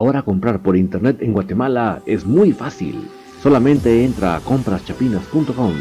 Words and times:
Ahora 0.00 0.22
comprar 0.22 0.62
por 0.62 0.76
internet 0.76 1.22
en 1.22 1.32
Guatemala 1.32 2.02
es 2.06 2.24
muy 2.24 2.52
fácil. 2.52 3.10
Solamente 3.42 4.04
entra 4.04 4.36
a 4.36 4.40
compraschapinas.com. 4.40 5.72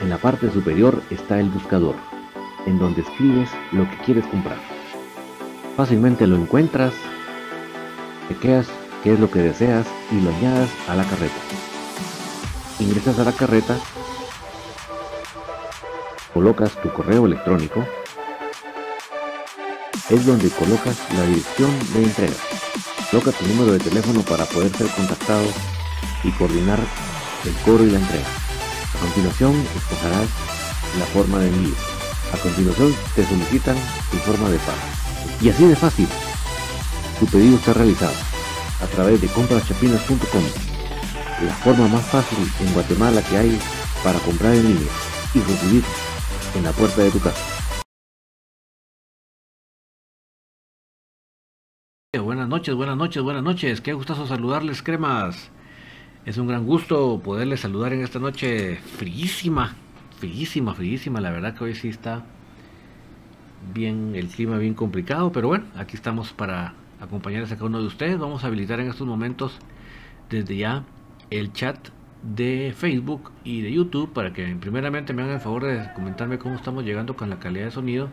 En 0.00 0.08
la 0.08 0.18
parte 0.18 0.52
superior 0.52 1.02
está 1.10 1.40
el 1.40 1.50
buscador, 1.50 1.96
en 2.64 2.78
donde 2.78 3.00
escribes 3.00 3.50
lo 3.72 3.90
que 3.90 3.96
quieres 4.04 4.24
comprar. 4.26 4.58
Fácilmente 5.76 6.28
lo 6.28 6.36
encuentras, 6.36 6.94
chequeas 8.28 8.68
qué 9.02 9.14
es 9.14 9.18
lo 9.18 9.28
que 9.32 9.40
deseas 9.40 9.84
y 10.12 10.20
lo 10.20 10.30
añadas 10.30 10.70
a 10.88 10.94
la 10.94 11.02
carreta. 11.02 11.34
Ingresas 12.78 13.18
a 13.18 13.24
la 13.24 13.32
carreta, 13.32 13.76
colocas 16.32 16.80
tu 16.80 16.92
correo 16.92 17.26
electrónico, 17.26 17.84
es 20.08 20.24
donde 20.24 20.50
colocas 20.50 21.04
la 21.16 21.26
dirección 21.26 21.70
de 21.94 22.04
entrega 22.04 22.36
Coloca 23.10 23.30
tu 23.30 23.46
número 23.46 23.72
de 23.72 23.78
teléfono 23.78 24.22
para 24.22 24.44
poder 24.46 24.76
ser 24.76 24.88
contactado 24.88 25.46
y 26.24 26.30
coordinar 26.32 26.80
el 27.44 27.52
cobro 27.64 27.84
y 27.84 27.90
la 27.90 27.98
entrega. 27.98 28.26
A 28.96 28.98
continuación 28.98 29.54
escogerás 29.76 30.28
la 30.98 31.06
forma 31.06 31.38
de 31.38 31.48
envío. 31.48 31.74
A 32.32 32.36
continuación 32.38 32.94
te 33.14 33.24
solicitan 33.24 33.76
tu 34.10 34.16
forma 34.18 34.50
de 34.50 34.58
pago. 34.58 34.78
Y 35.40 35.50
así 35.50 35.64
de 35.66 35.76
fácil, 35.76 36.08
tu 37.20 37.26
pedido 37.26 37.56
está 37.56 37.74
realizado 37.74 38.14
a 38.82 38.86
través 38.86 39.20
de 39.20 39.28
compraschapinas.com, 39.28 40.44
la 41.46 41.54
forma 41.54 41.88
más 41.88 42.04
fácil 42.06 42.38
en 42.60 42.74
Guatemala 42.74 43.22
que 43.22 43.36
hay 43.38 43.60
para 44.02 44.18
comprar 44.18 44.52
en 44.54 44.64
línea 44.64 44.92
y 45.32 45.40
recibir 45.40 45.84
en 46.56 46.64
la 46.64 46.72
puerta 46.72 47.02
de 47.02 47.10
tu 47.10 47.20
casa. 47.20 47.55
Noches, 52.56 52.74
buenas 52.74 52.96
noches, 52.96 53.22
buenas 53.22 53.42
noches. 53.42 53.82
Qué 53.82 53.92
gustazo 53.92 54.26
saludarles, 54.26 54.82
cremas. 54.82 55.50
Es 56.24 56.38
un 56.38 56.46
gran 56.46 56.64
gusto 56.64 57.20
poderles 57.22 57.60
saludar 57.60 57.92
en 57.92 58.00
esta 58.00 58.18
noche 58.18 58.76
fríísima, 58.76 59.74
fríísima, 60.18 60.74
fríísima. 60.74 61.20
La 61.20 61.30
verdad 61.32 61.54
que 61.54 61.64
hoy 61.64 61.74
sí 61.74 61.88
está 61.88 62.24
bien, 63.74 64.14
el 64.14 64.28
clima 64.28 64.56
bien 64.56 64.72
complicado, 64.72 65.32
pero 65.32 65.48
bueno, 65.48 65.66
aquí 65.76 65.96
estamos 65.96 66.32
para 66.32 66.72
acompañarles 66.98 67.52
a 67.52 67.56
cada 67.56 67.66
uno 67.66 67.82
de 67.82 67.88
ustedes. 67.88 68.18
Vamos 68.18 68.42
a 68.42 68.46
habilitar 68.46 68.80
en 68.80 68.88
estos 68.88 69.06
momentos 69.06 69.58
desde 70.30 70.56
ya 70.56 70.82
el 71.28 71.52
chat 71.52 71.90
de 72.22 72.72
Facebook 72.74 73.32
y 73.44 73.60
de 73.60 73.70
YouTube 73.70 74.14
para 74.14 74.32
que 74.32 74.46
primeramente 74.58 75.12
me 75.12 75.24
hagan 75.24 75.34
el 75.34 75.40
favor 75.42 75.64
de 75.64 75.92
comentarme 75.92 76.38
cómo 76.38 76.54
estamos 76.54 76.84
llegando 76.84 77.16
con 77.16 77.28
la 77.28 77.38
calidad 77.38 77.66
de 77.66 77.72
sonido 77.72 78.08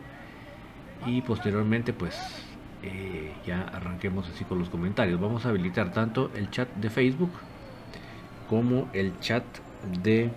y 1.06 1.22
posteriormente 1.22 1.94
pues 1.94 2.43
eh, 2.86 3.32
ya 3.46 3.62
arranquemos 3.62 4.28
así 4.28 4.44
con 4.44 4.58
los 4.58 4.68
comentarios. 4.68 5.18
Vamos 5.18 5.46
a 5.46 5.48
habilitar 5.48 5.90
tanto 5.92 6.30
el 6.34 6.50
chat 6.50 6.68
de 6.74 6.90
Facebook 6.90 7.30
como 8.48 8.88
el 8.92 9.18
chat 9.20 9.44
de 10.02 10.30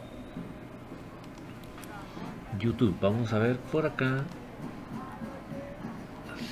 YouTube. 2.58 2.96
Vamos 3.02 3.34
a 3.34 3.40
ver 3.40 3.58
por 3.58 3.86
acá 3.86 4.24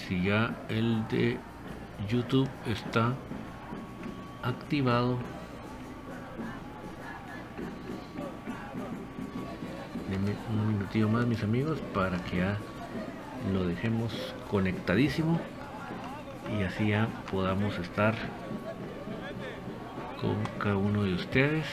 si 0.06 0.24
ya 0.24 0.54
el 0.68 1.08
de 1.08 1.38
YouTube 2.10 2.50
está 2.66 3.14
activado. 4.44 5.18
Denme 10.10 10.36
un 10.52 10.68
minutito 10.74 11.08
más 11.08 11.26
mis 11.26 11.42
amigos 11.42 11.80
para 11.94 12.18
que 12.26 12.38
ya 12.38 12.58
lo 13.54 13.66
dejemos 13.66 14.36
conectadísimo 14.52 15.40
y 16.52 16.64
así 16.64 16.90
ya 16.90 17.08
podamos 17.32 17.78
estar 17.80 18.16
con 20.20 20.36
cada 20.60 20.78
uno 20.78 21.04
de 21.04 21.14
ustedes. 21.14 21.66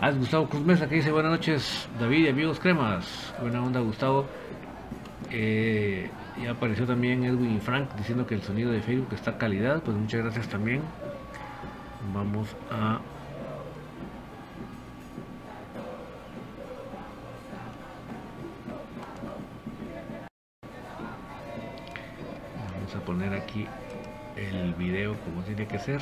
Ah, 0.00 0.12
Gustavo 0.12 0.48
Cruz 0.48 0.64
Mesa 0.64 0.88
que 0.88 0.94
dice 0.94 1.12
buenas 1.12 1.32
noches 1.32 1.88
David 1.98 2.24
y 2.24 2.28
amigos 2.28 2.58
cremas. 2.58 3.34
Buena 3.40 3.62
onda 3.62 3.80
Gustavo. 3.80 4.26
Eh, 5.30 6.10
ya 6.42 6.52
apareció 6.52 6.86
también 6.86 7.22
Edwin 7.24 7.60
Frank 7.60 7.94
diciendo 7.96 8.26
que 8.26 8.34
el 8.34 8.42
sonido 8.42 8.70
de 8.70 8.80
Facebook 8.80 9.12
está 9.12 9.36
calidad. 9.36 9.82
Pues 9.82 9.96
muchas 9.96 10.22
gracias 10.22 10.48
también. 10.48 10.80
Vamos 12.14 12.48
a 12.70 12.98
poner 23.10 23.34
aquí 23.34 23.66
el 24.36 24.72
video 24.74 25.16
como 25.24 25.42
tiene 25.42 25.66
que 25.66 25.80
ser 25.80 26.00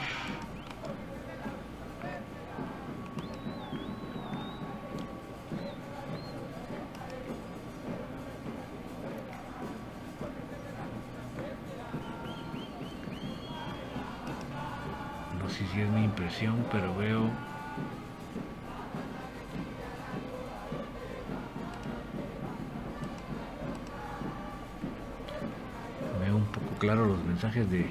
mensajes 27.38 27.70
de, 27.70 27.86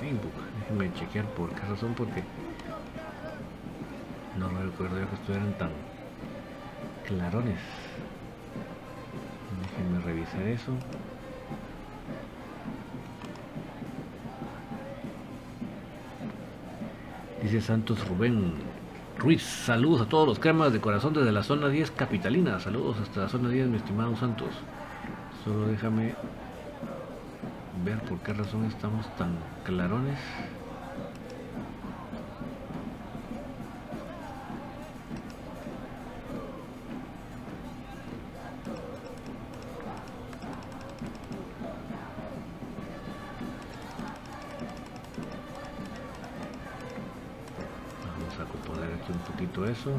Facebook. 0.00 0.32
Déjenme 0.58 0.92
chequear 0.94 1.24
por 1.26 1.48
qué 1.50 1.60
razón, 1.60 1.94
porque 1.96 2.24
no 4.36 4.48
recuerdo 4.48 4.98
yo 4.98 5.08
que 5.08 5.14
estuvieran 5.14 5.52
tan 5.52 5.70
clarones. 7.06 7.60
Déjenme 9.62 10.04
revisar 10.04 10.42
eso. 10.42 10.72
Dice 17.42 17.60
Santos 17.60 18.08
Rubén 18.08 18.54
Ruiz, 19.18 19.42
saludos 19.42 20.00
a 20.00 20.08
todos 20.08 20.26
los 20.26 20.40
cremas 20.40 20.72
de 20.72 20.80
corazón 20.80 21.14
desde 21.14 21.30
la 21.30 21.44
zona 21.44 21.68
10 21.68 21.92
capitalina. 21.92 22.58
Saludos 22.58 22.96
hasta 23.00 23.20
la 23.20 23.28
zona 23.28 23.50
10, 23.50 23.68
mi 23.68 23.76
estimado 23.76 24.16
Santos. 24.16 24.50
Solo 25.44 25.68
déjame 25.68 26.16
ver 27.84 28.00
por 28.00 28.18
qué 28.20 28.32
razón 28.32 28.64
estamos 28.64 29.06
tan 29.16 29.36
clarones. 29.62 30.18
Vamos 48.18 48.40
a 48.40 48.44
componer 48.50 48.94
aquí 48.94 49.12
un 49.12 49.18
poquito 49.18 49.66
eso. 49.66 49.92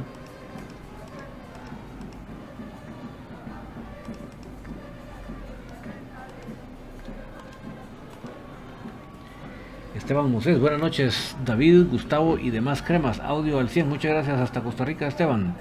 Buenas 10.44 10.82
noches, 10.82 11.38
David, 11.46 11.86
Gustavo 11.90 12.38
y 12.38 12.50
demás 12.50 12.82
cremas, 12.82 13.22
audio 13.22 13.58
al 13.58 13.70
100, 13.70 13.88
muchas 13.88 14.12
gracias. 14.12 14.38
Hasta 14.38 14.62
Costa 14.62 14.84
Rica, 14.84 15.08
Esteban. 15.08 15.56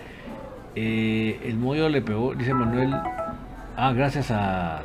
Eh, 0.74 1.40
el 1.44 1.56
mollo 1.56 1.88
le 1.88 2.02
pegó, 2.02 2.34
dice 2.34 2.52
Manuel, 2.52 2.92
ah, 3.76 3.92
gracias 3.92 4.32
a 4.32 4.82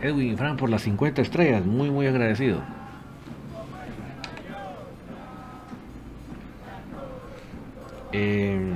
Edwin 0.00 0.32
y 0.32 0.36
Frank 0.36 0.58
por 0.58 0.70
las 0.70 0.80
50 0.82 1.20
estrellas, 1.20 1.66
muy, 1.66 1.90
muy 1.90 2.06
agradecido. 2.06 2.62
Eh, 8.12 8.74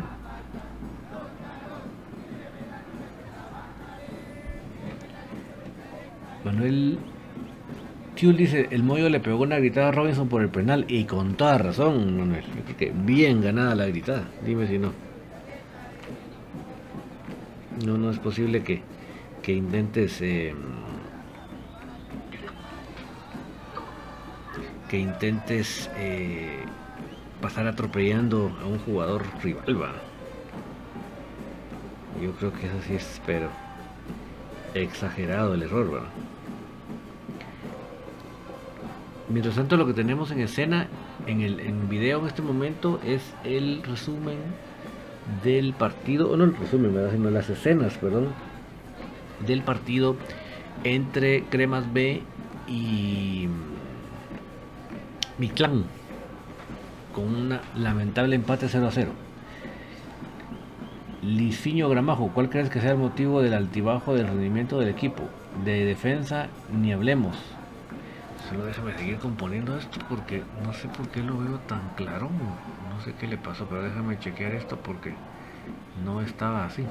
Manuel 6.44 6.98
Tiul 8.20 8.36
dice, 8.36 8.68
el 8.70 8.82
Moyo 8.82 9.08
le 9.08 9.18
pegó 9.18 9.44
una 9.44 9.56
gritada 9.56 9.88
a 9.88 9.92
Robinson 9.92 10.28
por 10.28 10.42
el 10.42 10.50
penal 10.50 10.84
y 10.88 11.04
con 11.04 11.36
toda 11.36 11.56
razón, 11.56 12.18
Manuel. 12.18 12.44
bien 13.02 13.40
ganada 13.40 13.74
la 13.74 13.86
gritada, 13.86 14.28
dime 14.44 14.66
si 14.66 14.76
no. 14.76 14.92
No, 17.86 17.96
no 17.96 18.10
es 18.10 18.18
posible 18.18 18.62
que, 18.62 18.82
que 19.42 19.54
intentes... 19.54 20.20
Eh, 20.20 20.54
que 24.90 24.98
intentes 24.98 25.90
eh, 25.96 26.58
pasar 27.40 27.66
atropellando 27.68 28.54
a 28.62 28.66
un 28.66 28.80
jugador 28.80 29.22
rival, 29.42 29.80
va. 29.80 29.94
Yo 32.22 32.32
creo 32.32 32.52
que 32.52 32.66
eso 32.66 32.76
sí 32.86 32.96
es, 32.96 33.22
pero 33.24 33.48
exagerado 34.74 35.54
el 35.54 35.62
error, 35.62 35.94
va. 35.94 36.29
Mientras 39.30 39.54
tanto, 39.54 39.76
lo 39.76 39.86
que 39.86 39.92
tenemos 39.92 40.32
en 40.32 40.40
escena, 40.40 40.88
en 41.26 41.40
el 41.40 41.60
en 41.60 41.88
video 41.88 42.18
en 42.20 42.26
este 42.26 42.42
momento, 42.42 43.00
es 43.04 43.22
el 43.44 43.82
resumen 43.84 44.38
del 45.44 45.72
partido, 45.72 46.30
o 46.30 46.36
no 46.36 46.44
el 46.44 46.56
resumen, 46.56 46.92
¿verdad? 46.92 47.12
sino 47.12 47.30
las 47.30 47.48
escenas, 47.48 47.96
perdón, 47.98 48.28
del 49.46 49.62
partido 49.62 50.16
entre 50.82 51.44
Cremas 51.44 51.92
B 51.92 52.22
y 52.66 53.48
mi 55.38 55.48
clan 55.48 55.84
con 57.14 57.24
un 57.24 57.58
lamentable 57.76 58.34
empate 58.34 58.68
0 58.68 58.86
a 58.86 58.90
0. 58.90 59.10
Liciño 61.22 61.88
Gramajo, 61.88 62.30
¿cuál 62.34 62.48
crees 62.50 62.68
que 62.70 62.80
sea 62.80 62.92
el 62.92 62.98
motivo 62.98 63.42
del 63.42 63.54
altibajo 63.54 64.14
del 64.14 64.26
rendimiento 64.26 64.80
del 64.80 64.88
equipo? 64.88 65.22
De 65.64 65.84
defensa 65.84 66.48
ni 66.72 66.92
hablemos. 66.92 67.36
Déjame 68.50 68.94
seguir 68.94 69.18
componiendo 69.18 69.76
esto 69.78 70.00
porque 70.08 70.46
no 70.52 70.72
sé 70.72 70.88
por 70.88 71.10
qué 71.10 71.22
lo 71.22 71.38
veo 71.38 71.60
tan 71.60 71.90
claro. 71.90 72.30
No 72.80 73.00
sé 73.00 73.14
qué 73.16 73.26
le 73.28 73.38
pasó, 73.38 73.68
pero 73.68 73.82
déjame 73.82 74.18
chequear 74.18 74.52
esto 74.54 74.82
porque 74.82 75.22
no 75.94 76.22
estaba 76.22 76.64
así. 76.66 76.90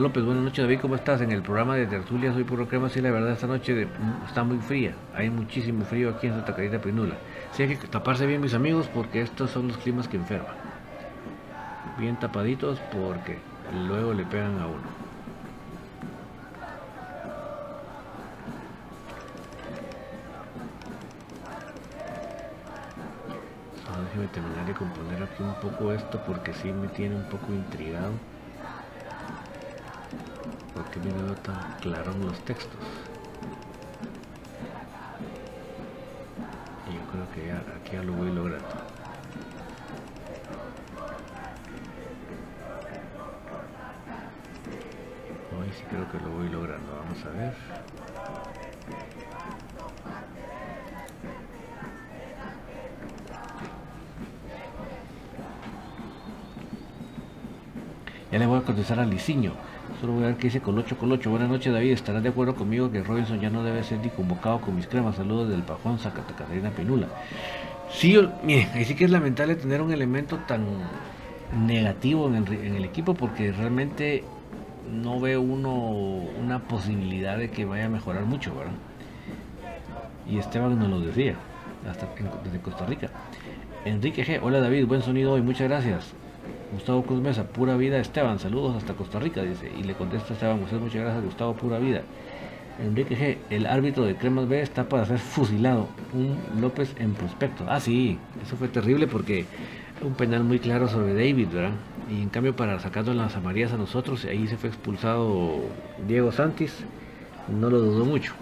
López, 0.00 0.24
buenas 0.24 0.42
noches 0.42 0.64
David, 0.64 0.80
¿cómo 0.80 0.94
estás? 0.94 1.20
En 1.20 1.32
el 1.32 1.42
programa 1.42 1.76
de 1.76 1.86
Tertulia 1.86 2.32
Soy 2.32 2.44
Puro 2.44 2.66
Crema, 2.66 2.88
sí, 2.88 3.00
la 3.00 3.10
verdad 3.10 3.32
esta 3.32 3.46
noche 3.46 3.86
mm, 3.86 4.26
está 4.26 4.42
muy 4.42 4.58
fría, 4.58 4.94
hay 5.14 5.28
muchísimo 5.28 5.84
frío 5.84 6.10
aquí 6.10 6.28
en 6.28 6.34
Santa 6.34 6.54
Carita 6.54 6.80
Pinula. 6.80 7.14
Sí 7.52 7.62
hay 7.62 7.76
que 7.76 7.88
taparse 7.88 8.26
bien 8.26 8.40
mis 8.40 8.54
amigos 8.54 8.88
porque 8.92 9.20
estos 9.20 9.50
son 9.50 9.68
los 9.68 9.76
climas 9.76 10.08
que 10.08 10.16
enferman. 10.16 10.54
Bien 11.98 12.16
tapaditos 12.16 12.80
porque 12.90 13.38
luego 13.86 14.14
le 14.14 14.24
pegan 14.24 14.58
a 14.60 14.66
uno. 14.66 15.02
Ahora 23.88 24.02
déjeme 24.04 24.26
terminar 24.28 24.66
de 24.66 24.72
componer 24.72 25.22
aquí 25.22 25.42
un 25.42 25.54
poco 25.54 25.92
esto 25.92 26.18
porque 26.26 26.54
sí 26.54 26.72
me 26.72 26.88
tiene 26.88 27.16
un 27.16 27.24
poco 27.24 27.52
intrigado 27.52 28.12
porque 30.92 31.08
me 31.08 31.22
veo 31.22 31.34
tan 31.36 31.76
claro 31.80 32.12
en 32.12 32.26
los 32.26 32.38
textos. 32.40 32.80
Y 36.90 36.94
yo 36.94 37.00
creo 37.10 37.30
que 37.34 37.46
ya, 37.46 37.62
aquí 37.76 37.92
ya 37.92 38.02
lo 38.02 38.12
voy 38.12 38.30
logrando. 38.30 38.66
Hoy 45.58 45.72
sí 45.72 45.82
creo 45.88 46.10
que 46.10 46.18
lo 46.18 46.30
voy 46.30 46.48
logrando. 46.48 46.96
Vamos 46.96 47.24
a 47.24 47.30
ver. 47.30 47.54
Ya 58.30 58.38
le 58.38 58.46
voy 58.46 58.58
a 58.58 58.62
contestar 58.62 59.00
a 59.00 59.04
Liciño. 59.04 59.52
Solo 60.02 60.14
voy 60.14 60.24
a 60.24 60.26
ver 60.26 60.36
qué 60.36 60.48
dice 60.48 60.60
Colocho 60.60 60.98
Colocho. 60.98 61.30
Buenas 61.30 61.48
noches, 61.48 61.72
David. 61.72 61.92
¿Estarás 61.92 62.24
de 62.24 62.30
acuerdo 62.30 62.56
conmigo 62.56 62.90
que 62.90 63.04
Robinson 63.04 63.40
ya 63.40 63.50
no 63.50 63.62
debe 63.62 63.84
ser 63.84 64.00
ni 64.00 64.08
convocado 64.08 64.60
con 64.60 64.74
mis 64.74 64.88
cremas? 64.88 65.14
Saludos 65.14 65.48
del 65.48 65.62
Pajón, 65.62 66.00
Santa 66.00 66.22
Catarina 66.36 66.70
Penula. 66.70 67.06
Sí, 67.88 68.18
mire, 68.42 68.68
ahí 68.74 68.84
sí 68.84 68.96
que 68.96 69.04
es 69.04 69.12
lamentable 69.12 69.54
tener 69.54 69.80
un 69.80 69.92
elemento 69.92 70.38
tan 70.38 70.66
negativo 71.56 72.26
en 72.26 72.74
el, 72.74 72.84
equipo 72.84 73.14
porque 73.14 73.52
realmente 73.52 74.24
no 74.92 75.20
ve 75.20 75.38
uno 75.38 75.72
una 75.72 76.58
posibilidad 76.58 77.38
de 77.38 77.52
que 77.52 77.64
vaya 77.64 77.86
a 77.86 77.88
mejorar 77.88 78.24
mucho, 78.24 78.52
¿verdad? 78.56 78.72
Y 80.28 80.38
Esteban 80.38 80.80
nos 80.80 80.88
lo 80.88 80.98
decía, 80.98 81.36
hasta 81.88 82.08
desde 82.42 82.58
Costa 82.58 82.86
Rica. 82.86 83.08
Enrique 83.84 84.26
G. 84.26 84.40
Hola 84.42 84.58
David, 84.58 84.84
buen 84.86 85.02
sonido 85.02 85.34
hoy, 85.34 85.42
muchas 85.42 85.68
gracias. 85.68 86.12
Gustavo 86.72 87.02
Cruz 87.02 87.20
Mesa, 87.20 87.44
pura 87.44 87.76
vida 87.76 87.98
Esteban, 87.98 88.38
saludos 88.38 88.76
hasta 88.76 88.94
Costa 88.94 89.18
Rica, 89.18 89.42
dice. 89.42 89.70
Y 89.78 89.82
le 89.82 89.94
contesta 89.94 90.32
Esteban, 90.32 90.60
muchas 90.60 90.80
gracias 90.94 91.24
Gustavo, 91.24 91.54
pura 91.54 91.78
vida. 91.78 92.02
Enrique 92.82 93.16
G, 93.16 93.36
el 93.50 93.66
árbitro 93.66 94.04
de 94.04 94.16
Cremas 94.16 94.48
B 94.48 94.60
está 94.60 94.88
para 94.88 95.04
ser 95.04 95.18
fusilado. 95.18 95.88
Un 96.14 96.60
López 96.60 96.94
en 96.98 97.12
prospecto. 97.12 97.64
Ah, 97.68 97.80
sí, 97.80 98.18
eso 98.42 98.56
fue 98.56 98.68
terrible 98.68 99.06
porque 99.06 99.44
un 100.02 100.14
penal 100.14 100.44
muy 100.44 100.58
claro 100.58 100.88
sobre 100.88 101.14
David, 101.14 101.48
¿verdad? 101.52 101.72
Y 102.10 102.22
en 102.22 102.30
cambio 102.30 102.56
para 102.56 102.80
sacarnos 102.80 103.14
las 103.14 103.36
amarillas 103.36 103.72
a 103.72 103.76
nosotros, 103.76 104.24
ahí 104.24 104.48
se 104.48 104.56
fue 104.56 104.70
expulsado 104.70 105.60
Diego 106.08 106.32
Santis, 106.32 106.74
no 107.48 107.70
lo 107.70 107.78
dudó 107.78 108.04
mucho. 108.04 108.32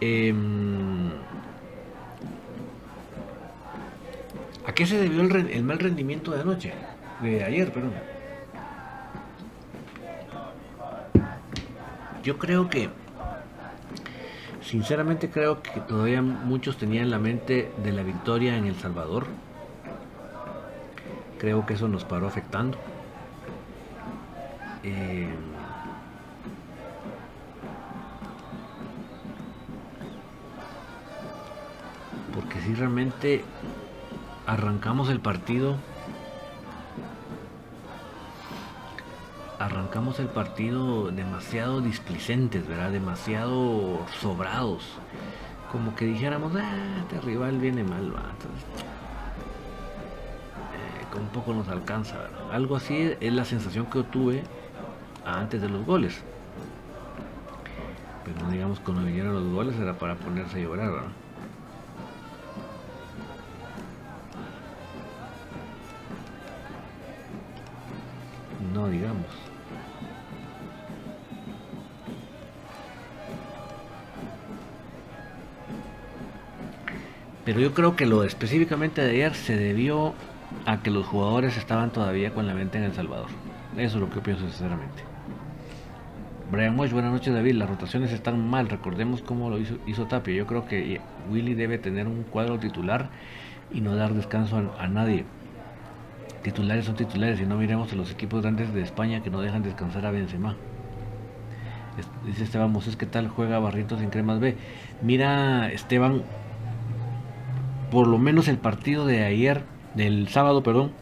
Eh, 0.00 0.34
¿A 4.70 4.72
qué 4.72 4.86
se 4.86 4.98
debió 4.98 5.22
el, 5.22 5.64
mal 5.64 5.80
rendimiento 5.80 6.30
de 6.30 6.42
anoche? 6.42 6.72
De 7.20 7.42
ayer, 7.42 7.72
perdón. 7.72 7.90
Yo 12.22 12.38
creo 12.38 12.70
que, 12.70 12.88
sinceramente 14.62 15.28
creo 15.28 15.60
que 15.60 15.80
todavía 15.80 16.22
muchos 16.22 16.76
tenían 16.76 17.10
la 17.10 17.18
mente 17.18 17.72
de 17.82 17.90
la 17.90 18.04
victoria 18.04 18.56
en 18.56 18.66
El 18.66 18.76
Salvador. 18.76 19.26
Creo 21.40 21.66
que 21.66 21.74
eso 21.74 21.88
nos 21.88 22.04
paró 22.04 22.28
afectando. 22.28 22.78
Eh, 24.84 25.34
porque 32.32 32.60
si 32.60 32.72
realmente 32.74 33.42
arrancamos 34.46 35.08
el 35.08 35.20
partido 35.20 35.76
arrancamos 39.60 40.18
el 40.18 40.28
partido 40.28 41.10
demasiado 41.10 41.82
displicentes, 41.82 42.66
¿verdad? 42.66 42.90
Demasiado 42.90 44.06
sobrados. 44.18 44.82
Como 45.70 45.94
que 45.94 46.06
dijéramos, 46.06 46.52
ah, 46.56 46.96
este 47.00 47.20
rival 47.20 47.58
viene 47.58 47.84
mal, 47.84 48.12
va. 48.14 48.22
Eh, 50.72 51.04
con 51.12 51.26
poco 51.28 51.52
nos 51.52 51.68
alcanza, 51.68 52.16
Algo 52.50 52.74
así 52.74 53.14
es 53.20 53.32
la 53.32 53.44
sensación 53.44 53.84
que 53.86 54.02
tuve 54.02 54.42
antes 55.26 55.60
de 55.60 55.68
los 55.68 55.84
goles. 55.84 56.22
Pero 58.24 58.50
digamos, 58.50 58.80
cuando 58.80 59.04
vinieron 59.04 59.34
los 59.34 59.52
goles 59.52 59.78
era 59.78 59.92
para 59.92 60.14
ponerse 60.14 60.58
a 60.58 60.62
llorar, 60.62 60.90
¿verdad? 60.90 61.08
Pero 77.50 77.62
yo 77.62 77.74
creo 77.74 77.96
que 77.96 78.06
lo 78.06 78.22
específicamente 78.22 79.02
de 79.02 79.10
ayer 79.10 79.34
se 79.34 79.56
debió 79.56 80.14
a 80.66 80.84
que 80.84 80.92
los 80.92 81.04
jugadores 81.04 81.56
estaban 81.56 81.90
todavía 81.90 82.32
con 82.32 82.46
la 82.46 82.54
mente 82.54 82.78
en 82.78 82.84
El 82.84 82.92
Salvador. 82.92 83.26
Eso 83.76 83.96
es 83.96 84.00
lo 84.00 84.08
que 84.08 84.20
pienso 84.20 84.46
sinceramente. 84.46 85.02
Brian 86.52 86.76
Mosh, 86.76 86.92
buenas 86.92 87.10
noches 87.10 87.34
David. 87.34 87.54
Las 87.54 87.68
rotaciones 87.68 88.12
están 88.12 88.48
mal. 88.48 88.68
Recordemos 88.68 89.22
cómo 89.22 89.50
lo 89.50 89.58
hizo, 89.58 89.78
hizo 89.84 90.06
Tapia. 90.06 90.32
Yo 90.32 90.46
creo 90.46 90.64
que 90.64 91.00
Willy 91.28 91.54
debe 91.54 91.78
tener 91.78 92.06
un 92.06 92.22
cuadro 92.22 92.60
titular 92.60 93.10
y 93.72 93.80
no 93.80 93.96
dar 93.96 94.14
descanso 94.14 94.72
a 94.78 94.86
nadie 94.86 95.24
titulares 96.44 96.84
son 96.84 96.94
titulares 96.94 97.40
y 97.40 97.46
no 97.46 97.56
miremos 97.56 97.92
a 97.92 97.96
los 97.96 98.12
equipos 98.12 98.42
grandes 98.42 98.72
de 98.72 98.80
España 98.80 99.24
que 99.24 99.30
no 99.30 99.40
dejan 99.40 99.64
descansar 99.64 100.06
a 100.06 100.12
Benzema. 100.12 100.54
Dice 102.24 102.44
Esteban 102.44 102.70
Moses, 102.70 102.96
¿qué 102.96 103.06
tal 103.06 103.28
juega 103.28 103.58
Barrientos 103.58 104.00
en 104.00 104.10
Cremas 104.10 104.40
B? 104.40 104.56
Mira, 105.02 105.70
Esteban, 105.72 106.22
por 107.90 108.06
lo 108.06 108.18
menos 108.18 108.48
el 108.48 108.58
partido 108.58 109.06
de 109.06 109.24
ayer, 109.24 109.62
del 109.94 110.28
sábado, 110.28 110.62
perdón, 110.62 110.92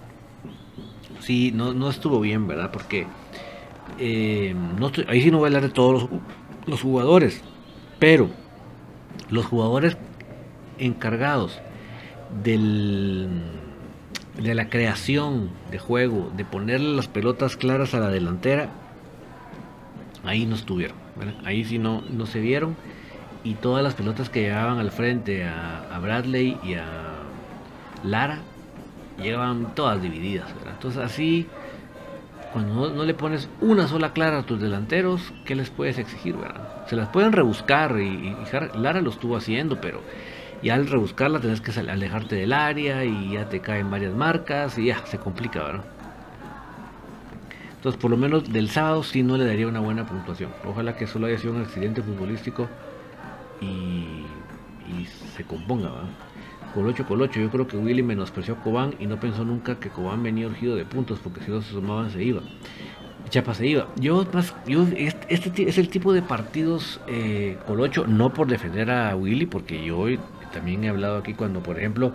sí, 1.20 1.52
no, 1.54 1.74
no 1.74 1.90
estuvo 1.90 2.20
bien, 2.20 2.46
¿verdad? 2.46 2.70
Porque 2.70 3.06
eh, 3.98 4.54
no 4.78 4.90
ahí 5.08 5.22
sí 5.22 5.30
no 5.30 5.38
voy 5.38 5.46
a 5.46 5.48
hablar 5.48 5.62
de 5.62 5.70
todos 5.70 6.08
los, 6.66 6.80
jugadores, 6.80 7.42
pero 7.98 8.30
los 9.30 9.46
jugadores 9.46 9.96
encargados 10.78 11.60
del, 12.42 13.28
de 14.40 14.54
la 14.54 14.68
creación 14.68 15.50
de 15.70 15.78
juego, 15.78 16.30
de 16.36 16.44
ponerle 16.44 16.94
las 16.94 17.08
pelotas 17.08 17.56
claras 17.56 17.94
a 17.94 18.00
la 18.00 18.10
delantera, 18.10 18.70
ahí 20.24 20.46
no 20.46 20.54
estuvieron. 20.54 20.96
Ahí 21.44 21.64
sí 21.64 21.78
no, 21.78 22.02
no 22.10 22.26
se 22.26 22.40
vieron. 22.40 22.76
Y 23.44 23.54
todas 23.54 23.82
las 23.82 23.94
pelotas 23.94 24.28
que 24.30 24.42
llegaban 24.42 24.78
al 24.78 24.90
frente 24.90 25.44
a, 25.44 25.98
Bradley 26.00 26.58
y 26.62 26.74
a 26.74 26.86
Lara, 28.04 28.38
llegaban 29.20 29.74
todas 29.74 30.00
divididas. 30.02 30.48
Entonces 30.68 31.02
así, 31.02 31.46
cuando 32.52 32.90
no, 32.90 33.04
le 33.04 33.14
pones 33.14 33.48
una 33.60 33.88
sola 33.88 34.12
clara 34.12 34.38
a 34.38 34.42
tus 34.42 34.60
delanteros, 34.60 35.32
¿qué 35.44 35.54
les 35.54 35.70
puedes 35.70 35.98
exigir? 35.98 36.36
Se 36.86 36.96
las 36.96 37.08
pueden 37.08 37.32
rebuscar 37.32 37.98
y, 38.00 38.36
Lara 38.74 39.00
lo 39.00 39.10
estuvo 39.10 39.36
haciendo, 39.36 39.80
pero 39.80 40.02
y 40.60 40.70
al 40.70 40.88
rebuscarla 40.88 41.40
tenés 41.40 41.60
que 41.60 41.70
alejarte 41.78 42.34
del 42.34 42.52
área 42.52 43.04
y 43.04 43.32
ya 43.32 43.48
te 43.48 43.60
caen 43.60 43.90
varias 43.90 44.14
marcas 44.14 44.76
y 44.78 44.86
ya 44.86 45.06
se 45.06 45.18
complica, 45.18 45.62
¿verdad? 45.62 45.84
Entonces, 47.76 48.00
por 48.00 48.10
lo 48.10 48.16
menos 48.16 48.52
del 48.52 48.70
sábado 48.70 49.04
sí 49.04 49.22
no 49.22 49.36
le 49.36 49.46
daría 49.46 49.68
una 49.68 49.78
buena 49.78 50.04
puntuación. 50.04 50.50
Ojalá 50.64 50.96
que 50.96 51.06
solo 51.06 51.28
haya 51.28 51.38
sido 51.38 51.52
un 51.54 51.62
accidente 51.62 52.02
futbolístico 52.02 52.68
y, 53.60 54.24
se 55.36 55.44
componga, 55.44 55.90
¿verdad? 55.90 56.08
Colocho, 56.74 57.06
Colocho, 57.06 57.40
yo 57.40 57.50
creo 57.50 57.66
que 57.66 57.76
Willy 57.76 58.02
menospreció 58.02 58.54
a 58.54 58.60
Cobán 58.62 58.94
y 58.98 59.06
no 59.06 59.20
pensó 59.20 59.44
nunca 59.44 59.78
que 59.78 59.88
Cobán 59.88 60.22
venía 60.22 60.46
urgido 60.46 60.76
de 60.76 60.84
puntos 60.84 61.18
porque 61.18 61.40
si 61.40 61.50
no 61.50 61.62
se 61.62 61.70
sumaban 61.70 62.10
se 62.10 62.22
iba. 62.22 62.42
Chapa 63.30 63.54
se 63.54 63.66
iba. 63.66 63.88
Yo, 63.96 64.26
más, 64.32 64.54
yo 64.66 64.86
este, 64.96 65.68
es 65.68 65.78
el 65.78 65.88
tipo 65.88 66.12
de 66.12 66.22
partidos, 66.22 67.00
eh, 67.06 67.58
Colocho, 67.66 68.06
no 68.06 68.32
por 68.32 68.48
defender 68.48 68.90
a 68.90 69.14
Willy, 69.14 69.46
porque 69.46 69.84
yo 69.84 70.06
también 70.52 70.84
he 70.84 70.88
hablado 70.88 71.18
aquí 71.18 71.34
cuando, 71.34 71.62
por 71.62 71.78
ejemplo, 71.78 72.12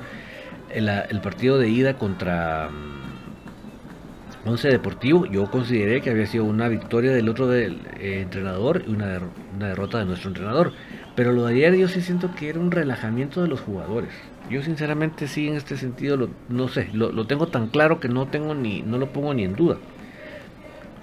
el, 0.73 1.21
partido 1.21 1.57
de 1.57 1.69
ida 1.69 1.95
contra 1.95 2.69
mm, 2.69 4.49
Once 4.49 4.67
Deportivo, 4.67 5.25
yo 5.25 5.49
consideré 5.49 6.01
que 6.01 6.09
había 6.09 6.25
sido 6.25 6.45
una 6.45 6.67
victoria 6.67 7.11
del 7.11 7.29
otro 7.29 7.47
del, 7.47 7.79
eh, 7.99 8.21
entrenador 8.21 8.83
y 8.87 8.91
una, 8.91 9.19
derrota 9.59 9.99
de 9.99 10.05
nuestro 10.05 10.29
entrenador. 10.29 10.73
Pero 11.15 11.31
lo 11.31 11.45
de 11.45 11.53
ayer 11.53 11.75
yo 11.75 11.87
sí 11.87 12.01
siento 12.01 12.33
que 12.33 12.49
era 12.49 12.59
un 12.59 12.71
relajamiento 12.71 13.41
de 13.41 13.47
los 13.47 13.61
jugadores. 13.61 14.09
Yo 14.49 14.63
sinceramente 14.63 15.27
sí 15.27 15.47
en 15.47 15.55
este 15.55 15.77
sentido 15.77 16.17
lo, 16.17 16.29
no 16.49 16.67
sé, 16.67 16.89
lo, 16.93 17.11
lo, 17.11 17.27
tengo 17.27 17.47
tan 17.47 17.67
claro 17.67 17.99
que 17.99 18.09
no 18.09 18.27
tengo 18.27 18.55
ni, 18.55 18.81
no 18.81 18.97
lo 18.97 19.13
pongo 19.13 19.33
ni 19.33 19.43
en 19.43 19.55
duda. 19.55 19.77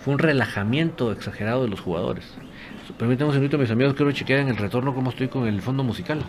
Fue 0.01 0.13
un 0.13 0.19
relajamiento 0.19 1.13
exagerado 1.13 1.63
de 1.63 1.69
los 1.69 1.81
jugadores. 1.81 2.25
Permítanme 2.99 3.29
un 3.29 3.35
segundito 3.35 3.59
mis 3.59 3.71
amigos, 3.71 3.95
quiero 3.95 4.11
chequear 4.13 4.41
en 4.41 4.49
el 4.49 4.57
retorno 4.57 4.95
cómo 4.95 5.11
estoy 5.11 5.29
con 5.29 5.47
el 5.47 5.63
fondo 5.63 5.85
musical. 5.85 6.25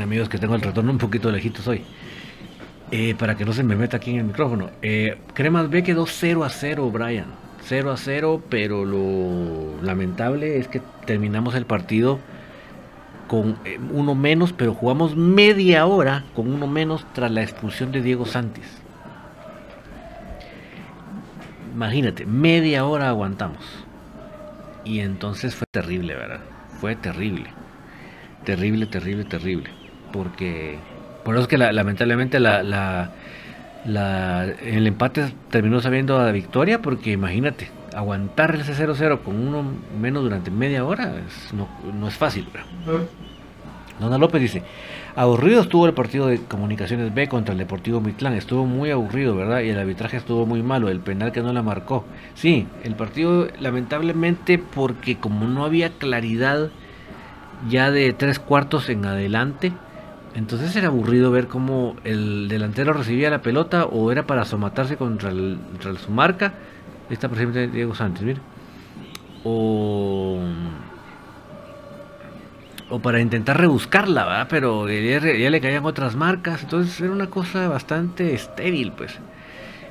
Amigos 0.00 0.28
que 0.28 0.38
tengo 0.38 0.54
el 0.54 0.62
retorno 0.62 0.90
un 0.90 0.98
poquito 0.98 1.30
lejitos 1.30 1.66
hoy. 1.66 1.82
Eh, 2.92 3.16
para 3.18 3.36
que 3.36 3.44
no 3.44 3.52
se 3.52 3.64
me 3.64 3.74
meta 3.74 3.96
aquí 3.96 4.12
en 4.12 4.18
el 4.18 4.24
micrófono. 4.24 4.70
Eh, 4.80 5.18
Cremas 5.34 5.68
B 5.70 5.82
quedó 5.82 6.06
0 6.06 6.44
a 6.44 6.50
0, 6.50 6.90
Brian. 6.90 7.26
0 7.62 7.90
a 7.90 7.96
0, 7.96 8.42
pero 8.48 8.84
lo 8.84 9.82
lamentable 9.82 10.58
es 10.58 10.68
que 10.68 10.80
terminamos 11.04 11.56
el 11.56 11.66
partido 11.66 12.20
con 13.26 13.58
eh, 13.64 13.80
uno 13.92 14.14
menos, 14.14 14.52
pero 14.52 14.72
jugamos 14.72 15.16
media 15.16 15.84
hora 15.86 16.24
con 16.36 16.52
uno 16.52 16.68
menos 16.68 17.04
tras 17.12 17.32
la 17.32 17.42
expulsión 17.42 17.90
de 17.90 18.02
Diego 18.02 18.24
Santis. 18.24 18.66
Imagínate, 21.74 22.24
media 22.24 22.84
hora 22.84 23.08
aguantamos. 23.08 23.64
Y 24.84 25.00
entonces 25.00 25.56
fue 25.56 25.66
terrible, 25.68 26.14
¿verdad? 26.14 26.40
Fue 26.80 26.94
terrible. 26.94 27.46
Terrible, 28.44 28.86
terrible, 28.86 29.24
terrible 29.24 29.75
porque 30.12 30.78
por 31.24 31.34
eso 31.34 31.42
es 31.42 31.48
que 31.48 31.58
lamentablemente 31.58 32.38
la, 32.38 32.62
la, 32.62 34.44
el 34.44 34.86
empate 34.86 35.32
terminó 35.50 35.80
sabiendo 35.80 36.18
a 36.18 36.24
la 36.24 36.32
victoria, 36.32 36.80
porque 36.80 37.12
imagínate, 37.12 37.70
aguantar 37.94 38.54
ese 38.56 38.74
0-0 38.74 39.22
con 39.22 39.36
uno 39.36 39.64
menos 40.00 40.22
durante 40.22 40.50
media 40.50 40.84
hora 40.84 41.14
no, 41.52 42.08
es 42.08 42.14
fácil. 42.14 42.46
Dona 43.98 44.18
López 44.18 44.42
dice, 44.42 44.62
aburrido 45.14 45.62
estuvo 45.62 45.86
el 45.86 45.94
partido 45.94 46.26
de 46.26 46.38
Comunicaciones 46.38 47.14
B 47.14 47.26
contra 47.28 47.52
el 47.52 47.58
Deportivo 47.58 48.00
Mitlán, 48.00 48.34
estuvo 48.34 48.66
muy 48.66 48.90
aburrido, 48.90 49.34
¿verdad? 49.34 49.60
Y 49.60 49.70
el 49.70 49.78
arbitraje 49.78 50.18
estuvo 50.18 50.44
muy 50.44 50.62
malo, 50.62 50.90
el 50.90 51.00
penal 51.00 51.32
que 51.32 51.40
no 51.40 51.52
la 51.52 51.62
marcó. 51.62 52.04
Sí, 52.34 52.66
el 52.84 52.94
partido 52.94 53.48
lamentablemente 53.58 54.58
porque 54.58 55.16
como 55.16 55.46
no 55.46 55.64
había 55.64 55.90
claridad 55.90 56.70
ya 57.68 57.90
de 57.90 58.12
tres 58.12 58.38
cuartos 58.38 58.90
en 58.90 59.06
adelante, 59.06 59.72
entonces 60.36 60.76
era 60.76 60.88
aburrido 60.88 61.30
ver 61.30 61.48
cómo 61.48 61.96
el 62.04 62.46
delantero 62.48 62.92
recibía 62.92 63.30
la 63.30 63.40
pelota 63.40 63.86
o 63.86 64.12
era 64.12 64.26
para 64.26 64.44
somatarse 64.44 64.98
contra, 64.98 65.30
su 65.30 66.10
marca. 66.10 66.52
Está 67.08 67.30
presente 67.30 67.68
Diego 67.68 67.94
Sánchez, 67.94 68.22
mira. 68.22 68.40
O, 69.44 70.38
o 72.90 72.98
para 72.98 73.20
intentar 73.20 73.58
rebuscarla, 73.58 74.26
¿verdad? 74.26 74.46
Pero 74.50 74.86
ya, 74.90 75.20
ya, 75.20 75.50
le 75.50 75.60
caían 75.62 75.86
otras 75.86 76.16
marcas. 76.16 76.64
Entonces 76.64 77.00
era 77.00 77.12
una 77.12 77.28
cosa 77.28 77.68
bastante 77.68 78.34
estéril, 78.34 78.92
pues. 78.92 79.18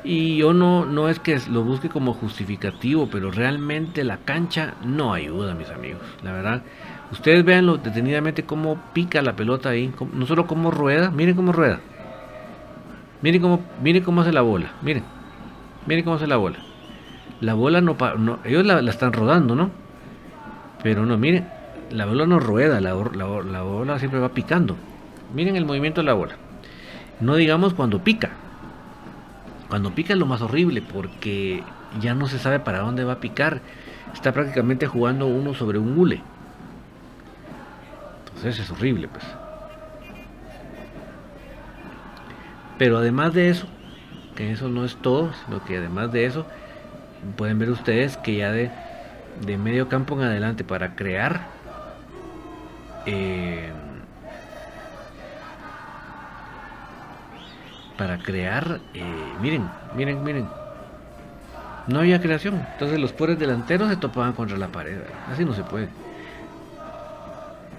Y 0.04 0.38
yo 0.38 0.54
no, 0.54 0.86
no 0.86 1.10
es 1.10 1.18
que 1.18 1.40
lo 1.50 1.64
busque 1.64 1.90
como 1.90 2.14
justificativo, 2.14 3.10
pero 3.10 3.32
realmente 3.32 4.04
la 4.04 4.18
cancha 4.18 4.76
no 4.86 5.12
ayuda, 5.12 5.56
mis 5.56 5.72
amigos. 5.72 6.04
La 6.22 6.34
verdad, 6.34 6.62
Ustedes 7.12 7.46
vean 7.46 7.68
detenidamente 7.84 8.44
cómo 8.44 8.78
pica 8.94 9.22
la 9.22 9.36
pelota 9.36 9.70
ahí, 9.70 9.94
no 10.14 10.26
solo 10.26 10.48
cómo 10.48 10.72
rueda, 10.72 11.12
miren 11.12 11.36
cómo 11.36 11.52
rueda. 11.52 11.80
Miren 13.22 13.42
cómo, 13.42 13.62
miren 13.82 14.04
cómo 14.04 14.22
hace 14.22 14.32
la 14.32 14.42
bola, 14.42 14.72
miren. 14.82 15.04
Miren 15.86 16.04
cómo 16.04 16.16
hace 16.16 16.28
la 16.28 16.38
bola. 16.38 16.58
La 17.42 17.54
bola 17.54 17.82
no, 17.82 17.96
no 18.18 18.40
ellos 18.44 18.66
la, 18.66 18.80
están 18.90 19.14
rodando, 19.14 19.56
¿no? 19.56 19.72
Pero 20.84 21.06
no, 21.06 21.18
miren, 21.18 21.48
la 21.92 22.06
bola 22.06 22.26
no 22.26 22.40
rueda, 22.40 22.82
la, 22.82 22.94
la 22.94 23.62
bola 23.62 24.00
siempre 24.00 24.20
va 24.20 24.30
picando. 24.30 24.76
Miren 25.34 25.56
el 25.56 25.66
movimiento 25.66 26.02
de 26.02 26.06
la 26.06 26.14
bola. 26.14 26.36
No 27.20 27.36
digamos 27.36 27.74
cuando 27.74 28.04
pica. 28.04 28.32
Cuando 29.70 29.92
pica 29.92 30.14
es 30.14 30.20
lo 30.20 30.26
más 30.26 30.42
horrible 30.42 30.82
porque 30.82 31.64
ya 32.00 32.14
no 32.14 32.28
se 32.28 32.40
sabe 32.40 32.60
para 32.60 32.80
dónde 32.80 33.04
va 33.04 33.14
a 33.14 33.20
picar. 33.20 33.62
Está 34.14 34.32
prácticamente 34.32 34.88
jugando 34.88 35.28
uno 35.28 35.54
sobre 35.54 35.78
un 35.78 35.98
hule 35.98 36.22
eso 38.50 38.62
es 38.62 38.72
horrible, 38.72 39.08
pues. 39.08 39.24
Pero 42.78 42.98
además 42.98 43.34
de 43.34 43.50
eso, 43.50 43.68
que 44.36 44.52
eso 44.52 44.70
no 44.70 44.86
es 44.86 44.98
todo, 44.98 45.34
sino 45.34 45.64
que 45.64 45.78
además 45.78 46.12
de 46.12 46.26
eso, 46.26 46.46
pueden 47.38 47.60
ver 47.60 47.70
ustedes 47.70 48.18
que 48.18 48.36
ya 48.36 48.52
de, 48.52 48.72
de 49.46 49.58
medio 49.58 49.88
campo 49.90 50.16
en 50.16 50.24
adelante 50.28 50.64
para 50.64 50.96
crear, 50.96 51.54
eh, 53.06 53.72
para 57.98 58.22
crear, 58.22 58.82
eh, 58.94 59.38
miren, 59.40 59.74
miren, 59.94 60.24
miren, 60.24 60.54
no 61.88 62.00
había 62.00 62.22
creación. 62.22 62.68
Entonces 62.74 63.00
los 63.00 63.14
pobres 63.14 63.40
delanteros 63.40 63.90
se 63.90 63.98
topaban 63.98 64.34
contra 64.34 64.58
la 64.58 64.72
pared, 64.72 65.00
así 65.26 65.46
no 65.46 65.54
se 65.54 65.64
puede. 65.64 66.05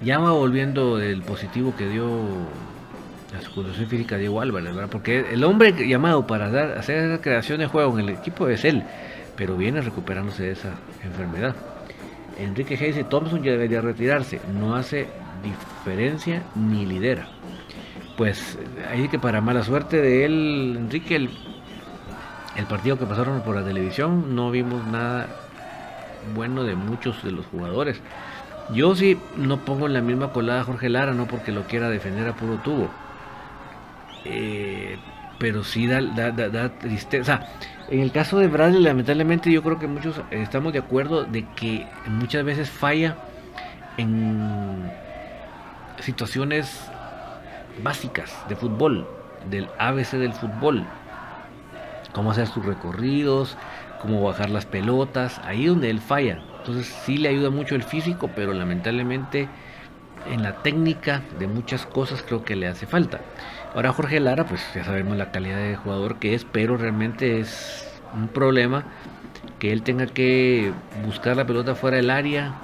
Ya 0.01 0.19
va 0.19 0.31
volviendo 0.31 0.99
el 0.99 1.21
positivo 1.23 1.73
que 1.75 1.87
dio 1.87 2.07
la 3.33 3.41
circulación 3.41 3.87
física 3.87 4.17
Diego 4.17 4.41
Álvarez, 4.41 4.73
¿verdad? 4.75 4.89
Porque 4.91 5.25
el 5.31 5.43
hombre 5.43 5.73
llamado 5.87 6.27
para 6.27 6.49
dar, 6.49 6.77
hacer 6.77 7.05
esa 7.05 7.21
creación 7.21 7.59
de 7.59 7.67
juego 7.67 7.97
en 7.97 8.07
el 8.07 8.15
equipo 8.15 8.47
es 8.47 8.63
él, 8.63 8.83
pero 9.35 9.57
viene 9.57 9.81
recuperándose 9.81 10.43
de 10.43 10.51
esa 10.51 10.73
enfermedad. 11.03 11.55
Enrique 12.37 12.75
Hayes 12.75 13.09
Thompson 13.09 13.41
ya 13.41 13.51
debería 13.51 13.81
retirarse, 13.81 14.39
no 14.53 14.75
hace 14.75 15.07
diferencia 15.43 16.43
ni 16.55 16.85
lidera. 16.85 17.27
Pues 18.15 18.57
ahí 18.89 19.07
que 19.07 19.19
para 19.19 19.41
mala 19.41 19.63
suerte 19.63 20.01
de 20.01 20.25
él, 20.25 20.75
Enrique, 20.77 21.15
el 21.15 22.65
partido 22.69 22.97
que 22.97 23.05
pasaron 23.05 23.41
por 23.41 23.55
la 23.55 23.63
televisión 23.63 24.35
no 24.35 24.51
vimos 24.51 24.85
nada 24.87 25.27
bueno 26.35 26.63
de 26.63 26.75
muchos 26.75 27.23
de 27.23 27.31
los 27.31 27.45
jugadores. 27.47 28.01
Yo 28.73 28.95
sí 28.95 29.17
no 29.35 29.59
pongo 29.59 29.87
en 29.87 29.93
la 29.93 30.01
misma 30.01 30.31
colada 30.31 30.61
a 30.61 30.63
Jorge 30.63 30.89
Lara, 30.89 31.13
no 31.13 31.25
porque 31.25 31.51
lo 31.51 31.63
quiera 31.63 31.89
defender 31.89 32.27
a 32.27 32.33
puro 32.33 32.57
tubo. 32.57 32.89
Eh, 34.25 34.97
pero 35.39 35.63
sí 35.63 35.87
da, 35.87 36.01
da, 36.01 36.69
tristeza. 36.69 37.47
En 37.89 38.01
el 38.01 38.11
caso 38.11 38.39
de 38.39 38.47
Bradley, 38.47 38.81
lamentablemente, 38.81 39.51
yo 39.51 39.63
creo 39.63 39.79
que 39.79 39.87
muchos 39.87 40.19
estamos 40.31 40.73
de 40.73 40.79
acuerdo 40.79 41.23
de 41.23 41.45
que 41.55 41.87
muchas 42.07 42.43
veces 42.43 42.69
falla 42.69 43.15
en 43.97 44.91
situaciones 45.99 46.89
básicas 47.81 48.35
de 48.49 48.55
fútbol, 48.55 49.07
del 49.49 49.69
ABC 49.79 50.13
del 50.13 50.33
fútbol. 50.33 50.85
Cómo 52.13 52.31
hacer 52.31 52.47
sus 52.47 52.65
recorridos, 52.65 53.57
cómo 54.01 54.23
bajar 54.23 54.49
las 54.49 54.65
pelotas, 54.65 55.39
ahí 55.45 55.67
donde 55.67 55.89
él 55.89 55.99
falla. 55.99 56.41
Entonces 56.67 56.93
sí 57.05 57.17
le 57.17 57.29
ayuda 57.29 57.49
mucho 57.49 57.75
el 57.75 57.83
físico, 57.83 58.29
pero 58.35 58.51
lamentablemente 58.51 59.47
en 60.29 60.43
la 60.43 60.61
técnica 60.63 61.21
de 61.39 61.47
muchas 61.47 61.85
cosas 61.85 62.21
creo 62.27 62.43
que 62.43 62.57
le 62.57 62.67
hace 62.67 62.85
falta. 62.85 63.21
Ahora 63.73 63.93
Jorge 63.93 64.19
Lara, 64.19 64.45
pues 64.45 64.61
ya 64.75 64.83
sabemos 64.83 65.15
la 65.15 65.31
calidad 65.31 65.55
de 65.59 65.77
jugador 65.77 66.17
que 66.17 66.33
es, 66.33 66.43
pero 66.43 66.75
realmente 66.75 67.39
es 67.39 67.87
un 68.13 68.27
problema 68.27 68.83
que 69.59 69.71
él 69.71 69.81
tenga 69.81 70.07
que 70.07 70.73
buscar 71.05 71.37
la 71.37 71.47
pelota 71.47 71.73
fuera 71.73 71.95
del 71.95 72.09
área 72.09 72.55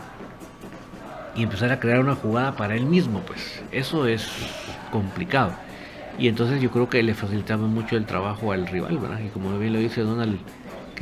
y 1.34 1.44
empezar 1.44 1.72
a 1.72 1.80
crear 1.80 2.00
una 2.00 2.16
jugada 2.16 2.58
para 2.58 2.76
él 2.76 2.86
mismo, 2.86 3.22
pues 3.22 3.64
eso 3.72 4.06
es 4.06 4.30
complicado. 4.92 5.54
Y 6.20 6.28
entonces 6.28 6.62
yo 6.62 6.72
creo 6.72 6.90
que 6.90 7.02
le 7.04 7.14
facilitamos 7.14 7.70
mucho 7.70 7.96
el 7.96 8.06
trabajo 8.06 8.52
al 8.52 8.68
rival, 8.68 8.98
¿verdad? 8.98 9.22
Y 9.26 9.30
como 9.30 9.58
bien 9.58 9.72
lo 9.72 9.80
dice 9.80 10.02
Donald, 10.02 10.40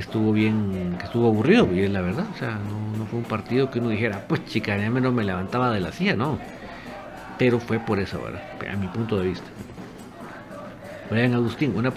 estuvo 0.02 0.34
bien, 0.34 0.96
que 1.00 1.06
estuvo 1.06 1.28
aburrido, 1.28 1.68
es 1.72 1.90
la 1.90 2.02
verdad, 2.02 2.26
o 2.34 2.38
sea, 2.38 2.60
no, 2.98 3.06
fue 3.06 3.20
un 3.20 3.26
partido 3.26 3.72
que 3.72 3.80
uno 3.80 3.90
dijera, 3.90 4.26
pues 4.28 4.46
chica, 4.46 4.78
ya 4.78 4.90
menos 4.90 5.14
me 5.14 5.24
levantaba 5.24 5.72
de 5.72 5.80
la 5.80 5.92
silla, 5.92 6.16
no. 6.16 6.38
Pero 7.38 7.60
fue 7.60 7.80
por 7.80 8.00
eso, 8.00 8.22
¿verdad? 8.22 8.42
A 8.72 8.76
mi 8.76 8.88
punto 8.88 9.18
de 9.18 9.30
vista. 9.30 9.48
Brian 11.10 11.34
Agustín, 11.34 11.74
una, 11.76 11.92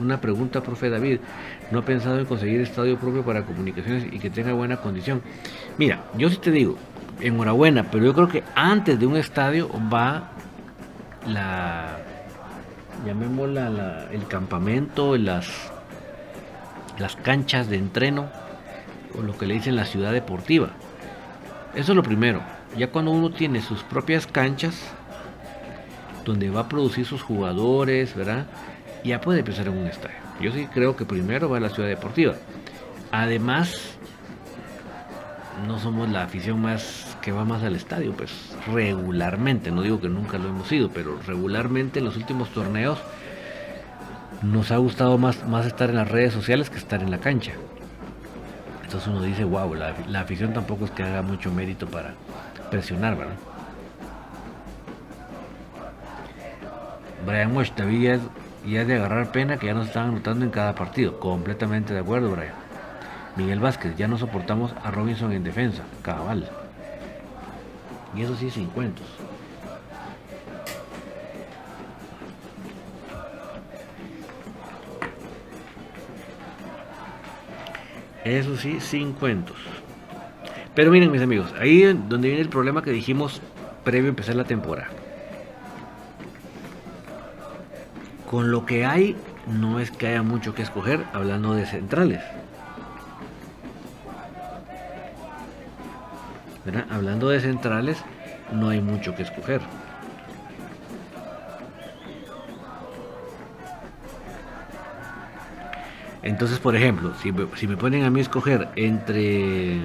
una 0.00 0.20
pregunta, 0.20 0.62
profe 0.62 0.88
David. 0.88 1.18
¿No 1.70 1.80
ha 1.80 1.84
pensado 1.84 2.18
en 2.18 2.24
conseguir 2.24 2.60
estadio 2.60 2.98
propio 2.98 3.22
para 3.22 3.44
comunicaciones 3.44 4.06
y 4.10 4.18
que 4.18 4.30
tenga 4.30 4.52
buena 4.52 4.78
condición? 4.78 5.20
Mira, 5.76 6.04
yo 6.16 6.30
sí 6.30 6.38
te 6.38 6.50
digo, 6.50 6.78
enhorabuena, 7.20 7.84
pero 7.90 8.04
yo 8.04 8.14
creo 8.14 8.28
que 8.28 8.44
antes 8.54 8.98
de 8.98 9.06
un 9.06 9.16
estadio 9.16 9.68
va 9.92 10.30
la, 11.26 11.98
llamémosla 13.04 13.68
la, 13.68 14.06
el 14.12 14.26
campamento, 14.26 15.16
las, 15.16 15.70
las 16.98 17.16
canchas 17.16 17.68
de 17.68 17.76
entreno, 17.76 18.28
o 19.18 19.22
lo 19.22 19.36
que 19.36 19.46
le 19.46 19.54
dicen 19.54 19.76
la 19.76 19.84
ciudad 19.84 20.12
deportiva. 20.12 20.70
Eso 21.74 21.92
es 21.92 21.96
lo 21.96 22.02
primero. 22.02 22.42
Ya 22.76 22.90
cuando 22.90 23.10
uno 23.10 23.30
tiene 23.30 23.62
sus 23.62 23.82
propias 23.82 24.26
canchas, 24.26 24.92
donde 26.24 26.50
va 26.50 26.62
a 26.62 26.68
producir 26.68 27.06
sus 27.06 27.22
jugadores, 27.22 28.14
¿verdad? 28.14 28.46
Ya 29.04 29.20
puede 29.20 29.40
empezar 29.40 29.66
en 29.68 29.78
un 29.78 29.86
estadio. 29.86 30.16
Yo 30.40 30.52
sí 30.52 30.66
creo 30.72 30.96
que 30.96 31.04
primero 31.04 31.48
va 31.48 31.56
a 31.56 31.60
la 31.60 31.70
ciudad 31.70 31.88
deportiva. 31.88 32.34
Además, 33.10 33.96
no 35.66 35.78
somos 35.78 36.08
la 36.10 36.24
afición 36.24 36.60
más 36.60 37.16
que 37.22 37.32
va 37.32 37.44
más 37.44 37.62
al 37.62 37.74
estadio, 37.74 38.12
pues 38.12 38.56
regularmente, 38.72 39.70
no 39.70 39.82
digo 39.82 40.00
que 40.00 40.08
nunca 40.08 40.38
lo 40.38 40.48
hemos 40.48 40.68
sido, 40.68 40.90
pero 40.90 41.18
regularmente 41.26 41.98
en 41.98 42.04
los 42.04 42.16
últimos 42.16 42.50
torneos 42.50 42.98
nos 44.42 44.70
ha 44.70 44.76
gustado 44.76 45.18
más, 45.18 45.46
más 45.46 45.66
estar 45.66 45.90
en 45.90 45.96
las 45.96 46.08
redes 46.08 46.32
sociales 46.32 46.70
que 46.70 46.78
estar 46.78 47.02
en 47.02 47.10
la 47.10 47.18
cancha. 47.18 47.52
Entonces 48.84 49.08
uno 49.08 49.22
dice, 49.22 49.44
wow, 49.44 49.74
la, 49.74 50.20
afición 50.20 50.54
tampoco 50.54 50.86
es 50.86 50.90
que 50.92 51.02
haga 51.02 51.20
mucho 51.20 51.52
mérito 51.52 51.86
para 51.86 52.14
presionar, 52.70 53.16
¿verdad? 53.16 53.34
Brian 57.26 57.54
es, 57.60 57.72
ya 58.66 58.80
es 58.80 58.88
de 58.88 58.94
agarrar 58.94 59.30
pena 59.30 59.58
que 59.58 59.66
ya 59.66 59.74
nos 59.74 59.88
están 59.88 60.08
anotando 60.08 60.44
en 60.46 60.50
cada 60.50 60.74
partido. 60.74 61.20
Completamente 61.20 61.92
de 61.92 62.00
acuerdo, 62.00 62.30
Brian. 62.30 62.54
Miguel 63.36 63.60
Vázquez, 63.60 63.94
ya 63.96 64.08
no 64.08 64.16
soportamos 64.16 64.72
a 64.82 64.90
Robinson 64.90 65.32
en 65.32 65.44
defensa. 65.44 65.82
Cabal. 66.00 66.48
Y 68.14 68.22
eso 68.22 68.36
sí, 68.36 68.48
sin 68.48 68.68
cuentos. 68.68 69.06
Eso 78.24 78.56
sí, 78.56 78.80
sin 78.80 79.12
cuentos. 79.12 79.56
Pero 80.74 80.90
miren 80.90 81.10
mis 81.10 81.22
amigos, 81.22 81.52
ahí 81.58 81.82
es 81.82 81.96
donde 82.08 82.28
viene 82.28 82.42
el 82.42 82.48
problema 82.48 82.82
que 82.82 82.90
dijimos 82.90 83.40
previo 83.84 84.08
a 84.08 84.10
empezar 84.10 84.34
la 84.36 84.44
temporada. 84.44 84.88
Con 88.30 88.50
lo 88.50 88.66
que 88.66 88.84
hay, 88.84 89.16
no 89.46 89.80
es 89.80 89.90
que 89.90 90.08
haya 90.08 90.22
mucho 90.22 90.54
que 90.54 90.62
escoger 90.62 91.04
hablando 91.12 91.54
de 91.54 91.66
centrales. 91.66 92.22
Hablando 96.90 97.30
de 97.30 97.40
centrales, 97.40 98.04
no 98.52 98.68
hay 98.68 98.80
mucho 98.80 99.14
que 99.14 99.22
escoger. 99.22 99.62
Entonces, 106.28 106.58
por 106.58 106.76
ejemplo, 106.76 107.14
si, 107.22 107.32
me 107.66 107.76
ponen 107.78 108.04
a 108.04 108.10
mí 108.10 108.20
escoger 108.20 108.68
entre 108.76 109.78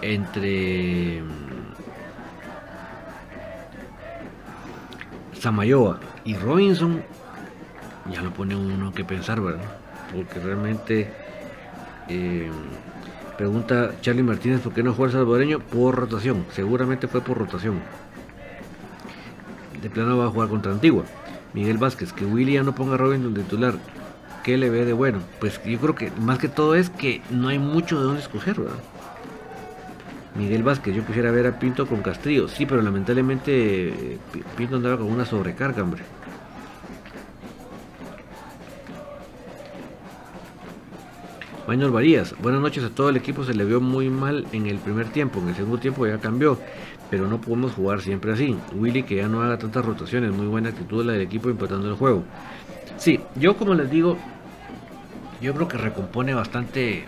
entre 0.00 1.22
Samayoa 5.38 6.00
y 6.24 6.34
Robinson, 6.34 7.02
ya 8.10 8.22
lo 8.22 8.32
pone 8.32 8.56
uno 8.56 8.90
que 8.90 9.04
pensar, 9.04 9.38
¿verdad? 9.38 9.68
Porque 10.14 10.40
realmente 10.40 11.12
eh, 12.08 12.50
Pregunta 13.36 13.96
Charlie 14.00 14.22
Martínez, 14.22 14.62
¿por 14.62 14.72
qué 14.72 14.82
no 14.82 14.94
juega 14.94 15.12
el 15.12 15.18
salvadoreño? 15.18 15.58
Por 15.58 15.94
rotación, 15.94 16.46
seguramente 16.52 17.06
fue 17.06 17.20
por 17.20 17.36
rotación. 17.36 17.82
De 19.82 19.90
plano 19.90 20.16
va 20.16 20.24
a 20.24 20.30
jugar 20.30 20.48
contra 20.48 20.72
Antigua. 20.72 21.04
Miguel 21.52 21.76
Vázquez, 21.76 22.14
que 22.14 22.24
Willy 22.24 22.54
ya 22.54 22.62
no 22.62 22.74
ponga 22.74 22.94
a 22.94 22.96
Robinson 22.96 23.34
titular. 23.34 23.74
¿Qué 24.48 24.56
le 24.56 24.70
ve 24.70 24.86
de 24.86 24.94
bueno? 24.94 25.28
Pues 25.38 25.60
yo 25.62 25.78
creo 25.78 25.94
que 25.94 26.10
más 26.10 26.38
que 26.38 26.48
todo 26.48 26.74
es 26.74 26.88
que 26.88 27.22
no 27.28 27.48
hay 27.48 27.58
mucho 27.58 27.98
de 27.98 28.04
dónde 28.04 28.22
escoger, 28.22 28.58
¿verdad? 28.58 28.82
Miguel 30.32 30.62
Vázquez, 30.62 30.94
yo 30.94 31.04
quisiera 31.04 31.30
ver 31.30 31.46
a 31.46 31.58
Pinto 31.58 31.86
con 31.86 32.00
Castrillo. 32.02 32.48
Sí, 32.48 32.64
pero 32.64 32.80
lamentablemente 32.80 34.14
eh, 34.14 34.20
Pinto 34.56 34.76
andaba 34.76 34.96
con 34.96 35.08
una 35.12 35.26
sobrecarga, 35.26 35.82
hombre. 35.82 36.06
Mañor 41.66 41.92
Varías, 41.92 42.34
buenas 42.38 42.62
noches 42.62 42.82
a 42.84 42.94
todo 42.94 43.10
el 43.10 43.16
equipo, 43.18 43.44
se 43.44 43.52
le 43.52 43.66
vio 43.66 43.82
muy 43.82 44.08
mal 44.08 44.48
en 44.52 44.66
el 44.66 44.80
primer 44.80 45.10
tiempo, 45.10 45.40
en 45.40 45.50
el 45.50 45.56
segundo 45.56 45.78
tiempo 45.78 46.06
ya 46.06 46.18
cambió, 46.20 46.62
pero 47.10 47.28
no 47.28 47.42
podemos 47.42 47.74
jugar 47.74 48.00
siempre 48.00 48.32
así. 48.32 48.64
Willy 48.72 49.04
que 49.04 49.16
ya 49.16 49.28
no 49.28 49.42
haga 49.42 49.58
tantas 49.58 49.84
rotaciones, 49.84 50.32
muy 50.32 50.46
buena 50.46 50.70
actitud 50.70 51.04
la 51.04 51.12
del 51.12 51.20
equipo 51.20 51.50
empatando 51.50 51.86
el 51.90 51.96
juego. 51.96 52.24
Sí, 52.96 53.30
yo 53.34 53.56
como 53.56 53.74
les 53.74 53.90
digo, 53.90 54.24
yo 55.40 55.54
creo 55.54 55.68
que 55.68 55.78
recompone 55.78 56.34
bastante, 56.34 57.04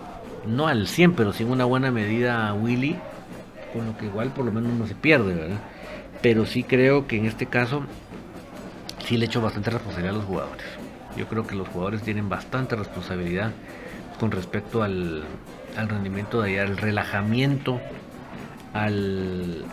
no 0.47 0.69
al 0.69 0.87
100, 0.87 1.15
pero 1.15 1.33
sin 1.33 1.51
una 1.51 1.65
buena 1.65 1.91
medida 1.91 2.49
a 2.49 2.55
Willy, 2.55 2.97
con 3.73 3.87
lo 3.87 3.97
que 3.97 4.07
igual 4.07 4.31
por 4.31 4.45
lo 4.45 4.53
menos 4.53 4.73
no 4.73 4.87
se 4.87 4.95
pierde, 4.95 5.35
¿verdad? 5.35 5.61
Pero 6.23 6.47
sí 6.47 6.63
creo 6.63 7.07
que 7.07 7.17
en 7.17 7.27
este 7.27 7.47
caso 7.47 7.83
sí 9.07 9.17
le 9.17 9.27
echo 9.27 9.41
bastante 9.41 9.71
responsabilidad 9.71 10.15
a 10.15 10.19
los 10.19 10.27
jugadores. 10.27 10.65
Yo 11.17 11.27
creo 11.27 11.47
que 11.47 11.55
los 11.55 11.69
jugadores 11.69 12.03
tienen 12.03 12.29
bastante 12.29 12.77
responsabilidad 12.77 13.53
con 14.19 14.31
respecto 14.31 14.83
al, 14.83 15.25
rendimiento 15.77 16.43
de 16.43 16.51
ayer, 16.51 16.67
al 16.67 16.77
relajamiento, 16.77 17.81
al, 18.73 19.65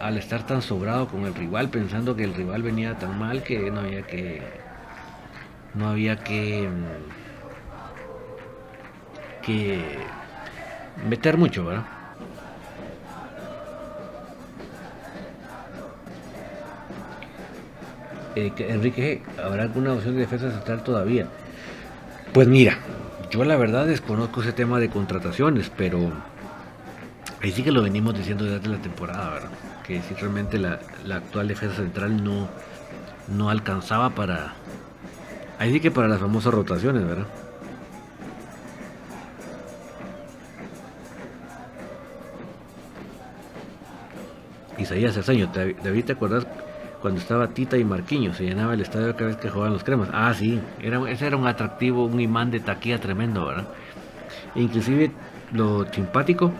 al 0.00 0.16
estar 0.16 0.46
tan 0.46 0.62
sobrado 0.62 1.08
con 1.08 1.24
el 1.26 1.34
rival, 1.34 1.68
pensando 1.68 2.16
que 2.16 2.24
el 2.24 2.34
rival 2.34 2.62
venía 2.62 2.98
tan 2.98 3.18
mal 3.18 3.42
que 3.42 3.70
no 3.70 3.80
había 3.80 4.02
que 4.02 4.42
no 5.74 5.88
había 5.88 6.16
que 6.16 6.68
que 9.44 9.98
meter 11.08 11.36
mucho, 11.36 11.64
¿verdad? 11.64 11.84
Eh, 18.36 18.52
Enrique, 18.58 19.22
¿habrá 19.42 19.64
alguna 19.64 19.92
opción 19.92 20.14
de 20.14 20.22
defensa 20.22 20.50
central 20.50 20.82
todavía? 20.82 21.28
Pues 22.32 22.48
mira, 22.48 22.78
yo 23.30 23.44
la 23.44 23.56
verdad 23.56 23.86
desconozco 23.86 24.42
ese 24.42 24.52
tema 24.52 24.80
de 24.80 24.88
contrataciones, 24.88 25.70
pero 25.76 26.12
ahí 27.40 27.52
sí 27.52 27.62
que 27.62 27.70
lo 27.70 27.82
venimos 27.82 28.14
diciendo 28.16 28.44
desde 28.44 28.68
la 28.68 28.78
temporada, 28.78 29.30
¿verdad? 29.30 29.50
Que 29.86 30.02
si 30.02 30.14
realmente 30.14 30.58
la, 30.58 30.80
actual 31.12 31.46
defensa 31.46 31.76
central 31.76 32.24
no, 32.24 32.48
no 33.28 33.50
alcanzaba 33.50 34.10
para... 34.10 34.54
Ahí 35.60 35.72
sí 35.72 35.78
que 35.78 35.92
para 35.92 36.08
las 36.08 36.18
famosas 36.18 36.52
rotaciones, 36.52 37.06
¿verdad? 37.06 37.26
Isaías 44.84 45.14
Cerceño, 45.14 45.50
David, 45.52 46.04
¿te 46.04 46.12
acuerdas 46.12 46.46
cuando 47.00 47.20
estaba 47.20 47.48
Tita 47.48 47.76
y 47.76 47.84
Marquiño? 47.84 48.32
Se 48.34 48.44
llenaba 48.44 48.74
el 48.74 48.82
estadio 48.82 49.16
cada 49.16 49.28
vez 49.28 49.36
que 49.36 49.48
jugaban 49.48 49.72
los 49.72 49.82
cremas. 49.82 50.10
Ah, 50.12 50.32
sí, 50.34 50.60
era, 50.80 51.10
ese 51.10 51.26
era 51.26 51.36
un 51.36 51.46
atractivo, 51.46 52.04
un 52.04 52.20
imán 52.20 52.50
de 52.50 52.60
taquilla 52.60 53.00
tremendo, 53.00 53.46
¿verdad? 53.46 53.66
E 54.54 54.60
inclusive 54.60 55.10
lo 55.52 55.90
simpático 55.92 56.52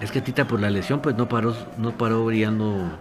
es 0.00 0.10
que 0.12 0.20
Tita 0.20 0.46
por 0.46 0.60
la 0.60 0.70
lesión 0.70 1.00
pues 1.00 1.16
no 1.16 1.28
paró, 1.28 1.54
no 1.78 1.92
paró 1.92 2.24
brillando 2.26 2.98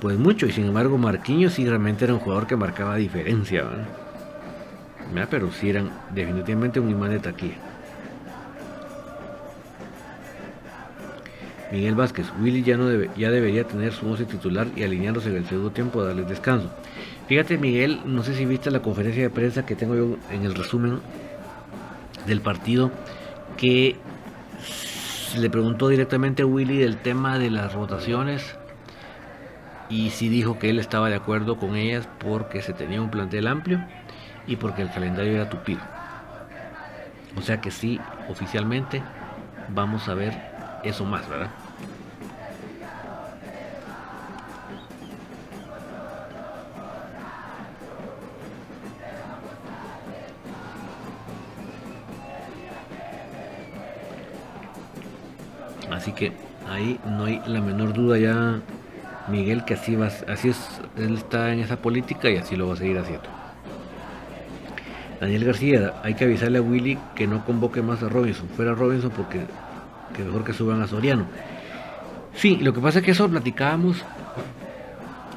pues 0.00 0.18
mucho 0.18 0.46
y 0.46 0.52
sin 0.52 0.66
embargo 0.66 0.98
Marquinhos 0.98 1.54
sí 1.54 1.66
realmente 1.66 2.04
era 2.04 2.14
un 2.14 2.20
jugador 2.20 2.46
que 2.46 2.56
marcaba 2.56 2.96
diferencia, 2.96 3.64
¿verdad? 3.64 5.28
Pero 5.30 5.50
sí 5.50 5.70
eran 5.70 5.90
definitivamente 6.14 6.78
un 6.78 6.90
imán 6.90 7.10
de 7.10 7.20
taquilla. 7.20 7.73
Miguel 11.74 11.96
Vázquez, 11.96 12.26
Willy 12.40 12.62
ya, 12.62 12.76
no 12.76 12.86
debe, 12.86 13.10
ya 13.16 13.32
debería 13.32 13.64
tener 13.64 13.92
su 13.92 14.08
11 14.08 14.26
titular 14.26 14.68
y 14.76 14.84
alineándose 14.84 15.30
en 15.30 15.38
el 15.38 15.44
segundo 15.44 15.72
tiempo, 15.72 16.04
darles 16.04 16.28
descanso. 16.28 16.70
Fíjate 17.26 17.58
Miguel, 17.58 18.00
no 18.04 18.22
sé 18.22 18.36
si 18.36 18.46
viste 18.46 18.70
la 18.70 18.78
conferencia 18.78 19.24
de 19.24 19.30
prensa 19.30 19.66
que 19.66 19.74
tengo 19.74 19.96
yo 19.96 20.16
en 20.30 20.44
el 20.44 20.54
resumen 20.54 21.00
del 22.28 22.40
partido, 22.40 22.92
que 23.56 23.96
le 25.36 25.50
preguntó 25.50 25.88
directamente 25.88 26.42
a 26.42 26.46
Willy 26.46 26.78
del 26.78 26.98
tema 26.98 27.40
de 27.40 27.50
las 27.50 27.72
rotaciones 27.72 28.54
y 29.88 30.10
sí 30.10 30.28
dijo 30.28 30.60
que 30.60 30.70
él 30.70 30.78
estaba 30.78 31.08
de 31.08 31.16
acuerdo 31.16 31.56
con 31.56 31.74
ellas 31.74 32.08
porque 32.20 32.62
se 32.62 32.72
tenía 32.72 33.02
un 33.02 33.10
plantel 33.10 33.48
amplio 33.48 33.84
y 34.46 34.54
porque 34.54 34.82
el 34.82 34.92
calendario 34.92 35.32
era 35.32 35.50
tupido. 35.50 35.80
O 37.36 37.42
sea 37.42 37.60
que 37.60 37.72
sí, 37.72 37.98
oficialmente 38.28 39.02
vamos 39.70 40.08
a 40.08 40.14
ver 40.14 40.34
eso 40.84 41.04
más, 41.04 41.28
¿verdad? 41.28 41.50
Así 55.90 56.12
que 56.12 56.32
ahí 56.68 56.98
no 57.06 57.24
hay 57.24 57.40
la 57.46 57.60
menor 57.60 57.92
duda 57.92 58.18
ya, 58.18 58.60
Miguel, 59.28 59.64
que 59.64 59.74
así 59.74 59.96
va, 59.96 60.06
así 60.28 60.48
es, 60.48 60.80
él 60.96 61.14
está 61.14 61.52
en 61.52 61.60
esa 61.60 61.76
política 61.76 62.30
y 62.30 62.36
así 62.36 62.56
lo 62.56 62.68
va 62.68 62.74
a 62.74 62.76
seguir 62.76 62.98
haciendo. 62.98 63.28
Daniel 65.20 65.44
García, 65.44 65.94
hay 66.02 66.14
que 66.14 66.24
avisarle 66.24 66.58
a 66.58 66.62
Willy 66.62 66.98
que 67.14 67.26
no 67.26 67.44
convoque 67.44 67.82
más 67.82 68.02
a 68.02 68.08
Robinson. 68.08 68.48
Fuera 68.48 68.74
Robinson 68.74 69.10
porque 69.10 69.40
que 70.14 70.22
mejor 70.22 70.44
que 70.44 70.52
suban 70.52 70.82
a 70.82 70.86
Soriano. 70.86 71.26
Sí, 72.34 72.56
lo 72.56 72.72
que 72.72 72.80
pasa 72.80 72.98
es 72.98 73.04
que 73.04 73.12
eso 73.12 73.28
platicábamos 73.28 74.04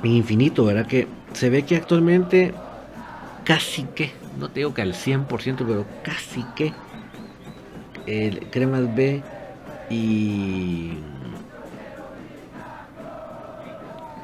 infinito, 0.03 0.65
¿verdad? 0.65 0.85
Que 0.85 1.07
se 1.33 1.49
ve 1.49 1.63
que 1.63 1.75
actualmente 1.75 2.53
casi 3.43 3.83
que, 3.83 4.11
no 4.39 4.49
te 4.49 4.61
digo 4.61 4.73
que 4.73 4.81
al 4.81 4.93
100%, 4.93 5.27
pero 5.57 5.85
casi 6.03 6.43
que 6.55 6.73
el 8.05 8.49
Cremas 8.49 8.95
B 8.95 9.23
y, 9.89 10.93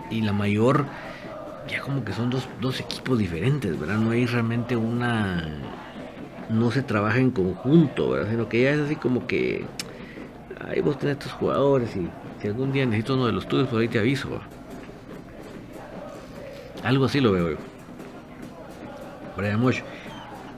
y 0.10 0.22
la 0.22 0.34
mayor 0.34 0.86
ya 1.68 1.82
como 1.82 2.04
que 2.04 2.14
son 2.14 2.30
dos, 2.30 2.48
dos 2.62 2.80
equipos 2.80 3.18
diferentes, 3.18 3.80
¿verdad? 3.80 3.98
No 3.98 4.12
hay 4.12 4.26
realmente 4.26 4.76
una... 4.76 5.60
No 6.50 6.72
se 6.72 6.84
trabaja 6.84 7.20
en 7.20 7.32
conjunto, 7.32 8.12
¿verdad? 8.12 8.30
Sino 8.30 8.50
que 8.50 8.64
ya 8.64 8.72
es 8.72 8.82
así 8.82 8.96
como 8.96 9.28
que 9.28 9.66
ahí 10.60 10.82
vos 10.82 11.00
tenés 11.00 11.18
tus 11.20 11.32
jugadores 11.32 11.96
y 11.96 12.10
si 12.42 12.48
algún 12.48 12.72
día 12.72 12.86
necesito 12.86 13.16
uno 13.16 13.28
de 13.28 13.32
los 13.32 13.48
tuyos, 13.48 13.70
por 13.70 13.80
ahí 13.80 13.88
te 13.88 14.00
aviso. 14.00 14.42
Algo 16.84 17.06
así 17.06 17.22
lo 17.22 17.32
veo 17.32 17.52
yo. 17.52 17.58
Brian 19.38 19.60
Mosh, 19.60 19.80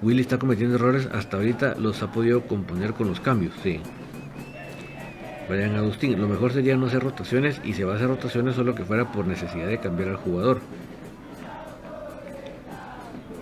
Willy 0.01 0.21
está 0.21 0.37
cometiendo 0.37 0.75
errores, 0.75 1.07
hasta 1.13 1.37
ahorita 1.37 1.75
los 1.75 2.01
ha 2.01 2.11
podido 2.11 2.41
componer 2.41 2.93
con 2.93 3.07
los 3.07 3.19
cambios, 3.19 3.53
sí. 3.63 3.79
Brian 5.47 5.75
Agustín, 5.75 6.19
lo 6.19 6.27
mejor 6.27 6.51
sería 6.53 6.75
no 6.75 6.87
hacer 6.87 7.03
rotaciones 7.03 7.61
y 7.63 7.73
se 7.73 7.85
va 7.85 7.93
a 7.93 7.95
hacer 7.97 8.07
rotaciones 8.07 8.55
solo 8.55 8.73
que 8.73 8.83
fuera 8.83 9.11
por 9.11 9.27
necesidad 9.27 9.67
de 9.67 9.79
cambiar 9.79 10.09
al 10.09 10.15
jugador. 10.17 10.59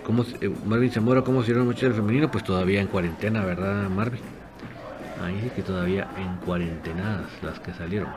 ¿Cómo, 0.04 0.22
eh, 0.40 0.54
Marvin 0.66 0.90
Zamora, 0.90 1.22
¿cómo 1.22 1.40
se 1.40 1.46
dieron 1.46 1.66
mucho 1.66 1.86
el 1.86 1.94
femenino? 1.94 2.30
Pues 2.30 2.44
todavía 2.44 2.80
en 2.82 2.88
cuarentena, 2.88 3.44
¿verdad, 3.44 3.88
Marvin? 3.88 4.20
Ahí 5.22 5.40
sí 5.42 5.50
que 5.56 5.62
todavía 5.62 6.08
en 6.18 6.36
cuarentenadas 6.44 7.26
las 7.42 7.58
que 7.60 7.72
salieron. 7.72 8.10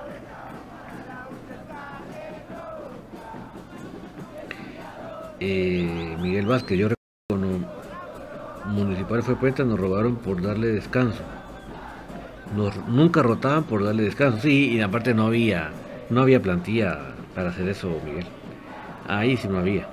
Eh, 5.40 6.18
Miguel 6.20 6.46
Vázquez, 6.46 6.78
yo 6.78 6.90
recuerdo 6.90 6.98
cuando 7.30 7.68
Municipal 8.66 9.24
fue 9.24 9.36
puesta 9.38 9.64
nos 9.64 9.80
robaron 9.80 10.18
por 10.18 10.42
darle 10.42 10.68
descanso. 10.68 11.22
Nos, 12.56 12.76
nunca 12.88 13.22
rotaban 13.22 13.64
por 13.64 13.84
darle 13.84 14.04
descanso. 14.04 14.40
Sí, 14.40 14.72
y 14.72 14.82
aparte 14.82 15.14
no 15.14 15.28
había, 15.28 15.72
no 16.10 16.22
había 16.22 16.42
plantilla 16.42 16.98
para 17.36 17.50
hacer 17.50 17.68
eso, 17.68 18.02
Miguel. 18.06 18.26
Ahí 19.08 19.38
sí 19.38 19.48
no 19.48 19.60
había. 19.60 19.88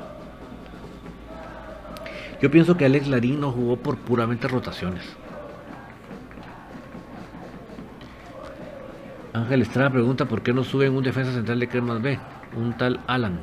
Yo 2.41 2.51
pienso 2.51 2.77
que 2.77 2.85
Alex 2.85 3.09
Larín 3.09 3.41
no 3.41 3.53
jugó 3.53 3.77
por 3.77 3.97
puramente 3.99 4.49
rotaciones. 4.49 5.03
Ángel 9.33 9.63
Estrada 9.63 9.91
pregunta 9.91 10.27
por 10.27 10.43
qué 10.43 10.53
no 10.53 10.63
suben 10.63 10.95
un 10.95 11.03
defensa 11.03 11.33
central 11.33 11.59
de 11.59 11.69
Cremas 11.69 12.01
B, 12.01 12.19
un 12.57 12.77
tal 12.77 13.01
Alan. 13.07 13.41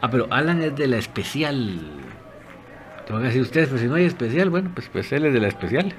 Ah, 0.00 0.10
pero 0.10 0.26
Alan 0.30 0.62
es 0.62 0.74
de 0.74 0.86
la 0.86 0.96
especial. 0.96 1.80
Te 3.06 3.12
van 3.12 3.22
a 3.22 3.26
decir 3.26 3.42
ustedes, 3.42 3.68
pues 3.68 3.82
si 3.82 3.86
no 3.86 3.96
hay 3.96 4.04
especial, 4.04 4.50
bueno, 4.50 4.70
pues, 4.74 4.88
pues 4.88 5.12
él 5.12 5.26
es 5.26 5.34
de 5.34 5.40
la 5.40 5.48
especial. 5.48 5.92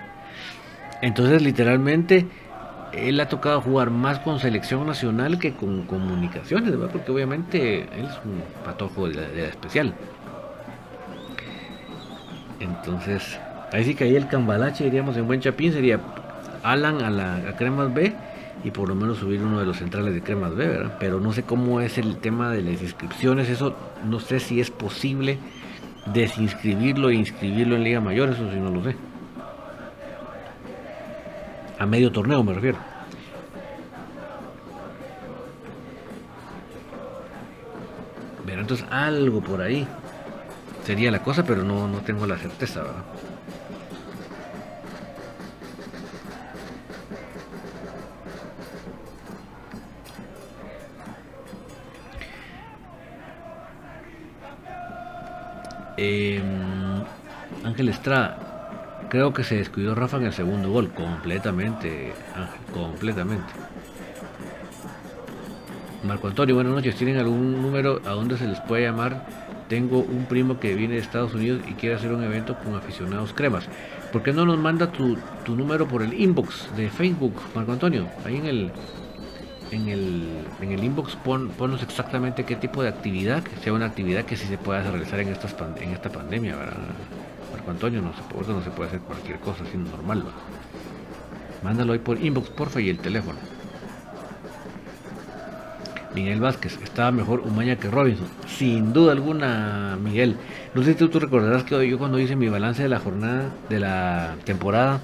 Entonces, 1.01 1.41
literalmente, 1.41 2.25
él 2.95 3.19
ha 3.19 3.27
tocado 3.27 3.62
jugar 3.62 3.89
más 3.89 4.19
con 4.19 4.39
selección 4.39 4.86
nacional 4.86 5.39
que 5.39 5.53
con 5.53 5.84
comunicaciones, 5.84 6.71
¿verdad? 6.71 6.89
Porque 6.91 7.12
obviamente 7.12 7.84
él 7.84 8.05
es 8.05 8.19
un 8.25 8.41
patojo 8.63 9.08
de 9.08 9.15
la, 9.15 9.47
especial. 9.47 9.93
Entonces, 12.60 13.38
ahí 13.71 13.84
sí 13.84 13.95
que 13.95 14.05
ahí 14.05 14.15
el 14.15 14.27
cambalache, 14.27 14.84
diríamos 14.84 15.17
en 15.17 15.27
buen 15.27 15.41
chapín, 15.41 15.73
sería 15.73 15.99
Alan 16.63 17.01
a 17.01 17.10
la 17.10 17.36
a 17.36 17.55
Cremas 17.55 17.93
B 17.93 18.13
y 18.63 18.71
por 18.71 18.89
lo 18.89 18.95
menos 18.95 19.17
subir 19.17 19.41
uno 19.41 19.60
de 19.60 19.65
los 19.65 19.77
centrales 19.77 20.13
de 20.13 20.21
Cremas 20.21 20.55
B, 20.55 20.67
¿verdad? 20.67 20.97
Pero 20.99 21.19
no 21.19 21.34
sé 21.34 21.43
cómo 21.43 21.81
es 21.81 21.97
el 21.97 22.17
tema 22.17 22.49
de 22.51 22.62
las 22.62 22.81
inscripciones, 22.81 23.49
eso 23.49 23.75
no 24.05 24.19
sé 24.19 24.39
si 24.39 24.60
es 24.60 24.71
posible 24.71 25.38
desinscribirlo 26.13 27.10
e 27.10 27.15
inscribirlo 27.15 27.75
en 27.75 27.84
Liga 27.84 27.99
Mayor, 27.99 28.29
eso 28.29 28.49
sí 28.51 28.58
no 28.60 28.71
lo 28.71 28.84
sé. 28.84 28.95
A 31.77 31.85
medio 31.85 32.11
torneo 32.11 32.43
me 32.43 32.53
refiero. 32.53 32.77
Pero 38.45 38.61
entonces 38.61 38.88
algo 38.89 39.41
por 39.41 39.61
ahí 39.61 39.85
sería 40.85 41.11
la 41.11 41.21
cosa, 41.21 41.43
pero 41.43 41.63
no, 41.63 41.88
no 41.88 41.99
tengo 41.99 42.25
la 42.25 42.38
certeza, 42.38 42.81
¿verdad? 42.83 43.03
Eh, 55.97 56.41
Ángel 57.63 57.89
Estrada, 57.89 58.54
creo 59.15 59.34
que 59.34 59.45
se 59.45 59.56
descuidó 59.56 59.95
Rafa 59.95 60.17
en 60.17 60.25
el 60.25 60.34
segundo 60.34 60.69
gol, 60.69 60.89
completamente, 60.89 62.12
Ángel, 62.36 62.60
completamente. 62.73 63.45
Marco 66.04 66.28
Antonio, 66.28 66.54
buenas 66.54 66.73
noches. 66.73 66.97
¿Tienen 66.97 67.15
algún 67.15 67.62
número 67.62 68.01
a 68.06 68.10
dónde 68.10 68.38
se 68.38 68.45
les 68.45 68.60
puede 68.60 68.84
llamar? 68.84 69.25
Tengo 69.69 69.99
un 69.99 70.25
primo 70.25 70.60
que 70.60 70.75
viene 70.75 70.95
de 70.95 70.99
Estados 70.99 71.34
Unidos 71.34 71.62
y 71.65 71.75
quiere 71.75 71.95
hacer 71.95 72.12
un 72.12 72.25
evento 72.25 72.58
con 72.60 72.75
aficionados 72.75 73.32
cremas. 73.32 73.69
¿Por 74.12 74.21
qué 74.21 74.34
no 74.34 74.45
nos 74.45 74.60
manda 74.60 74.91
tu, 74.91 75.17
número 75.47 75.88
por 75.88 76.01
el 76.01 76.13
inbox 76.13 76.75
de 76.75 76.89
Facebook, 76.89 77.36
Marco 77.56 77.71
Antonio? 77.71 78.10
Ahí 78.25 78.36
en 78.36 78.47
el, 78.47 78.71
en 79.71 79.88
el, 79.88 80.28
en 80.60 80.71
el 80.73 80.84
inbox 80.84 81.15
pon, 81.15 81.51
ponnos 81.51 81.82
exactamente 81.84 82.43
qué 82.43 82.58
tipo 82.58 82.84
de 82.84 82.89
actividad, 82.89 83.43
que 83.43 83.56
sea 83.63 83.71
una 83.71 83.86
actividad 83.86 84.25
que 84.25 84.36
sí 84.36 84.45
se 84.45 84.58
pueda 84.58 84.84
realizar 84.84 85.21
en, 85.21 85.30
estas 85.30 85.56
en 85.80 85.91
esta 85.91 86.10
pandemia, 86.10 86.58
¿verdad? 86.58 86.75
Antonio, 87.71 88.01
no 88.01 88.12
se, 88.13 88.51
no 88.51 88.63
se 88.63 88.69
puede 88.71 88.89
hacer 88.89 88.99
cualquier 89.01 89.39
cosa 89.39 89.63
así 89.63 89.78
normal, 89.78 90.23
¿verdad? 90.23 90.39
Mándalo 91.63 91.93
ahí 91.93 91.99
por 91.99 92.23
inbox, 92.23 92.49
porfa, 92.49 92.80
y 92.80 92.89
el 92.89 92.99
teléfono. 92.99 93.39
Miguel 96.13 96.39
Vázquez, 96.39 96.80
estaba 96.82 97.12
mejor 97.12 97.41
Umaña 97.41 97.75
que 97.75 97.89
Robinson. 97.89 98.28
Sin 98.47 98.93
duda 98.93 99.12
alguna, 99.12 99.97
Miguel. 100.01 100.38
No 100.73 100.84
sé 100.84 100.93
si 100.93 101.08
tú, 101.08 101.19
recordarás 101.19 101.63
que 101.63 101.88
yo 101.88 101.97
cuando 101.97 102.19
hice 102.19 102.36
mi 102.36 102.47
balance 102.47 102.84
de 102.84 102.89
la 102.89 102.99
jornada, 102.99 103.49
de 103.69 103.80
la 103.80 104.36
temporada, 104.45 105.01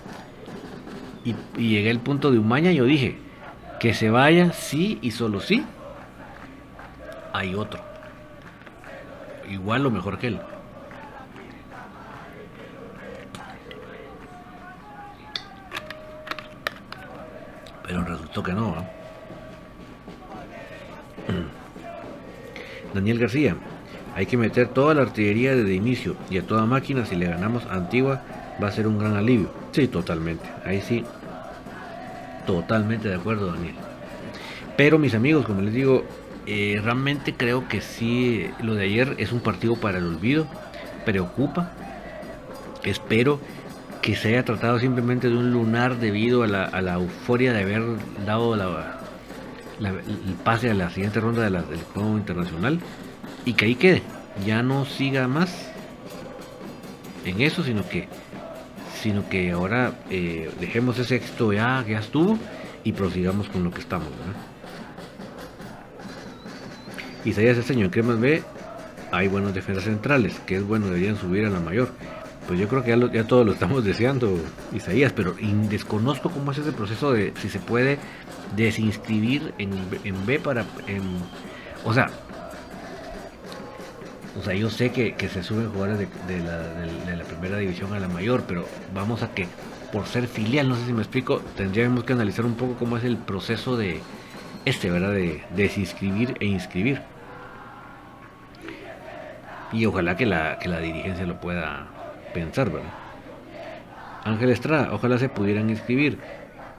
y, 1.25 1.35
y 1.57 1.69
llegué 1.69 1.91
al 1.91 1.99
punto 1.99 2.31
de 2.31 2.39
Umaña, 2.39 2.71
yo 2.71 2.85
dije, 2.85 3.17
que 3.79 3.93
se 3.93 4.09
vaya, 4.09 4.53
sí 4.53 4.99
y 5.01 5.11
solo 5.11 5.39
sí. 5.39 5.65
Hay 7.33 7.55
otro. 7.55 7.81
Igual 9.49 9.85
o 9.85 9.91
mejor 9.91 10.19
que 10.19 10.27
él. 10.27 10.39
Que 18.33 18.53
no. 18.53 18.73
Daniel 22.93 23.19
García, 23.19 23.55
hay 24.15 24.25
que 24.25 24.35
meter 24.35 24.69
toda 24.69 24.95
la 24.95 25.03
artillería 25.03 25.55
desde 25.55 25.75
inicio 25.75 26.15
y 26.29 26.39
a 26.39 26.47
toda 26.47 26.65
máquina 26.65 27.05
si 27.05 27.15
le 27.15 27.27
ganamos 27.27 27.65
a 27.65 27.75
Antigua 27.75 28.23
va 28.61 28.69
a 28.69 28.71
ser 28.71 28.87
un 28.87 28.97
gran 28.97 29.15
alivio. 29.15 29.51
Sí, 29.73 29.87
totalmente. 29.87 30.49
Ahí 30.65 30.81
sí, 30.81 31.03
totalmente 32.47 33.09
de 33.09 33.15
acuerdo, 33.15 33.51
Daniel. 33.51 33.75
Pero 34.75 34.97
mis 34.97 35.13
amigos, 35.13 35.45
como 35.45 35.61
les 35.61 35.73
digo, 35.73 36.03
eh, 36.47 36.79
realmente 36.83 37.35
creo 37.35 37.67
que 37.67 37.81
sí, 37.81 38.49
lo 38.63 38.73
de 38.73 38.85
ayer 38.85 39.15
es 39.19 39.31
un 39.31 39.41
partido 39.41 39.75
para 39.75 39.99
el 39.99 40.05
olvido. 40.05 40.47
Preocupa. 41.05 41.73
Espero 42.83 43.39
que 44.01 44.15
se 44.15 44.29
haya 44.29 44.43
tratado 44.43 44.79
simplemente 44.79 45.29
de 45.29 45.37
un 45.37 45.51
lunar 45.51 45.97
debido 45.97 46.43
a 46.43 46.47
la, 46.47 46.65
a 46.65 46.81
la 46.81 46.95
euforia 46.95 47.53
de 47.53 47.61
haber 47.61 47.83
dado 48.25 48.55
la, 48.55 48.99
el 49.79 50.33
pase 50.43 50.69
a 50.71 50.73
la 50.73 50.89
siguiente 50.89 51.19
ronda 51.19 51.49
del 51.49 51.83
juego 51.93 52.17
internacional 52.17 52.79
y 53.45 53.53
que 53.53 53.65
ahí 53.65 53.75
quede. 53.75 54.01
Ya 54.45 54.63
no 54.63 54.85
siga 54.85 55.27
más 55.27 55.71
en 57.25 57.41
eso, 57.41 57.63
sino 57.63 57.87
que 57.87 58.07
sino 59.01 59.27
que 59.29 59.51
ahora 59.51 59.93
eh, 60.11 60.51
dejemos 60.59 60.99
ese 60.99 61.15
éxito 61.15 61.51
ya 61.51 61.83
que 61.83 61.93
ya 61.93 61.99
estuvo 61.99 62.37
y 62.83 62.93
prosigamos 62.93 63.49
con 63.49 63.63
lo 63.63 63.71
que 63.71 63.79
estamos. 63.79 64.09
Isaías 67.25 67.57
el 67.57 67.63
señor 67.63 67.89
Cremas 67.89 68.19
B, 68.19 68.43
hay 69.11 69.27
buenos 69.27 69.53
defensas 69.53 69.85
centrales, 69.85 70.39
que 70.45 70.57
es 70.57 70.63
bueno, 70.63 70.87
deberían 70.87 71.17
subir 71.17 71.45
a 71.45 71.49
la 71.49 71.59
mayor. 71.59 71.89
Pues 72.51 72.59
yo 72.59 72.67
creo 72.67 72.83
que 72.83 72.89
ya, 72.89 73.13
ya 73.13 73.23
todos 73.23 73.45
lo 73.45 73.53
estamos 73.53 73.81
deseando, 73.85 74.37
Isaías, 74.73 75.13
pero 75.13 75.35
desconozco 75.69 76.29
cómo 76.29 76.51
es 76.51 76.57
ese 76.57 76.73
proceso 76.73 77.13
de 77.13 77.31
si 77.39 77.47
se 77.47 77.59
puede 77.59 77.97
desinscribir 78.57 79.53
en, 79.57 79.71
en 80.03 80.25
B 80.25 80.37
para... 80.37 80.65
o 81.85 81.93
sea, 81.93 82.09
o 84.37 84.43
sea, 84.43 84.53
yo 84.53 84.69
sé 84.69 84.91
que, 84.91 85.15
se 85.29 85.43
suben 85.43 85.69
jugadores 85.69 86.09
de, 86.27 86.39
la, 86.39 87.23
primera 87.23 87.55
división 87.55 87.93
a 87.93 88.01
la 88.01 88.09
mayor, 88.09 88.43
pero 88.45 88.65
vamos 88.93 89.23
a 89.23 89.33
que 89.33 89.47
por 89.93 90.05
ser 90.05 90.27
filial, 90.27 90.67
no 90.67 90.75
sé 90.75 90.87
si 90.87 90.91
me 90.91 91.03
explico, 91.03 91.39
tendríamos 91.55 92.03
que 92.03 92.11
analizar 92.11 92.45
un 92.45 92.55
poco 92.55 92.73
cómo 92.73 92.97
es 92.97 93.05
el 93.05 93.15
proceso 93.15 93.77
de 93.77 94.01
este, 94.65 94.91
¿verdad? 94.91 95.13
De 95.13 95.41
desinscribir 95.55 96.35
e 96.41 96.47
inscribir. 96.47 97.01
Y 99.71 99.85
ojalá 99.85 100.17
que 100.17 100.25
la, 100.25 100.59
que 100.59 100.67
la 100.67 100.79
dirigencia 100.79 101.25
lo 101.25 101.39
pueda 101.39 101.87
pensar, 102.33 102.71
¿verdad? 102.71 102.91
Ángel 104.23 104.49
Estrada, 104.49 104.93
ojalá 104.93 105.17
se 105.17 105.29
pudieran 105.29 105.69
inscribir 105.69 106.19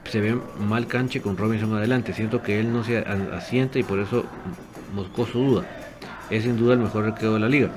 se 0.09 0.19
ve 0.19 0.37
mal 0.59 0.87
canche 0.87 1.21
con 1.21 1.37
Robinson 1.37 1.73
adelante. 1.75 2.13
Siento 2.13 2.41
que 2.41 2.59
él 2.59 2.71
no 2.71 2.83
se 2.83 2.99
asienta 2.99 3.79
y 3.79 3.83
por 3.83 3.99
eso 3.99 4.25
Moscoso 4.93 5.39
duda. 5.39 5.65
Es 6.29 6.43
sin 6.43 6.57
duda 6.57 6.73
el 6.73 6.79
mejor 6.79 7.05
recreo 7.05 7.33
de 7.33 7.39
la 7.39 7.49
liga. 7.49 7.69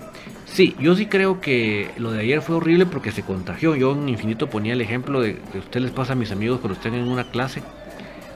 Sí, 0.45 0.75
yo 0.79 0.95
sí 0.95 1.07
creo 1.07 1.41
que 1.41 1.91
lo 1.99 2.13
de 2.13 2.21
ayer 2.21 2.41
fue 2.41 2.57
horrible 2.57 2.87
porque 2.87 3.13
se 3.13 3.23
contagió. 3.23 3.75
Yo 3.75 3.93
en 3.93 4.09
Infinito 4.09 4.49
ponía 4.49 4.73
el 4.73 4.81
ejemplo 4.81 5.21
de 5.21 5.37
que 5.53 5.59
usted 5.59 5.81
les 5.81 5.91
pasa 5.91 6.13
a 6.13 6.17
mis 6.17 6.31
amigos 6.31 6.61
cuando 6.61 6.77
estén 6.77 6.95
en 6.95 7.09
una 7.09 7.25
clase, 7.25 7.63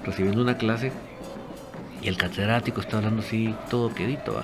recibiendo 0.05 0.43
una 0.43 0.59
clase, 0.59 0.93
y 2.03 2.09
el 2.09 2.17
catedrático 2.17 2.81
está 2.81 2.99
hablando 2.99 3.23
así, 3.23 3.55
todo 3.71 3.95
quedito. 3.95 4.43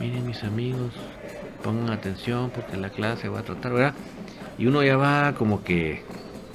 Miren 0.00 0.26
mis 0.26 0.44
amigos, 0.44 0.92
pongan 1.62 1.90
atención 1.90 2.50
porque 2.50 2.76
la 2.76 2.90
clase 2.90 3.28
va 3.28 3.40
a 3.40 3.42
tratar, 3.42 3.72
¿verdad? 3.72 3.94
Y 4.58 4.66
uno 4.66 4.82
ya 4.82 4.96
va 4.96 5.34
como 5.34 5.62
que 5.62 6.02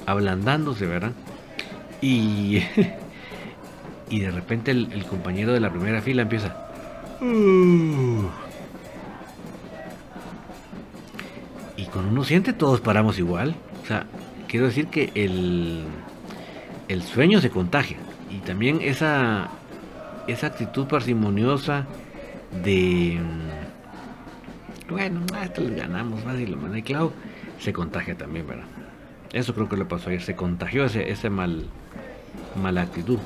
ablandándose, 0.06 0.86
¿verdad? 0.86 1.12
Y, 2.00 2.62
y 4.10 4.20
de 4.20 4.30
repente 4.30 4.70
el, 4.70 5.04
compañero 5.06 5.52
de 5.52 5.60
la 5.60 5.70
primera 5.70 6.02
fila 6.02 6.22
empieza. 6.22 6.54
Uh". 7.20 8.28
Y 11.76 11.86
cuando 11.86 12.10
uno 12.10 12.24
siente, 12.24 12.52
todos 12.52 12.80
paramos 12.80 13.18
igual. 13.18 13.56
O 13.82 13.86
sea, 13.86 14.06
quiero 14.48 14.66
decir 14.66 14.88
que 14.88 15.10
el, 15.14 15.84
el 16.88 17.02
sueño 17.02 17.40
se 17.40 17.50
contagia. 17.50 17.96
Y 18.30 18.38
también 18.38 18.80
esa, 18.82 19.48
esa 20.26 20.48
actitud 20.48 20.86
parsimoniosa 20.86 21.86
de. 22.62 23.18
Mm, 23.20 24.92
bueno, 24.92 25.20
esto 25.42 25.62
le 25.62 25.74
ganamos 25.76 26.22
fácil, 26.22 26.52
lo 26.52 26.82
claro. 26.82 27.12
Se 27.64 27.72
contagia 27.72 28.14
también, 28.14 28.46
¿verdad? 28.46 28.66
Eso 29.32 29.54
creo 29.54 29.70
que 29.70 29.78
le 29.78 29.86
pasó 29.86 30.10
ayer. 30.10 30.20
Se 30.20 30.36
contagió 30.36 30.84
ese, 30.84 31.10
ese 31.10 31.30
mal 31.30 31.64
mala 32.62 32.82
actitud. 32.82 33.18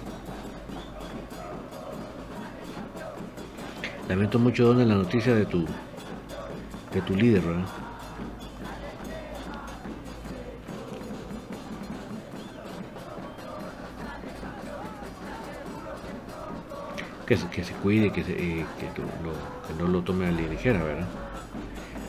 Lamento 4.09 4.39
mucho 4.39 4.65
donde 4.65 4.87
la 4.87 4.95
noticia 4.95 5.35
de 5.35 5.45
tu 5.45 5.67
de 6.93 7.01
tu 7.05 7.17
líder, 7.17 7.43
¿verdad? 7.43 7.65
Que 17.27 17.37
se, 17.37 17.49
que 17.49 17.65
se 17.65 17.73
cuide, 17.73 18.13
que, 18.13 18.23
se, 18.23 18.35
eh, 18.35 18.65
que, 18.79 19.83
no 19.83 19.89
lo 19.89 20.03
tome 20.03 20.29
a 20.29 20.31
la 20.31 20.43
ligera, 20.43 20.81
¿verdad? 20.81 21.09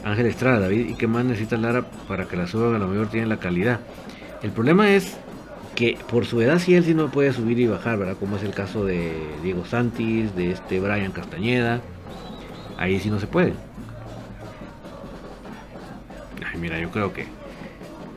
Ángel 0.03 0.27
Estrada, 0.27 0.59
David, 0.59 0.89
¿y 0.89 0.93
qué 0.95 1.07
más 1.07 1.25
necesita 1.25 1.57
Lara 1.57 1.83
para 2.07 2.25
que 2.25 2.35
la 2.35 2.47
suban 2.47 2.75
a 2.75 2.79
lo 2.79 2.87
mejor 2.87 3.07
tiene 3.07 3.27
la 3.27 3.37
calidad? 3.37 3.79
El 4.41 4.51
problema 4.51 4.89
es 4.89 5.17
que 5.75 5.97
por 6.09 6.25
su 6.25 6.41
edad 6.41 6.59
sí 6.59 6.75
él 6.75 6.83
sí 6.83 6.93
no 6.93 7.09
puede 7.09 7.33
subir 7.33 7.59
y 7.59 7.67
bajar, 7.67 7.97
¿verdad? 7.97 8.15
Como 8.19 8.37
es 8.37 8.43
el 8.43 8.53
caso 8.53 8.85
de 8.85 9.13
Diego 9.43 9.65
Santis, 9.65 10.35
de 10.35 10.51
este 10.51 10.79
Brian 10.79 11.11
Castañeda. 11.11 11.81
Ahí 12.77 12.99
sí 12.99 13.09
no 13.09 13.19
se 13.19 13.27
puede. 13.27 13.53
Ay, 16.45 16.59
mira, 16.59 16.79
yo 16.79 16.89
creo 16.91 17.13
que 17.13 17.27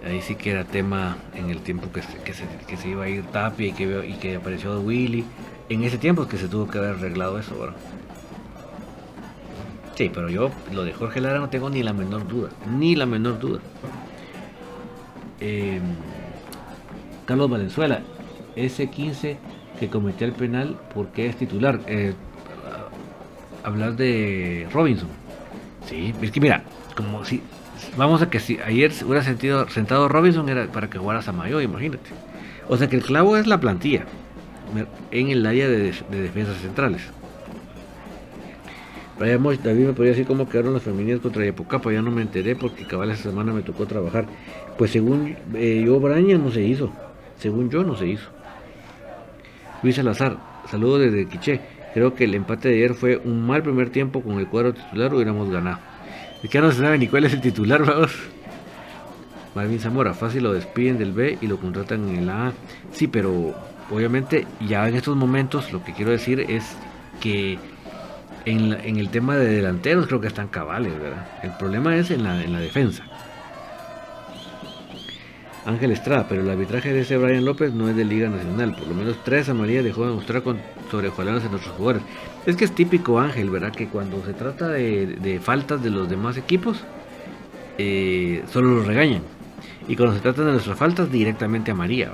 ahí 0.06 0.20
sí 0.22 0.34
que 0.34 0.50
era 0.50 0.64
tema 0.64 1.16
en 1.34 1.50
el 1.50 1.60
tiempo 1.60 1.90
que 1.92 2.02
se, 2.02 2.16
que 2.18 2.76
se, 2.76 2.88
iba 2.88 3.04
a 3.04 3.08
ir 3.08 3.24
Tapia 3.26 3.68
y 3.68 3.72
que, 3.72 4.06
y 4.08 4.14
que 4.14 4.36
apareció 4.36 4.80
Willy. 4.80 5.24
En 5.68 5.84
ese 5.84 5.98
tiempo 5.98 6.22
es 6.22 6.28
que 6.28 6.38
se 6.38 6.48
tuvo 6.48 6.68
que 6.68 6.78
haber 6.78 6.90
arreglado 6.96 7.38
eso, 7.38 7.58
¿verdad? 7.58 7.76
Sí, 9.94 10.10
pero 10.12 10.28
yo 10.28 10.50
lo 10.72 10.84
de 10.84 10.92
Jorge 10.92 11.20
Lara 11.20 11.38
no 11.38 11.48
tengo 11.48 11.68
ni 11.70 11.82
la 11.82 11.92
menor 11.92 12.26
duda, 12.26 12.48
ni 12.78 12.96
la 12.96 13.06
menor 13.06 13.38
duda. 13.38 13.60
Eh, 15.40 15.80
Carlos 17.26 17.50
Valenzuela, 17.50 18.00
ese 18.56 18.88
15 18.88 19.38
que 19.78 19.88
cometió 19.88 20.26
el 20.26 20.32
penal, 20.32 20.76
porque 20.94 21.26
es 21.26 21.36
titular? 21.36 21.80
Eh, 21.86 22.14
hablar 23.64 23.96
de 23.96 24.68
Robinson. 24.72 25.08
Sí, 25.86 26.14
es 26.20 26.30
que 26.30 26.40
mira, 26.40 26.62
como 26.96 27.24
si 27.24 27.42
vamos 27.96 28.22
a 28.22 28.30
que 28.30 28.40
si 28.40 28.58
ayer 28.60 28.92
hubiera 29.04 29.22
sentido, 29.22 29.68
sentado 29.68 30.08
Robinson 30.08 30.48
era 30.48 30.66
para 30.66 30.88
que 30.88 30.98
jugara 30.98 31.22
Samayo, 31.22 31.60
imagínate. 31.60 32.10
O 32.68 32.76
sea 32.76 32.88
que 32.88 32.96
el 32.96 33.02
clavo 33.02 33.36
es 33.36 33.46
la 33.46 33.60
plantilla 33.60 34.04
en 35.10 35.28
el 35.28 35.44
área 35.44 35.68
de, 35.68 35.92
defensas 36.10 36.58
centrales. 36.60 37.02
David 39.18 39.86
me 39.86 39.92
podría 39.92 40.12
decir 40.12 40.26
cómo 40.26 40.48
quedaron 40.48 40.72
las 40.72 40.82
femeninas 40.82 41.20
contra 41.20 41.44
Yapocapa, 41.44 41.92
ya 41.92 42.02
no 42.02 42.10
me 42.10 42.22
enteré 42.22 42.56
porque 42.56 42.84
cabal 42.84 43.10
esa 43.10 43.24
semana 43.24 43.52
me 43.52 43.62
tocó 43.62 43.86
trabajar. 43.86 44.26
Pues 44.78 44.90
según 44.90 45.36
eh, 45.54 45.82
yo, 45.84 46.00
Braña 46.00 46.38
no 46.38 46.50
se 46.50 46.62
hizo. 46.62 46.90
Según 47.38 47.70
yo, 47.70 47.84
no 47.84 47.96
se 47.96 48.06
hizo. 48.06 48.30
Luis 49.82 49.96
Salazar, 49.96 50.38
saludo 50.70 50.98
desde 50.98 51.26
Quiché. 51.26 51.60
Creo 51.94 52.14
que 52.14 52.24
el 52.24 52.34
empate 52.34 52.68
de 52.68 52.76
ayer 52.76 52.94
fue 52.94 53.18
un 53.18 53.46
mal 53.46 53.62
primer 53.62 53.90
tiempo 53.90 54.22
con 54.22 54.38
el 54.38 54.46
cuadro 54.46 54.72
titular, 54.72 55.12
hubiéramos 55.12 55.50
ganado. 55.50 55.78
Es 56.42 56.48
que 56.48 56.60
no 56.60 56.72
se 56.72 56.78
sabe 56.78 56.98
ni 56.98 57.06
cuál 57.06 57.24
es 57.24 57.34
el 57.34 57.40
titular, 57.40 57.84
vamos. 57.86 58.12
Marvin 59.54 59.78
Zamora, 59.78 60.14
fácil 60.14 60.44
lo 60.44 60.54
despiden 60.54 60.98
del 60.98 61.12
B 61.12 61.38
y 61.40 61.46
lo 61.46 61.58
contratan 61.58 62.08
en 62.08 62.16
el 62.16 62.30
A. 62.30 62.52
Sí, 62.92 63.06
pero 63.06 63.54
obviamente 63.90 64.46
ya 64.66 64.88
en 64.88 64.94
estos 64.94 65.16
momentos 65.16 65.72
lo 65.72 65.84
que 65.84 65.92
quiero 65.92 66.10
decir 66.10 66.40
es 66.40 66.76
que 67.20 67.58
en, 68.44 68.72
el 68.98 69.08
tema 69.10 69.36
de 69.36 69.46
delanteros 69.46 70.06
creo 70.06 70.20
que 70.20 70.28
están 70.28 70.48
cabales, 70.48 70.98
¿verdad? 70.98 71.26
El 71.42 71.52
problema 71.52 71.96
es 71.96 72.10
en 72.10 72.24
la, 72.24 72.42
en 72.42 72.52
la 72.52 72.60
defensa. 72.60 73.04
Ángel 75.64 75.92
Estrada, 75.92 76.26
pero 76.28 76.42
el 76.42 76.50
arbitraje 76.50 76.92
de 76.92 77.02
ese 77.02 77.16
Brian 77.16 77.44
López 77.44 77.72
no 77.72 77.88
es 77.88 77.94
de 77.94 78.04
Liga 78.04 78.28
Nacional. 78.28 78.74
Por 78.74 78.88
lo 78.88 78.94
menos 78.94 79.16
tres 79.24 79.48
amarillas 79.48 79.84
dejó 79.84 80.06
de 80.06 80.12
mostrar 80.12 80.42
con 80.42 80.58
sobrejaladas 80.90 81.44
en 81.44 81.52
nuestros 81.52 81.74
jugadores. 81.76 82.02
Es 82.46 82.56
que 82.56 82.64
es 82.64 82.74
típico 82.74 83.20
Ángel, 83.20 83.48
¿verdad? 83.50 83.72
Que 83.72 83.86
cuando 83.86 84.24
se 84.24 84.34
trata 84.34 84.68
de, 84.68 85.40
faltas 85.42 85.82
de 85.82 85.90
los 85.90 86.08
demás 86.08 86.36
equipos, 86.36 86.82
eh, 87.78 88.42
solo 88.50 88.74
los 88.74 88.86
regañan. 88.86 89.22
Y 89.86 89.94
cuando 89.94 90.16
se 90.16 90.20
trata 90.20 90.44
de 90.44 90.52
nuestras 90.52 90.76
faltas, 90.76 91.10
directamente 91.10 91.70
a 91.70 91.74
María. 91.74 92.10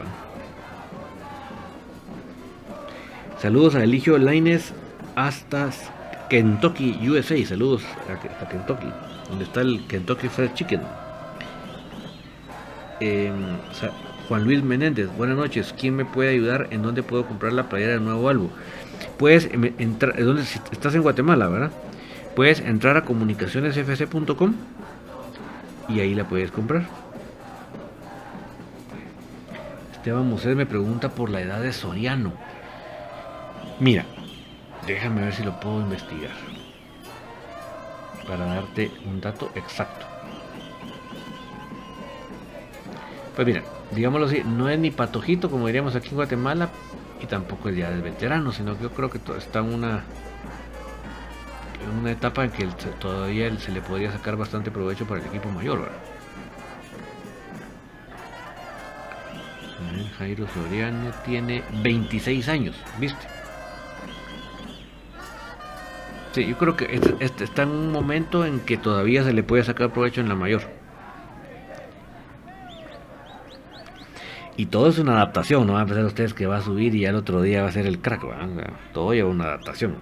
Saludos 3.41 3.77
a 3.77 3.85
Eligio 3.85 4.19
Laines 4.19 4.75
hasta 5.15 5.71
Kentucky, 6.29 6.99
USA. 7.09 7.45
Saludos 7.47 7.83
a, 8.09 8.49
Kentucky, 8.49 8.89
donde 9.29 9.45
está 9.45 9.63
el 9.63 9.87
Kentucky 9.87 10.29
Fried 10.29 10.53
Chicken. 10.55 10.83
Eh, 13.01 13.33
Juan 14.29 14.45
Luis 14.45 14.63
Menéndez, 14.63 15.09
buenas 15.17 15.37
noches. 15.37 15.75
¿Quién 15.79 15.97
me 15.97 16.05
puede 16.05 16.31
ayudar? 16.31 16.69
¿En 16.71 16.83
dónde 16.83 17.03
puedo 17.03 17.27
comprar 17.27 17.53
la 17.53 17.69
playera 17.69 17.95
de 17.95 18.01
nuevo 18.01 18.29
álbum? 18.29 18.51
Puedes 19.17 19.47
em, 19.47 19.73
entrar, 19.79 20.23
¿dónde, 20.23 20.43
estás 20.43 20.95
en 20.95 21.03
Guatemala, 21.03 21.49
¿verdad? 21.49 21.71
Puedes 22.37 22.61
entrar 22.61 22.97
a 22.97 23.05
comunicacionesfc.com 23.05 24.55
y 25.89 26.01
ahí 26.01 26.15
la 26.15 26.29
puedes 26.29 26.51
comprar. 26.51 26.87
Esteban 29.93 30.29
Mosés 30.29 30.55
me 30.55 30.67
pregunta 30.67 31.09
por 31.09 31.31
la 31.31 31.41
edad 31.41 31.61
de 31.63 31.73
Soriano. 31.73 32.33
Mira, 33.81 34.05
déjame 34.95 35.23
ver 35.23 35.35
si 35.35 35.43
lo 35.43 35.59
puedo 35.61 35.81
investigar 35.81 36.33
para 38.27 38.45
darte 38.45 38.91
un 39.07 39.21
dato 39.21 39.51
exacto. 39.55 40.07
Pues 43.35 43.47
mira, 43.47 43.63
digámoslo 43.93 44.27
así, 44.27 44.43
no 44.45 44.69
es 44.69 44.79
ni 44.79 44.91
patojito 44.91 45.51
como 45.51 45.67
diríamos 45.67 45.95
aquí 45.95 46.09
en 46.11 46.17
Guatemala 46.17 46.71
y 47.21 47.27
tampoco 47.27 47.69
es 47.69 47.77
ya 47.77 47.91
del 47.91 48.03
veterano, 48.03 48.53
sino 48.53 48.77
que 48.77 48.85
yo 48.85 48.91
creo 48.91 49.11
que 49.11 49.21
está 49.37 49.61
en 49.61 49.75
una 49.75 50.05
en 51.85 51.99
una 52.01 52.11
etapa 52.11 52.45
en 52.45 52.51
que 52.51 52.67
todavía 52.99 53.57
se 53.59 53.73
le 53.73 53.81
podría 53.81 54.11
sacar 54.11 54.37
bastante 54.37 54.71
provecho 54.71 55.07
para 55.07 55.21
el 55.21 55.27
equipo 55.27 55.49
mayor, 55.51 55.81
¿verdad? 55.81 55.99
Jairo 60.19 60.47
Soriano 60.49 61.13
tiene 61.25 61.63
26 61.83 62.49
años, 62.49 62.77
¿viste? 62.99 63.38
Sí, 66.33 66.47
yo 66.47 66.59
creo 66.59 66.77
que 66.77 66.87
este, 66.95 67.15
este 67.21 67.45
está 67.45 67.63
en 67.63 67.71
un 67.71 67.91
momento 67.91 68.45
en 68.45 68.61
que 68.61 68.77
todavía 68.77 69.25
se 69.25 69.33
le 69.33 69.43
puede 69.43 69.65
sacar 69.65 69.93
provecho 69.93 70.21
en 70.21 70.29
la 70.29 70.35
mayor. 70.35 70.63
Y 74.57 74.67
todo 74.67 74.89
es 74.89 74.99
una 74.99 75.13
adaptación, 75.13 75.67
no 75.69 75.75
van 75.75 75.83
a 75.83 75.87
pensar 75.87 76.05
ustedes 76.05 76.35
que 76.35 76.47
va 76.47 76.57
a 76.57 76.63
subir 76.63 76.93
y 76.95 77.01
ya 77.01 77.11
el 77.11 77.15
otro 77.15 77.41
día 77.43 77.63
va 77.63 77.69
a 77.69 77.73
ser 77.73 77.87
el 77.87 78.01
crack, 78.01 78.23
todo 78.93 79.15
lleva 79.15 79.31
una 79.31 79.45
adaptación. 79.45 79.95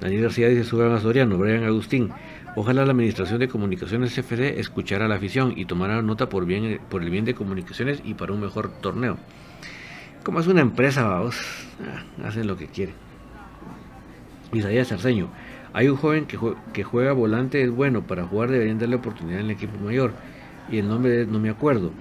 Daniel 0.00 0.22
García 0.22 0.48
dice, 0.48 0.64
suban 0.64 0.92
a 0.92 1.00
Soriano, 1.00 1.38
Brian 1.38 1.64
Agustín. 1.64 2.12
Ojalá 2.54 2.84
la 2.84 2.92
Administración 2.92 3.38
de 3.38 3.48
Comunicaciones 3.48 4.14
CFD 4.14 4.60
escuchara 4.60 5.08
la 5.08 5.14
afición 5.14 5.54
y 5.56 5.64
tomara 5.64 6.02
nota 6.02 6.28
por, 6.28 6.44
bien, 6.44 6.78
por 6.90 7.02
el 7.02 7.10
bien 7.10 7.24
de 7.24 7.34
comunicaciones 7.34 8.02
y 8.04 8.14
para 8.14 8.32
un 8.34 8.40
mejor 8.40 8.70
torneo. 8.80 9.16
Como 10.26 10.40
es 10.40 10.48
una 10.48 10.60
empresa, 10.60 11.04
vamos, 11.04 11.38
ah, 11.80 12.26
hacen 12.26 12.48
lo 12.48 12.56
que 12.56 12.66
quieren. 12.66 12.96
Isaías 14.52 14.88
Cerceño, 14.88 15.28
hay 15.72 15.88
un 15.88 15.96
joven 15.96 16.26
que, 16.26 16.36
que 16.72 16.82
juega 16.82 17.12
volante, 17.12 17.62
es 17.62 17.70
bueno, 17.70 18.02
para 18.02 18.24
jugar 18.24 18.50
deberían 18.50 18.80
darle 18.80 18.96
oportunidad 18.96 19.38
en 19.38 19.44
el 19.44 19.52
equipo 19.52 19.78
mayor. 19.78 20.14
Y 20.68 20.78
el 20.78 20.88
nombre 20.88 21.26
no 21.26 21.38
me 21.38 21.48
acuerdo. 21.48 21.92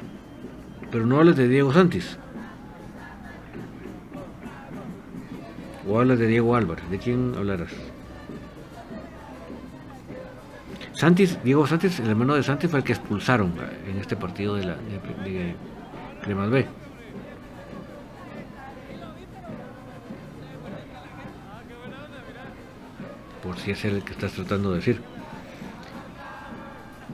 Pero 0.90 1.06
no 1.06 1.20
hablas 1.20 1.36
de 1.36 1.48
Diego 1.48 1.72
Santis. 1.72 2.18
O 5.88 6.00
hablas 6.00 6.18
de 6.18 6.26
Diego 6.26 6.56
Álvarez. 6.56 6.90
¿De 6.90 6.98
quién 6.98 7.36
hablarás? 7.38 7.74
Santis, 10.94 11.38
Diego 11.44 11.68
Santis, 11.68 12.00
el 12.00 12.10
hermano 12.10 12.34
de 12.34 12.42
Santis 12.42 12.72
fue 12.72 12.80
el 12.80 12.86
que 12.86 12.94
expulsaron 12.94 13.54
en 13.88 14.00
este 14.00 14.16
partido 14.16 14.56
de 14.56 14.66
la 14.66 14.78
de, 14.78 15.56
de 16.26 16.50
B. 16.50 16.85
por 23.46 23.60
si 23.60 23.72
es 23.72 23.86
el 23.86 24.04
que 24.04 24.14
estás 24.14 24.32
tratando 24.32 24.72
de 24.72 24.78
decir. 24.78 25.02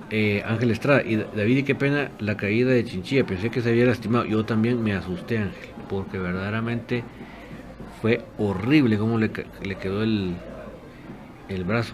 Eh, 0.09 0.43
Ángel 0.45 0.71
Estrada, 0.71 1.03
y 1.03 1.17
David, 1.17 1.57
y 1.57 1.63
qué 1.63 1.75
pena 1.75 2.09
la 2.19 2.37
caída 2.37 2.71
de 2.71 2.83
Chinchilla, 2.85 3.25
pensé 3.25 3.49
que 3.49 3.61
se 3.61 3.69
había 3.69 3.85
lastimado. 3.85 4.25
Yo 4.25 4.45
también 4.45 4.81
me 4.81 4.93
asusté, 4.93 5.37
Ángel, 5.37 5.69
porque 5.89 6.17
verdaderamente 6.17 7.03
fue 8.01 8.23
horrible 8.37 8.97
cómo 8.97 9.17
le, 9.17 9.31
quedó 9.31 10.03
el, 10.03 10.35
el 11.49 11.63
brazo. 11.65 11.93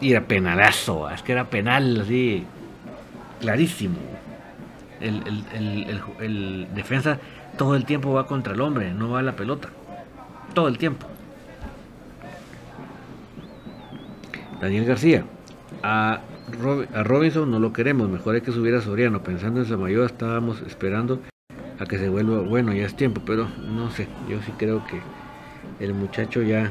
Y 0.00 0.12
era 0.12 0.22
penalazo, 0.22 1.10
es 1.10 1.22
que 1.22 1.32
era 1.32 1.44
penal 1.50 2.00
así, 2.00 2.44
clarísimo. 3.40 3.98
El, 5.00 5.44
el, 5.52 6.00
el 6.20 6.68
defensa 6.74 7.18
todo 7.56 7.74
el 7.74 7.84
tiempo 7.84 8.12
va 8.12 8.26
contra 8.26 8.54
el 8.54 8.60
hombre, 8.60 8.94
no 8.94 9.10
va 9.10 9.18
a 9.18 9.22
la 9.22 9.32
pelota. 9.32 9.68
Todo 10.54 10.68
el 10.68 10.78
tiempo. 10.78 11.06
Daniel 14.62 14.84
García. 14.84 15.24
A, 15.82 16.20
Robinson 17.04 17.50
no 17.50 17.58
lo 17.58 17.72
queremos, 17.72 18.08
mejor 18.08 18.36
hay 18.36 18.42
que 18.42 18.52
subir 18.52 18.74
a 18.76 18.80
Soriano. 18.80 19.22
Pensando 19.22 19.60
en 19.60 19.66
Samayoa 19.66 20.06
estábamos 20.06 20.62
esperando 20.62 21.20
a 21.80 21.84
que 21.84 21.98
se 21.98 22.08
vuelva, 22.08 22.40
bueno, 22.42 22.72
ya 22.72 22.86
es 22.86 22.94
tiempo, 22.94 23.20
pero 23.26 23.48
no 23.48 23.90
sé, 23.90 24.06
yo 24.28 24.40
sí 24.46 24.52
creo 24.56 24.84
que 24.86 25.00
el 25.84 25.94
muchacho 25.94 26.42
ya 26.42 26.70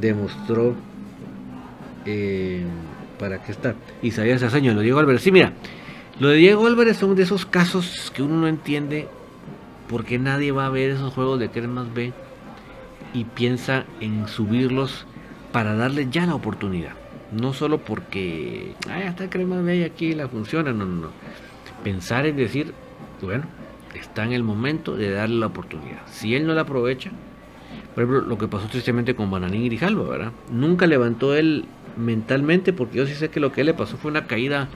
demostró 0.00 0.74
eh, 2.06 2.64
para 3.18 3.42
qué 3.42 3.52
está. 3.52 3.74
Isaías 4.00 4.42
Azaño, 4.42 4.72
lo 4.72 4.80
Diego 4.80 4.98
Álvarez. 4.98 5.20
Sí, 5.20 5.30
mira, 5.30 5.52
lo 6.20 6.28
de 6.28 6.36
Diego 6.36 6.66
Álvarez 6.66 6.96
son 6.96 7.14
de 7.14 7.24
esos 7.24 7.44
casos 7.44 8.10
que 8.14 8.22
uno 8.22 8.36
no 8.36 8.48
entiende 8.48 9.06
porque 9.90 10.18
nadie 10.18 10.50
va 10.50 10.64
a 10.64 10.70
ver 10.70 10.92
esos 10.92 11.12
juegos 11.12 11.38
de 11.40 11.50
que 11.50 11.60
más 11.62 11.92
B 11.92 12.14
y 13.12 13.24
piensa 13.24 13.84
en 14.00 14.28
subirlos 14.28 15.04
para 15.52 15.74
darle 15.74 16.08
ya 16.10 16.24
la 16.24 16.34
oportunidad. 16.34 16.97
No 17.32 17.52
solo 17.52 17.78
porque, 17.78 18.74
ay, 18.90 19.02
hasta 19.02 19.28
crema 19.28 19.60
ve 19.60 19.84
aquí 19.84 20.14
la 20.14 20.28
funciona, 20.28 20.72
no, 20.72 20.86
no, 20.86 21.02
no. 21.02 21.08
Pensar 21.84 22.26
en 22.26 22.36
decir, 22.36 22.72
bueno, 23.20 23.44
está 23.94 24.24
en 24.24 24.32
el 24.32 24.42
momento 24.42 24.96
de 24.96 25.10
darle 25.10 25.36
la 25.36 25.46
oportunidad. 25.46 26.00
Si 26.06 26.34
él 26.34 26.46
no 26.46 26.54
la 26.54 26.62
aprovecha, 26.62 27.10
por 27.94 28.04
ejemplo, 28.04 28.20
lo 28.22 28.38
que 28.38 28.48
pasó 28.48 28.66
tristemente 28.68 29.14
con 29.14 29.30
Bananín 29.30 29.72
y 29.72 29.76
¿verdad? 29.76 30.32
Nunca 30.50 30.86
levantó 30.86 31.34
él 31.34 31.66
mentalmente, 31.96 32.72
porque 32.72 32.98
yo 32.98 33.06
sí 33.06 33.14
sé 33.14 33.28
que 33.28 33.40
lo 33.40 33.52
que 33.52 33.64
le 33.64 33.74
pasó 33.74 33.96
fue 33.96 34.10
una 34.10 34.26
caída 34.26 34.68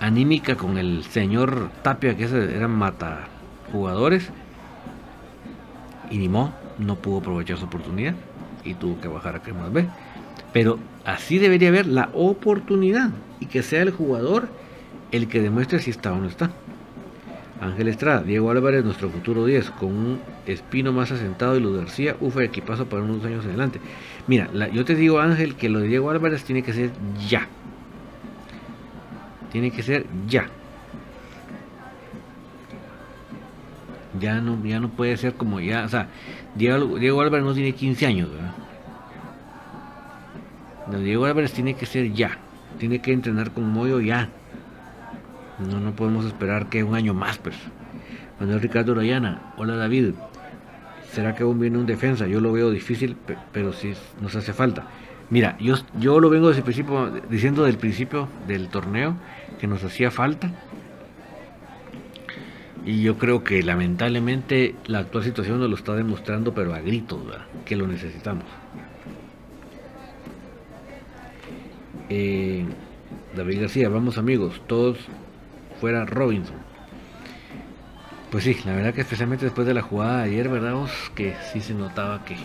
anímica 0.00 0.56
con 0.56 0.78
el 0.78 1.04
señor 1.04 1.70
Tapia, 1.82 2.16
que 2.16 2.24
eran 2.24 2.70
mata 2.70 3.28
jugadores, 3.72 4.30
y 6.10 6.18
ni 6.18 6.28
no 6.28 6.96
pudo 6.96 7.18
aprovechar 7.18 7.58
su 7.58 7.64
oportunidad 7.64 8.14
y 8.64 8.74
tuvo 8.74 9.00
que 9.00 9.08
bajar 9.08 9.36
a 9.36 9.42
Cremas 9.42 9.72
B. 9.72 9.86
Pero 10.52 10.78
así 11.04 11.38
debería 11.38 11.68
haber 11.68 11.86
la 11.86 12.10
oportunidad 12.14 13.10
y 13.40 13.46
que 13.46 13.62
sea 13.62 13.82
el 13.82 13.90
jugador 13.90 14.48
el 15.12 15.28
que 15.28 15.40
demuestre 15.40 15.78
si 15.78 15.90
está 15.90 16.12
o 16.12 16.18
no 16.18 16.28
está. 16.28 16.50
Ángel 17.60 17.88
Estrada, 17.88 18.22
Diego 18.22 18.50
Álvarez, 18.50 18.84
nuestro 18.84 19.08
futuro 19.08 19.44
10, 19.46 19.70
con 19.70 19.88
un 19.90 20.20
espino 20.46 20.92
más 20.92 21.12
asentado 21.12 21.56
y 21.56 21.60
Luz 21.60 21.78
García, 21.78 22.16
ufa, 22.20 22.42
equipazo 22.42 22.86
para 22.86 23.02
unos 23.02 23.24
años 23.24 23.44
adelante. 23.44 23.80
Mira, 24.26 24.48
yo 24.72 24.84
te 24.84 24.94
digo, 24.94 25.20
Ángel, 25.20 25.54
que 25.54 25.68
lo 25.68 25.80
de 25.80 25.88
Diego 25.88 26.10
Álvarez 26.10 26.44
tiene 26.44 26.62
que 26.62 26.72
ser 26.72 26.90
ya. 27.28 27.46
Tiene 29.52 29.70
que 29.70 29.82
ser 29.82 30.04
ya. 30.28 30.46
Ya 34.20 34.40
no, 34.40 34.62
ya 34.64 34.80
no 34.80 34.90
puede 34.90 35.16
ser 35.16 35.34
como 35.34 35.60
ya, 35.60 35.84
o 35.84 35.88
sea, 35.88 36.08
Diego, 36.54 36.98
Diego 36.98 37.20
Álvarez 37.20 37.44
no 37.44 37.54
tiene 37.54 37.72
15 37.72 38.06
años, 38.06 38.30
¿verdad? 38.30 38.52
Diego 40.92 41.24
Álvarez 41.24 41.52
tiene 41.52 41.74
que 41.74 41.86
ser 41.86 42.12
ya. 42.12 42.38
Tiene 42.78 43.00
que 43.00 43.12
entrenar 43.12 43.50
con 43.52 43.68
Moyo 43.70 44.00
ya. 44.00 44.28
No, 45.58 45.80
no 45.80 45.92
podemos 45.92 46.26
esperar 46.26 46.68
que 46.68 46.82
un 46.82 46.94
año 46.94 47.14
más, 47.14 47.38
pues. 47.38 47.56
Manuel 48.40 48.60
Ricardo 48.60 48.92
Orellana, 48.92 49.52
hola 49.56 49.76
David. 49.76 50.14
¿Será 51.12 51.34
que 51.34 51.44
aún 51.44 51.60
viene 51.60 51.78
un 51.78 51.86
defensa? 51.86 52.26
Yo 52.26 52.40
lo 52.40 52.52
veo 52.52 52.70
difícil, 52.70 53.16
pero 53.52 53.72
sí 53.72 53.94
nos 54.20 54.34
hace 54.34 54.52
falta. 54.52 54.88
Mira, 55.30 55.56
yo, 55.58 55.76
yo 55.98 56.18
lo 56.18 56.28
vengo 56.28 56.48
desde 56.48 56.60
el 56.60 56.64
principio, 56.64 57.10
diciendo 57.30 57.64
del 57.64 57.78
principio 57.78 58.28
del 58.48 58.68
torneo 58.68 59.14
que 59.60 59.66
nos 59.66 59.84
hacía 59.84 60.10
falta. 60.10 60.50
Y 62.84 63.02
yo 63.02 63.16
creo 63.16 63.44
que 63.44 63.62
lamentablemente 63.62 64.74
la 64.86 64.98
actual 64.98 65.24
situación 65.24 65.60
nos 65.60 65.70
lo 65.70 65.76
está 65.76 65.94
demostrando, 65.94 66.52
pero 66.52 66.74
a 66.74 66.80
gritos, 66.80 67.20
que 67.64 67.76
lo 67.76 67.86
necesitamos. 67.86 68.44
Eh, 72.16 72.64
David 73.34 73.62
García, 73.62 73.88
vamos 73.88 74.18
amigos, 74.18 74.62
todos 74.68 74.98
fuera 75.80 76.04
Robinson. 76.04 76.54
Pues 78.30 78.44
sí, 78.44 78.56
la 78.64 78.72
verdad 78.72 78.94
que 78.94 79.00
especialmente 79.00 79.46
después 79.46 79.66
de 79.66 79.74
la 79.74 79.82
jugada 79.82 80.18
de 80.18 80.30
ayer, 80.30 80.48
¿verdad? 80.48 80.76
que 81.16 81.34
sí 81.52 81.60
se 81.60 81.74
notaba 81.74 82.24
que, 82.24 82.36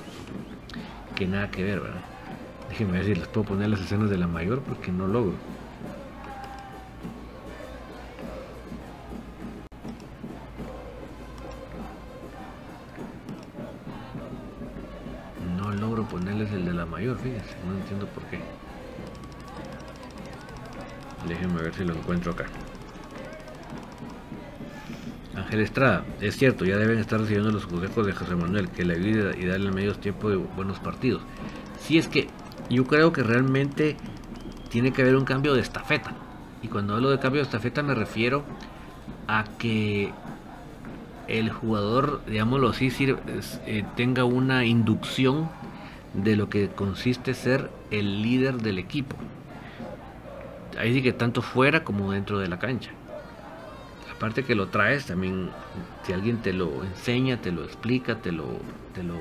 que 1.15 1.28
nada 1.28 1.51
que 1.51 1.63
ver, 1.63 1.82
¿verdad? 1.82 2.01
Déjenme 2.67 2.93
ver 2.93 3.05
si 3.05 3.13
les 3.13 3.28
puedo 3.28 3.45
poner 3.45 3.70
las 3.70 3.82
escenas 3.82 4.09
de 4.09 4.17
la 4.17 4.26
mayor 4.26 4.61
porque 4.61 4.91
no 4.91 5.05
logro. 5.05 5.36
No 15.55 15.72
logro 15.74 16.05
ponerles 16.05 16.51
el 16.53 16.65
de 16.65 16.74
la 16.74 16.88
mayor, 16.88 17.20
fíjense, 17.20 17.55
no 17.67 17.78
entiendo 17.78 18.07
por 18.07 18.24
qué. 18.24 18.39
Déjenme 21.30 21.59
si 21.74 21.84
lo 21.84 21.93
encuentro 21.93 22.32
acá. 22.32 22.45
Ángel 25.36 25.61
Estrada, 25.61 26.03
es 26.22 26.38
cierto, 26.38 26.65
ya 26.65 26.78
deben 26.78 26.99
estar 26.99 27.20
recibiendo 27.20 27.51
los 27.51 27.65
consejos 27.65 28.05
de 28.05 28.13
José 28.13 28.36
Manuel, 28.36 28.70
que 28.70 28.86
le 28.86 28.95
ayude 28.95 29.38
y 29.39 29.45
darle 29.45 29.72
medio 29.72 29.95
tiempo 29.95 30.30
de 30.30 30.36
buenos 30.36 30.80
partidos. 30.80 31.22
Si 31.80 31.97
es 31.97 32.07
que 32.07 32.28
yo 32.70 32.86
creo 32.86 33.11
que 33.11 33.24
realmente 33.24 33.95
tiene 34.70 34.93
que 34.93 35.01
haber 35.01 35.15
un 35.15 35.26
cambio 35.26 35.53
de 35.53 35.61
estafeta. 35.61 36.13
Y 36.61 36.67
cuando 36.67 36.95
hablo 36.95 37.09
de 37.09 37.20
cambio 37.20 37.41
de 37.41 37.45
estafeta 37.45 37.82
me 37.84 37.95
refiero 37.95 38.43
a 39.28 39.45
que 39.57 40.11
el 41.28 41.49
jugador, 41.51 42.22
digámoslo 42.28 42.70
así, 42.70 42.91
eh, 43.65 43.86
tenga 43.95 44.24
una 44.26 44.65
inducción 44.65 45.49
de 46.13 46.36
lo 46.36 46.49
que 46.49 46.70
consiste 46.70 47.34
ser 47.34 47.70
el 47.91 48.22
líder 48.22 48.57
del 48.57 48.80
equipo. 48.80 49.15
Ahí 50.80 50.93
sí 50.93 51.01
que 51.01 51.11
tanto 51.11 51.41
fuera 51.41 51.84
como 51.84 52.13
dentro 52.13 52.39
de 52.39 52.47
la 52.47 52.57
cancha. 52.57 52.91
Aparte 54.15 54.43
que 54.43 54.55
lo 54.55 54.69
traes, 54.69 55.05
también 55.05 55.49
si 56.03 56.13
alguien 56.13 56.38
te 56.38 56.53
lo 56.53 56.84
enseña, 56.86 57.38
te 57.38 57.51
lo 57.51 57.65
explica, 57.65 58.15
te 58.15 58.32
lo, 58.32 58.45
te 58.93 59.03
lo 59.03 59.17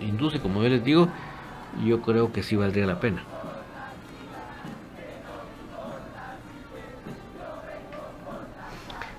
induce, 0.00 0.40
como 0.40 0.62
yo 0.62 0.68
les 0.68 0.84
digo, 0.84 1.08
yo 1.84 2.00
creo 2.02 2.32
que 2.32 2.44
sí 2.44 2.54
valdría 2.54 2.86
la 2.86 3.00
pena. 3.00 3.22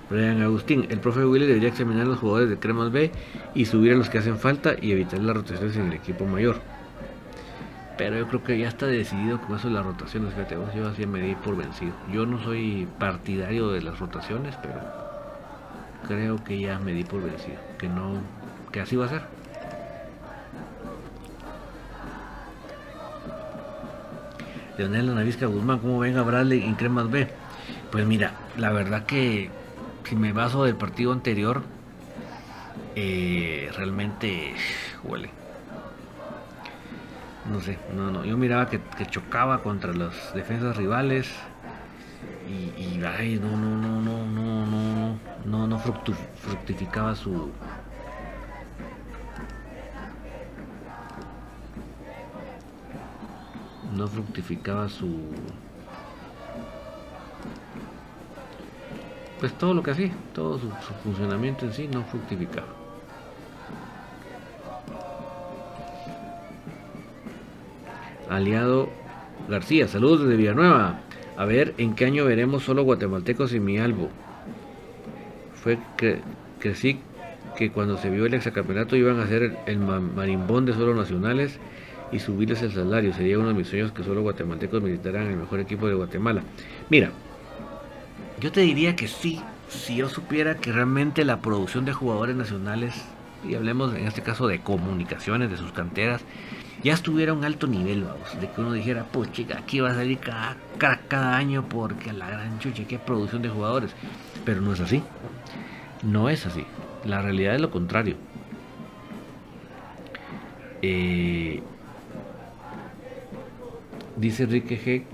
Brian 0.08 0.42
Agustín, 0.42 0.86
el 0.90 1.00
profe 1.00 1.24
Willy 1.24 1.46
debería 1.46 1.68
examinar 1.68 2.02
a 2.02 2.08
los 2.10 2.18
jugadores 2.18 2.50
de 2.50 2.58
Cremas 2.58 2.92
B 2.92 3.10
y 3.54 3.64
subir 3.66 3.92
a 3.92 3.96
los 3.96 4.10
que 4.10 4.18
hacen 4.18 4.38
falta 4.38 4.74
y 4.80 4.92
evitar 4.92 5.20
las 5.20 5.36
rotaciones 5.36 5.76
en 5.76 5.86
el 5.86 5.92
equipo 5.94 6.26
mayor. 6.26 6.71
Pero 7.96 8.16
yo 8.16 8.26
creo 8.28 8.42
que 8.42 8.58
ya 8.58 8.68
está 8.68 8.86
decidido 8.86 9.40
con 9.40 9.56
eso 9.56 9.68
de 9.68 9.74
las 9.74 9.84
rotaciones. 9.84 10.32
Fíjate, 10.32 10.56
yo 10.74 10.88
así 10.88 11.06
me 11.06 11.20
di 11.20 11.34
por 11.34 11.56
vencido. 11.56 11.92
Yo 12.12 12.26
no 12.26 12.42
soy 12.42 12.88
partidario 12.98 13.68
de 13.68 13.82
las 13.82 13.98
rotaciones, 13.98 14.56
pero 14.62 14.80
creo 16.06 16.42
que 16.42 16.58
ya 16.58 16.78
me 16.78 16.92
di 16.92 17.04
por 17.04 17.22
vencido. 17.22 17.58
Que 17.78 17.88
no, 17.88 18.14
que 18.72 18.80
así 18.80 18.96
va 18.96 19.06
a 19.06 19.08
ser. 19.08 19.22
Leonel 24.78 25.14
Navisca 25.14 25.46
Guzmán, 25.46 25.78
¿cómo 25.80 25.98
ven 25.98 26.16
a 26.16 26.22
Bradley 26.22 26.64
en 26.64 26.74
Cremas 26.74 27.10
B? 27.10 27.28
Pues 27.90 28.06
mira, 28.06 28.32
la 28.56 28.72
verdad 28.72 29.04
que 29.04 29.50
si 30.08 30.16
me 30.16 30.32
baso 30.32 30.64
del 30.64 30.76
partido 30.76 31.12
anterior, 31.12 31.62
eh, 32.96 33.70
realmente 33.76 34.54
huele. 35.04 35.41
No 37.50 37.60
sé, 37.60 37.78
no, 37.96 38.10
no. 38.10 38.24
Yo 38.24 38.36
miraba 38.36 38.68
que, 38.68 38.80
chocaba 39.06 39.62
contra 39.62 39.92
las 39.92 40.32
defensas 40.34 40.76
rivales 40.76 41.30
y, 42.48 42.80
y 42.80 43.02
ay, 43.04 43.38
no, 43.38 43.56
no, 43.56 43.76
no, 43.76 44.00
no, 44.00 44.26
no, 44.26 44.66
no, 44.66 45.18
no, 45.44 45.66
no 45.66 45.78
fructificaba 45.78 47.14
su, 47.16 47.50
no 53.96 54.06
fructificaba 54.06 54.88
su 54.88 55.08
pues 59.40 59.52
todo 59.54 59.74
lo 59.74 59.82
que 59.82 59.90
hacía 59.90 60.10
todo 60.34 60.58
su, 60.58 60.70
funcionamiento 61.02 61.66
en 61.66 61.72
sí 61.72 61.88
no 61.88 62.02
fructificaba 62.04 62.81
aliado 68.36 68.88
García 69.48 69.88
saludos 69.88 70.22
desde 70.22 70.36
Villanueva 70.36 71.00
a 71.36 71.44
ver 71.44 71.74
en 71.78 71.94
qué 71.94 72.06
año 72.06 72.24
veremos 72.24 72.62
solo 72.62 72.82
guatemaltecos 72.82 73.52
en 73.52 73.64
mi 73.64 73.78
albo 73.78 74.10
fue 75.62 75.78
que 75.96 76.20
crecí 76.58 77.00
que 77.56 77.70
cuando 77.70 77.98
se 77.98 78.10
vio 78.10 78.26
el 78.26 78.34
exacampeonato 78.34 78.96
iban 78.96 79.20
a 79.20 79.26
ser 79.26 79.42
el, 79.42 79.56
el 79.66 79.78
marimbón 79.78 80.64
de 80.66 80.72
solo 80.72 80.94
nacionales 80.94 81.58
y 82.12 82.18
subirles 82.18 82.62
el 82.62 82.72
salario. 82.72 83.12
Sería 83.12 83.38
uno 83.38 83.48
de 83.48 83.54
mis 83.54 83.68
sueños 83.68 83.92
que 83.92 84.04
solo 84.04 84.22
guatemaltecos 84.22 84.82
militaran 84.82 85.26
el 85.26 85.36
mejor 85.36 85.60
equipo 85.60 85.88
de 85.88 85.94
Guatemala. 85.94 86.42
Mira, 86.90 87.10
yo 88.40 88.52
te 88.52 88.60
diría 88.60 88.94
que 88.94 89.08
sí, 89.08 89.40
si 89.68 89.96
yo 89.96 90.08
supiera 90.08 90.56
que 90.56 90.72
realmente 90.72 91.24
la 91.24 91.40
producción 91.40 91.84
de 91.84 91.92
jugadores 91.92 92.36
nacionales, 92.36 92.94
y 93.48 93.54
hablemos 93.54 93.94
en 93.94 94.06
este 94.06 94.22
caso 94.22 94.46
de 94.46 94.60
comunicaciones, 94.60 95.50
de 95.50 95.56
sus 95.56 95.72
canteras, 95.72 96.22
ya 96.82 96.94
estuviera 96.94 97.32
un 97.32 97.44
alto 97.44 97.66
nivel, 97.66 98.04
vamos, 98.04 98.40
de 98.40 98.50
que 98.50 98.60
uno 98.60 98.72
dijera, 98.72 99.04
pues 99.04 99.32
chica, 99.32 99.58
aquí 99.58 99.80
va 99.80 99.90
a 99.90 99.94
salir 99.94 100.18
cada, 100.18 100.56
cada, 101.08 101.36
año 101.36 101.68
porque 101.68 102.12
la 102.12 102.28
gran 102.28 102.58
chucha, 102.58 102.84
qué 102.84 102.98
producción 102.98 103.42
de 103.42 103.48
jugadores. 103.48 103.94
Pero 104.44 104.60
no 104.60 104.72
es 104.72 104.80
así. 104.80 105.02
No 106.02 106.28
es 106.28 106.46
así. 106.46 106.64
La 107.04 107.22
realidad 107.22 107.54
es 107.54 107.60
lo 107.60 107.70
contrario. 107.70 108.16
Eh, 110.82 111.62
Dice 114.16 114.44
Enrique 114.44 114.78
G 114.78 115.04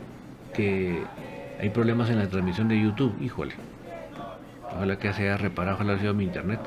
que 0.55 1.03
hay 1.61 1.71
problemas 1.71 2.11
en 2.11 2.19
la 2.19 2.29
transmisión 2.29 2.69
de 2.69 2.81
YouTube. 2.81 3.17
Híjole. 3.23 3.55
Ojalá 4.71 4.99
que 4.99 5.13
se 5.13 5.23
haya 5.23 5.37
reparado, 5.37 5.77
ojalá 5.77 5.99
sido 5.99 6.15
mi 6.15 6.25
internet. 6.25 6.61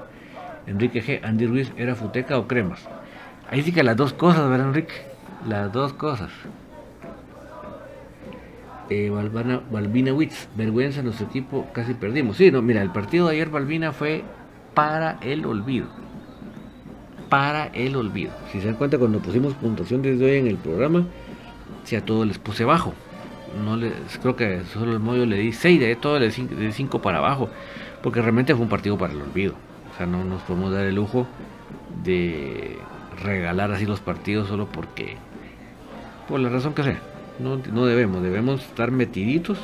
Enrique 0.65 1.03
G. 1.03 1.19
Andy 1.23 1.45
Ruiz, 1.45 1.71
¿era 1.77 1.95
futeca 1.95 2.37
o 2.37 2.47
cremas? 2.47 2.87
Ahí 3.51 3.61
sí 3.63 3.73
que 3.73 3.83
las 3.83 3.97
dos 3.97 4.13
cosas, 4.13 4.49
¿verdad, 4.49 4.67
Enrique? 4.67 4.93
Las 5.45 5.73
dos 5.73 5.91
cosas. 5.91 6.29
Eh, 8.89 9.09
Balbina 9.09 10.13
Witz, 10.13 10.47
vergüenza, 10.55 11.03
nuestro 11.03 11.27
equipo 11.27 11.67
casi 11.73 11.93
perdimos. 11.93 12.37
Sí, 12.37 12.49
no, 12.49 12.61
mira, 12.61 12.81
el 12.81 12.91
partido 12.91 13.27
de 13.27 13.35
ayer, 13.35 13.49
Balbina, 13.49 13.91
fue 13.91 14.23
para 14.73 15.17
el 15.21 15.45
olvido. 15.45 15.87
Para 17.27 17.65
el 17.67 17.97
olvido. 17.97 18.31
Si 18.53 18.61
se 18.61 18.67
dan 18.67 18.75
cuenta, 18.75 18.97
cuando 18.97 19.19
pusimos 19.19 19.53
puntuación 19.55 20.01
desde 20.01 20.23
hoy 20.23 20.37
en 20.37 20.47
el 20.47 20.55
programa, 20.55 21.05
si 21.83 21.97
a 21.97 22.05
todos 22.05 22.25
les 22.25 22.37
puse 22.37 22.63
bajo. 22.63 22.93
No 23.65 23.75
les, 23.75 23.91
creo 24.21 24.37
que 24.37 24.61
solo 24.71 24.93
el 24.93 24.99
modo 24.99 25.25
le 25.25 25.35
di 25.35 25.51
6, 25.51 25.77
de 25.77 25.95
todo 25.97 26.19
di 26.19 26.31
5 26.31 27.01
para 27.01 27.17
abajo. 27.17 27.49
Porque 28.01 28.21
realmente 28.21 28.55
fue 28.55 28.63
un 28.63 28.69
partido 28.69 28.97
para 28.97 29.11
el 29.11 29.21
olvido. 29.21 29.55
O 29.93 29.97
sea, 29.97 30.05
no 30.05 30.23
nos 30.23 30.41
podemos 30.43 30.71
dar 30.71 30.85
el 30.85 30.95
lujo 30.95 31.27
de 32.05 32.77
regalar 33.23 33.71
así 33.71 33.85
los 33.85 33.99
partidos 33.99 34.47
solo 34.47 34.67
porque, 34.67 35.17
por 36.27 36.39
la 36.39 36.49
razón 36.49 36.73
que 36.73 36.83
sea. 36.83 36.99
No, 37.39 37.57
no 37.57 37.85
debemos, 37.85 38.21
debemos 38.21 38.61
estar 38.61 38.91
metiditos, 38.91 39.57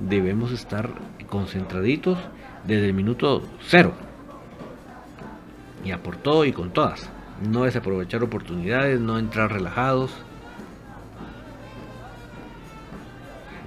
debemos 0.00 0.52
estar 0.52 0.90
concentraditos 1.28 2.18
desde 2.64 2.86
el 2.86 2.94
minuto 2.94 3.42
cero. 3.66 3.92
Y 5.84 5.92
a 5.92 6.02
por 6.02 6.16
todo 6.16 6.44
y 6.44 6.52
con 6.52 6.70
todas. 6.70 7.08
No 7.48 7.64
desaprovechar 7.64 8.22
oportunidades, 8.22 8.98
no 8.98 9.18
entrar 9.18 9.52
relajados 9.52 10.10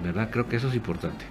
¿verdad? 0.04 0.30
Creo 0.32 0.48
que 0.48 0.56
eso 0.56 0.68
es 0.70 0.76
importante. 0.76 1.26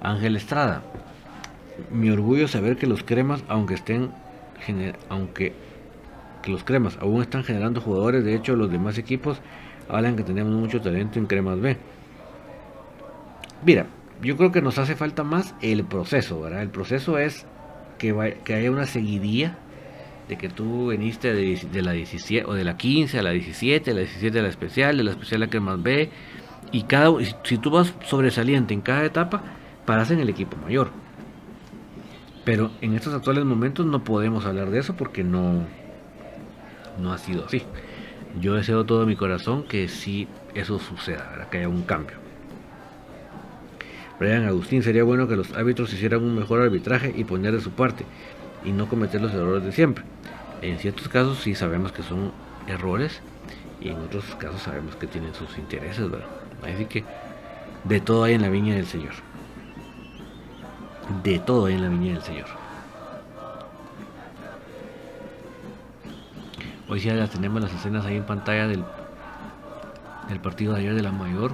Ángel 0.00 0.36
Estrada. 0.36 0.82
mi 1.90 2.10
orgullo 2.10 2.44
es 2.44 2.50
saber 2.50 2.76
que 2.76 2.86
los 2.86 3.02
cremas, 3.02 3.42
aunque 3.48 3.74
estén, 3.74 4.10
aunque 5.08 5.54
que 6.42 6.50
los 6.50 6.64
cremas 6.64 6.96
aún 7.00 7.22
están 7.22 7.44
generando 7.44 7.80
jugadores, 7.80 8.24
de 8.24 8.34
hecho 8.34 8.56
los 8.56 8.70
demás 8.70 8.98
equipos 8.98 9.40
hablan 9.88 10.16
que 10.16 10.22
tenemos 10.22 10.52
mucho 10.52 10.80
talento 10.80 11.18
en 11.18 11.26
cremas 11.26 11.60
B. 11.60 11.76
Mira, 13.64 13.86
yo 14.22 14.36
creo 14.36 14.52
que 14.52 14.62
nos 14.62 14.78
hace 14.78 14.96
falta 14.96 15.22
más 15.22 15.54
el 15.60 15.84
proceso, 15.84 16.40
¿verdad? 16.40 16.62
El 16.62 16.70
proceso 16.70 17.18
es 17.18 17.46
que, 17.98 18.36
que 18.44 18.54
haya 18.54 18.70
una 18.70 18.86
seguidilla 18.86 19.58
de 20.28 20.38
que 20.38 20.48
tú 20.48 20.86
veniste 20.86 21.34
de, 21.34 21.82
la 21.82 21.92
17 21.92 22.46
o 22.46 22.54
de 22.54 22.64
la 22.64 22.76
15 22.76 23.18
a 23.18 23.22
la 23.22 23.30
17, 23.30 23.90
a 23.90 23.94
la 23.94 24.00
17 24.00 24.38
a 24.38 24.42
la 24.42 24.48
especial, 24.48 24.96
de 24.96 25.04
la 25.04 25.10
especial 25.10 25.42
a 25.42 25.46
la 25.46 25.50
cremas 25.50 25.82
B, 25.82 26.08
y 26.72 26.84
cada 26.84 27.10
si 27.42 27.58
tú 27.58 27.70
vas 27.70 27.92
sobresaliente 28.04 28.72
en 28.72 28.80
cada 28.80 29.04
etapa, 29.04 29.42
paras 29.90 30.12
en 30.12 30.20
el 30.20 30.28
equipo 30.28 30.56
mayor. 30.56 30.92
Pero 32.44 32.70
en 32.80 32.94
estos 32.94 33.12
actuales 33.12 33.44
momentos 33.44 33.84
no 33.84 34.04
podemos 34.04 34.46
hablar 34.46 34.70
de 34.70 34.78
eso 34.78 34.94
porque 34.94 35.24
no, 35.24 35.64
no 36.96 37.12
ha 37.12 37.18
sido 37.18 37.44
así. 37.44 37.64
Yo 38.40 38.54
deseo 38.54 38.86
todo 38.86 39.04
mi 39.04 39.16
corazón 39.16 39.64
que 39.64 39.88
sí 39.88 40.28
eso 40.54 40.78
suceda, 40.78 41.48
que 41.50 41.58
haya 41.58 41.68
un 41.68 41.82
cambio. 41.82 42.18
Brian 44.20 44.44
Agustín, 44.44 44.84
sería 44.84 45.02
bueno 45.02 45.26
que 45.26 45.34
los 45.34 45.54
árbitros 45.54 45.92
hicieran 45.92 46.22
un 46.22 46.36
mejor 46.36 46.60
arbitraje 46.60 47.12
y 47.16 47.24
poner 47.24 47.52
de 47.52 47.60
su 47.60 47.72
parte 47.72 48.04
y 48.64 48.70
no 48.70 48.88
cometer 48.88 49.20
los 49.20 49.34
errores 49.34 49.64
de 49.64 49.72
siempre. 49.72 50.04
En 50.62 50.78
ciertos 50.78 51.08
casos 51.08 51.40
sí 51.40 51.56
sabemos 51.56 51.90
que 51.90 52.04
son 52.04 52.30
errores 52.68 53.22
y 53.80 53.88
en 53.88 53.96
otros 53.96 54.24
casos 54.36 54.62
sabemos 54.62 54.94
que 54.94 55.08
tienen 55.08 55.34
sus 55.34 55.58
intereses, 55.58 56.08
¿verdad? 56.08 56.28
Así 56.62 56.84
que 56.84 57.02
de 57.82 57.98
todo 57.98 58.22
hay 58.22 58.34
en 58.34 58.42
la 58.42 58.50
viña 58.50 58.76
del 58.76 58.86
Señor. 58.86 59.14
De 61.10 61.38
todo 61.40 61.68
en 61.68 61.82
la 61.82 61.88
viña 61.88 62.14
del 62.14 62.22
Señor. 62.22 62.46
Hoy 66.88 67.00
ya 67.00 67.14
las 67.14 67.30
tenemos 67.30 67.60
las 67.60 67.72
escenas 67.74 68.06
ahí 68.06 68.16
en 68.16 68.24
pantalla 68.24 68.66
del, 68.68 68.84
del 70.28 70.40
partido 70.40 70.72
de 70.72 70.80
ayer 70.80 70.94
de 70.94 71.02
la 71.02 71.12
mayor. 71.12 71.52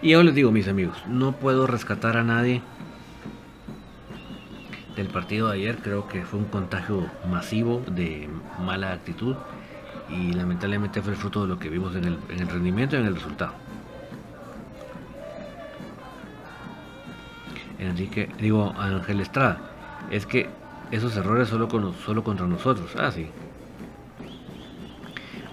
Y 0.00 0.10
yo 0.10 0.22
les 0.22 0.34
digo, 0.34 0.50
mis 0.52 0.68
amigos, 0.68 0.96
no 1.06 1.32
puedo 1.32 1.66
rescatar 1.66 2.16
a 2.16 2.22
nadie 2.22 2.62
del 5.00 5.08
partido 5.08 5.48
de 5.48 5.54
ayer. 5.54 5.78
Creo 5.78 6.06
que 6.06 6.22
fue 6.22 6.38
un 6.38 6.46
contagio 6.46 7.06
masivo 7.28 7.82
de 7.90 8.28
mala 8.64 8.92
actitud 8.92 9.34
y 10.10 10.32
lamentablemente 10.32 11.00
fue 11.02 11.12
el 11.12 11.18
fruto 11.18 11.42
de 11.42 11.48
lo 11.48 11.58
que 11.58 11.68
vimos 11.68 11.96
en 11.96 12.04
el, 12.04 12.18
en 12.28 12.40
el 12.40 12.48
rendimiento 12.48 12.96
y 12.96 13.00
en 13.00 13.06
el 13.06 13.14
resultado. 13.14 13.52
Enrique, 17.78 18.28
digo, 18.38 18.74
Ángel 18.78 19.20
Estrada, 19.20 19.58
es 20.10 20.26
que 20.26 20.50
esos 20.90 21.16
errores 21.16 21.48
solo, 21.48 21.94
solo 22.04 22.22
contra 22.22 22.46
nosotros. 22.46 22.94
Ah, 22.98 23.10
sí. 23.10 23.30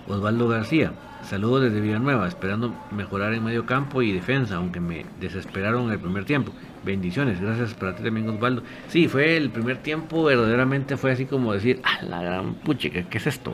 Osvaldo 0.08 0.50
García, 0.50 0.92
saludos 1.24 1.64
desde 1.64 1.80
Villanueva, 1.80 2.28
esperando 2.28 2.76
mejorar 2.92 3.34
en 3.34 3.46
medio 3.46 3.66
campo 3.66 4.02
y 4.02 4.12
defensa, 4.12 4.56
aunque 4.56 4.82
me 4.82 5.06
desesperaron 5.22 5.90
el 5.92 6.00
primer 6.00 6.26
tiempo. 6.26 6.52
Bendiciones, 6.88 7.42
gracias 7.42 7.74
para 7.74 7.94
ti 7.98 8.02
también 8.02 8.30
Osvaldo. 8.30 8.64
Sí, 8.88 9.10
fue 9.10 9.36
el 9.36 9.50
primer 9.50 9.80
tiempo, 9.80 10.24
verdaderamente 10.24 10.96
fue 10.96 11.12
así 11.12 11.26
como 11.26 11.52
decir, 11.52 11.82
ah, 11.84 12.02
la 12.02 12.22
gran 12.22 12.54
puchica, 12.54 13.04
¿qué 13.10 13.18
es 13.18 13.28
esto? 13.28 13.54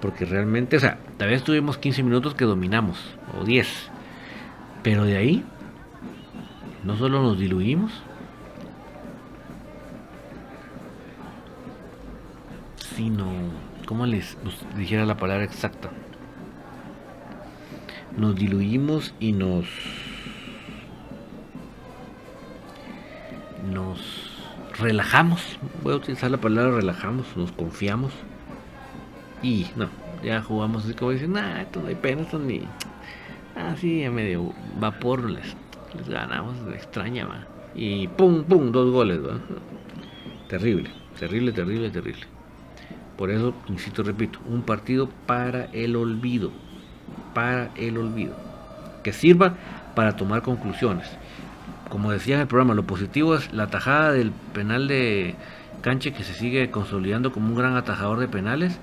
Porque 0.00 0.24
realmente, 0.24 0.76
o 0.76 0.80
sea, 0.80 0.96
tal 1.16 1.30
vez 1.30 1.42
tuvimos 1.42 1.76
15 1.76 2.04
minutos 2.04 2.36
que 2.36 2.44
dominamos, 2.44 3.00
o 3.36 3.44
10, 3.44 3.90
pero 4.84 5.02
de 5.02 5.16
ahí 5.16 5.44
no 6.84 6.96
solo 6.96 7.20
nos 7.20 7.36
diluimos, 7.36 7.90
sino, 12.94 13.26
¿cómo 13.86 14.06
les 14.06 14.38
dijera 14.76 15.04
la 15.04 15.16
palabra 15.16 15.42
exacta? 15.42 15.90
Nos 18.16 18.36
diluimos 18.36 19.16
y 19.18 19.32
nos 19.32 19.66
nos 23.70 23.98
relajamos, 24.78 25.58
voy 25.82 25.94
a 25.94 25.96
utilizar 25.96 26.30
la 26.30 26.38
palabra 26.38 26.76
relajamos, 26.76 27.36
nos 27.36 27.52
confiamos 27.52 28.12
y 29.42 29.66
no, 29.76 29.88
ya 30.22 30.42
jugamos 30.42 30.84
así 30.84 30.94
como 30.94 31.12
dicen, 31.12 31.32
nah, 31.32 31.60
esto 31.60 31.80
no 31.80 31.88
hay 31.88 31.94
pena, 31.94 32.22
esto 32.22 32.38
ni 32.38 32.62
así 33.54 34.04
a 34.04 34.10
medio 34.10 34.52
vapor 34.78 35.30
les 35.30 35.56
ganamos, 36.08 36.56
extraña, 36.74 37.26
va. 37.26 37.46
Y 37.74 38.08
pum, 38.08 38.44
pum, 38.44 38.72
dos 38.72 38.90
goles. 38.90 39.20
Terrible, 40.48 40.90
terrible, 41.18 41.52
terrible, 41.52 41.90
terrible. 41.90 42.26
Por 43.16 43.30
eso, 43.30 43.54
insisto, 43.68 44.02
repito, 44.02 44.38
un 44.48 44.62
partido 44.62 45.08
para 45.26 45.66
el 45.66 45.96
olvido. 45.96 46.50
Para 47.32 47.70
el 47.76 47.98
olvido. 47.98 48.34
Que 49.02 49.12
sirva 49.12 49.54
para 49.94 50.16
tomar 50.16 50.42
conclusiones. 50.42 51.06
Como 51.88 52.10
decía 52.10 52.36
en 52.36 52.42
el 52.42 52.46
programa, 52.46 52.74
lo 52.74 52.84
positivo 52.84 53.36
es 53.36 53.52
la 53.52 53.68
tajada 53.68 54.12
del 54.12 54.32
penal 54.52 54.88
de 54.88 55.34
Canche 55.82 56.12
que 56.12 56.24
se 56.24 56.34
sigue 56.34 56.70
consolidando 56.70 57.32
como 57.32 57.48
un 57.48 57.56
gran 57.56 57.76
atajador 57.76 58.18
de 58.18 58.28
penales. 58.28 58.78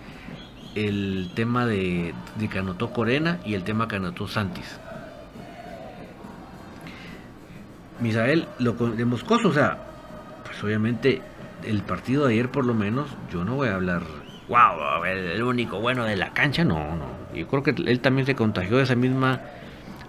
El 0.75 1.31
tema 1.35 1.65
de, 1.65 2.13
de 2.37 2.49
Corena 2.93 3.39
y 3.43 3.55
el 3.55 3.63
tema 3.63 3.87
que 3.87 3.97
anotó 3.97 4.27
Santis. 4.27 4.79
Misael, 7.99 8.47
lo 8.59 8.73
de 8.73 9.05
Moscoso, 9.05 9.49
o 9.49 9.53
sea, 9.53 9.77
pues 10.45 10.63
obviamente 10.63 11.21
el 11.63 11.81
partido 11.83 12.25
de 12.25 12.33
ayer 12.33 12.49
por 12.49 12.65
lo 12.65 12.73
menos, 12.73 13.07
yo 13.31 13.43
no 13.45 13.55
voy 13.55 13.67
a 13.67 13.75
hablar, 13.75 14.01
wow, 14.49 15.03
el 15.05 15.43
único 15.43 15.79
bueno 15.79 16.05
de 16.05 16.15
la 16.15 16.33
cancha, 16.33 16.63
no, 16.63 16.95
no. 16.95 17.05
Yo 17.35 17.47
creo 17.47 17.63
que 17.63 17.71
él 17.71 17.99
también 17.99 18.25
se 18.25 18.35
contagió 18.35 18.77
de 18.77 18.83
esa 18.83 18.95
misma 18.95 19.41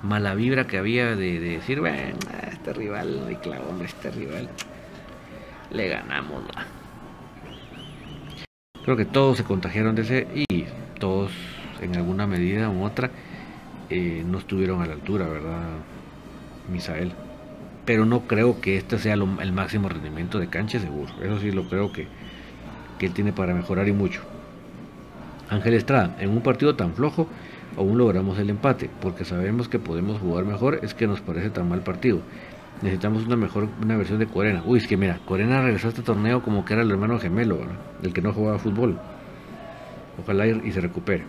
mala 0.03 0.35
vibra 0.35 0.67
que 0.67 0.79
había 0.79 1.17
de, 1.17 1.41
decir, 1.41 1.81
bueno, 1.81 2.17
este 2.51 2.73
rival, 2.73 3.29
y 3.31 3.37
claro, 3.37 3.65
hombre, 3.69 3.87
este 3.87 4.11
rival, 4.11 4.49
le 5.71 5.89
ganamos. 5.89 6.43
Creo 8.85 8.97
que 8.97 9.05
todos 9.05 9.37
se 9.37 9.45
contagiaron 9.45 9.95
de 9.95 10.03
ese 10.03 10.29
y 10.35 10.65
todos 10.99 11.31
en 11.81 11.97
alguna 11.97 12.27
medida 12.27 12.69
u 12.69 12.85
otra 12.85 13.11
eh, 13.91 14.25
no 14.27 14.39
estuvieron 14.39 14.83
a 14.83 14.87
la 14.87 14.95
altura, 14.95 15.27
¿verdad, 15.29 15.61
Misael? 16.71 17.13
pero 17.85 18.07
no 18.07 18.21
creo 18.23 18.61
que 18.61 18.77
este 18.77 18.99
sea 18.99 19.15
el 19.15 19.53
máximo 19.53 19.89
rendimiento 19.89 20.39
de 20.39 20.49
cancha 20.49 20.79
seguro. 20.79 21.13
Eso 21.23 21.41
sí 21.41 21.51
lo 21.51 21.69
creo 21.69 21.93
que, 21.93 22.07
que 22.99 23.07
él 23.07 23.13
tiene 23.13 23.33
para 23.33 23.55
mejorar 23.55 23.89
y 23.89 23.93
mucho. 23.93 24.21
Ángel 25.51 25.75
Estrada, 25.75 26.17
en 26.21 26.31
un 26.31 26.43
partido 26.43 26.77
tan 26.77 26.95
flojo, 26.95 27.27
aún 27.77 27.99
logramos 27.99 28.39
el 28.39 28.51
empate, 28.51 28.91
porque 29.01 29.25
sabemos 29.25 29.69
que 29.69 29.79
podemos 29.79 30.21
jugar 30.21 30.45
mejor, 30.45 30.81
es 30.83 30.95
que 30.95 31.07
nos 31.07 31.21
parece 31.21 31.51
tan 31.51 31.69
mal 31.69 31.81
partido. 31.81 32.21
Necesitamos 32.83 33.27
una 33.27 33.37
mejor 33.37 33.69
una 33.81 33.97
versión 33.97 34.19
de 34.19 34.27
Corena. 34.27 34.63
Uy, 34.67 34.79
es 34.79 34.87
que 34.87 34.97
mira, 34.97 35.21
Corena 35.25 35.63
regresó 35.63 35.89
a 35.89 35.91
este 35.91 36.03
torneo 36.03 36.43
como 36.43 36.65
que 36.65 36.73
era 36.75 36.83
el 36.83 36.91
hermano 36.91 37.19
gemelo, 37.19 37.59
el 38.03 38.13
que 38.13 38.21
no 38.21 38.33
jugaba 38.33 38.59
fútbol. 38.59 38.99
Ojalá 40.21 40.47
y 40.47 40.73
se 40.73 40.81
recupere. 40.81 41.25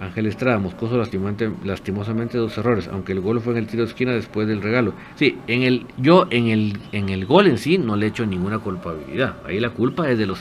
Ángel 0.00 0.26
Estrada, 0.26 0.58
Moscoso 0.58 0.98
lastimosamente 0.98 2.36
dos 2.36 2.58
errores, 2.58 2.88
aunque 2.92 3.12
el 3.12 3.20
gol 3.20 3.40
fue 3.40 3.54
en 3.54 3.60
el 3.60 3.66
tiro 3.66 3.82
de 3.82 3.88
esquina 3.88 4.12
después 4.12 4.46
del 4.46 4.60
regalo. 4.60 4.92
Sí, 5.14 5.38
en 5.46 5.62
el, 5.62 5.86
yo 5.96 6.26
en 6.30 6.48
el, 6.48 6.78
en 6.92 7.08
el 7.08 7.24
gol 7.24 7.46
en 7.46 7.56
sí 7.56 7.78
no 7.78 7.96
le 7.96 8.08
echo 8.08 8.26
ninguna 8.26 8.58
culpabilidad. 8.58 9.36
Ahí 9.46 9.58
la 9.58 9.70
culpa 9.70 10.10
es 10.10 10.18
de 10.18 10.26
los 10.26 10.40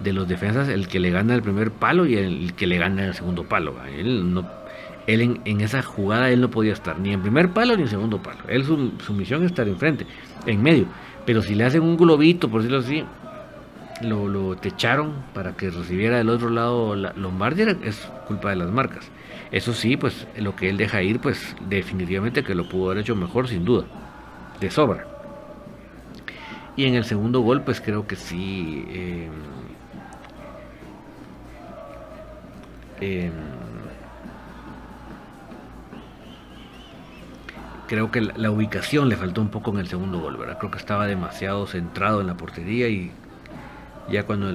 de 0.00 0.12
los 0.12 0.28
defensas, 0.28 0.68
el 0.68 0.88
que 0.88 0.98
le 1.00 1.10
gana 1.10 1.34
el 1.34 1.42
primer 1.42 1.70
palo 1.70 2.04
y 2.04 2.16
el 2.16 2.52
que 2.54 2.66
le 2.66 2.78
gana 2.78 3.06
el 3.06 3.14
segundo 3.14 3.44
palo. 3.44 3.76
Él 3.96 4.34
no, 4.34 4.44
él 5.06 5.40
en, 5.44 5.60
esa 5.60 5.82
jugada 5.82 6.30
él 6.30 6.40
no 6.40 6.50
podía 6.50 6.72
estar 6.72 6.98
ni 6.98 7.12
en 7.12 7.22
primer 7.22 7.50
palo 7.50 7.76
ni 7.76 7.82
en 7.82 7.88
segundo 7.88 8.22
palo. 8.22 8.40
Él 8.48 8.64
su, 8.64 8.92
su 9.04 9.12
misión 9.12 9.42
es 9.42 9.50
estar 9.50 9.68
enfrente, 9.68 10.06
en 10.46 10.62
medio. 10.62 10.86
Pero 11.26 11.42
si 11.42 11.54
le 11.54 11.64
hacen 11.64 11.82
un 11.82 11.96
globito, 11.96 12.50
por 12.50 12.62
decirlo 12.62 12.80
así, 12.80 13.04
lo, 14.02 14.28
lo 14.28 14.56
techaron 14.56 15.12
para 15.32 15.56
que 15.56 15.70
recibiera 15.70 16.18
del 16.18 16.28
otro 16.28 16.50
lado 16.50 16.96
la 16.96 17.12
Lombardi 17.16 17.62
es 17.84 18.08
culpa 18.26 18.50
de 18.50 18.56
las 18.56 18.70
marcas. 18.70 19.10
Eso 19.52 19.72
sí, 19.72 19.96
pues 19.96 20.26
lo 20.36 20.56
que 20.56 20.68
él 20.68 20.76
deja 20.76 21.02
ir, 21.02 21.20
pues 21.20 21.54
definitivamente 21.68 22.42
que 22.42 22.54
lo 22.54 22.68
pudo 22.68 22.86
haber 22.86 23.02
hecho 23.02 23.14
mejor, 23.14 23.48
sin 23.48 23.64
duda, 23.64 23.84
de 24.60 24.70
sobra. 24.70 25.06
Y 26.76 26.86
en 26.86 26.94
el 26.94 27.04
segundo 27.04 27.40
gol, 27.40 27.62
pues 27.62 27.80
creo 27.80 28.06
que 28.06 28.16
sí. 28.16 28.84
Eh, 28.88 29.28
creo 37.86 38.10
que 38.10 38.20
la, 38.20 38.50
ubicación 38.50 39.08
le 39.08 39.16
faltó 39.16 39.40
un 39.40 39.48
poco 39.48 39.72
en 39.72 39.78
el 39.78 39.88
segundo 39.88 40.20
gol, 40.20 40.36
¿verdad? 40.36 40.58
Creo 40.58 40.70
que 40.70 40.78
estaba 40.78 41.06
demasiado 41.06 41.66
centrado 41.66 42.20
en 42.20 42.26
la 42.26 42.36
portería 42.36 42.88
y 42.88 43.10
Ya 44.10 44.24
cuando, 44.24 44.46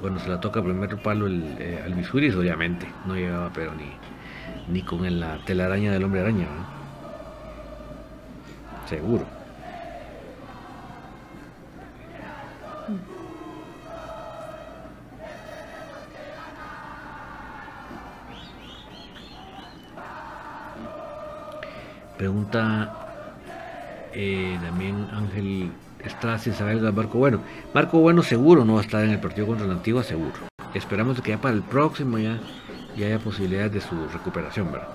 cuando 0.00 0.20
se 0.20 0.28
la 0.28 0.40
toca 0.40 0.60
el 0.60 0.66
primer 0.66 0.96
palo 1.02 1.26
el, 1.26 1.42
eh, 1.58 1.82
al 1.84 1.94
Misuris, 1.94 2.34
obviamente, 2.34 2.86
no 3.06 3.14
llegaba 3.14 3.50
pero 3.54 3.72
ni, 3.74 3.90
ni 4.72 4.82
con 4.82 5.20
la 5.20 5.38
telaraña 5.44 5.92
del 5.92 6.04
hombre 6.04 6.20
araña. 6.22 6.46
Seguro. 8.88 9.35
Pregunta 22.18 23.06
eh, 24.14 24.58
también 24.62 25.08
Ángel 25.12 25.70
está 26.04 26.38
sin 26.38 26.54
saber 26.54 26.80
de 26.80 26.90
Marco 26.92 27.18
Bueno. 27.18 27.40
Marco 27.74 27.98
Bueno 27.98 28.22
seguro 28.22 28.64
no 28.64 28.74
va 28.74 28.80
a 28.80 28.84
estar 28.84 29.04
en 29.04 29.10
el 29.10 29.20
partido 29.20 29.46
contra 29.46 29.66
la 29.66 29.74
Antigua, 29.74 30.02
seguro. 30.02 30.32
Esperamos 30.72 31.20
que 31.20 31.30
ya 31.30 31.38
para 31.38 31.54
el 31.54 31.62
próximo 31.62 32.18
ya, 32.18 32.38
ya 32.96 33.06
haya 33.06 33.18
posibilidades 33.18 33.72
de 33.72 33.80
su 33.80 34.08
recuperación, 34.08 34.72
¿verdad? 34.72 34.88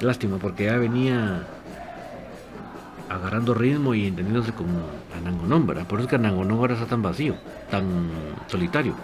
Lástima, 0.00 0.38
porque 0.38 0.64
ya 0.64 0.76
venía 0.76 1.46
agarrando 3.08 3.54
ritmo 3.54 3.94
y 3.94 4.06
entendiéndose 4.06 4.52
con 4.52 4.66
Anangonón, 5.16 5.66
¿verdad? 5.66 5.86
Por 5.86 5.98
eso 5.98 6.06
es 6.06 6.10
que 6.10 6.16
Anangonón 6.16 6.58
ahora 6.58 6.74
está 6.74 6.86
tan 6.86 7.02
vacío, 7.02 7.36
tan 7.70 8.08
solitario. 8.48 8.94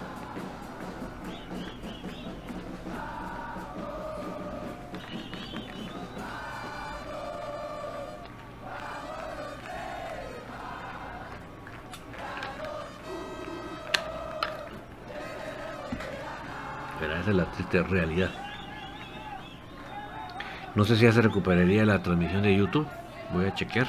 De 17.27 17.83
realidad. 17.83 18.31
No 20.75 20.85
sé 20.85 20.97
si 20.97 21.03
ya 21.03 21.13
se 21.13 21.23
recuperaría 21.23 21.85
la 21.85 22.03
transmisión 22.03 22.43
de 22.43 22.57
YouTube. 22.57 22.87
Voy 23.33 23.47
a 23.47 23.55
chequear. 23.55 23.87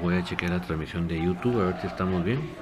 Voy 0.00 0.16
a 0.16 0.24
chequear 0.24 0.52
la 0.52 0.60
transmisión 0.60 1.06
de 1.06 1.22
YouTube 1.22 1.60
a 1.60 1.66
ver 1.66 1.80
si 1.80 1.86
estamos 1.86 2.24
bien. 2.24 2.61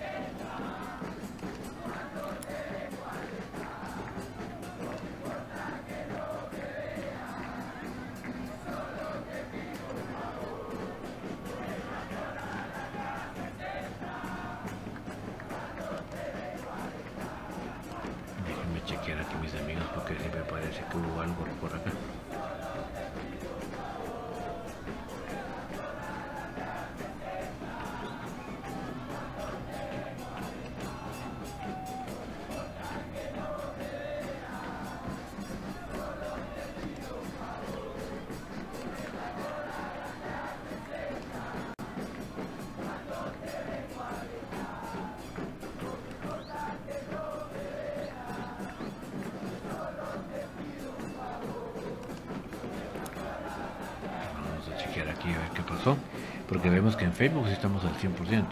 Facebook 57.21 57.49
estamos 57.49 57.85
al 57.85 57.93
100%. 57.93 58.45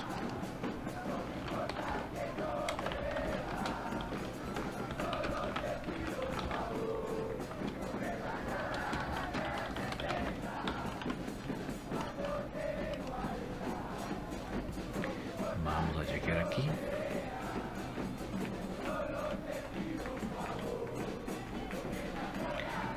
Vamos 15.66 15.98
a 15.98 16.06
chequear 16.06 16.38
aquí. 16.38 16.62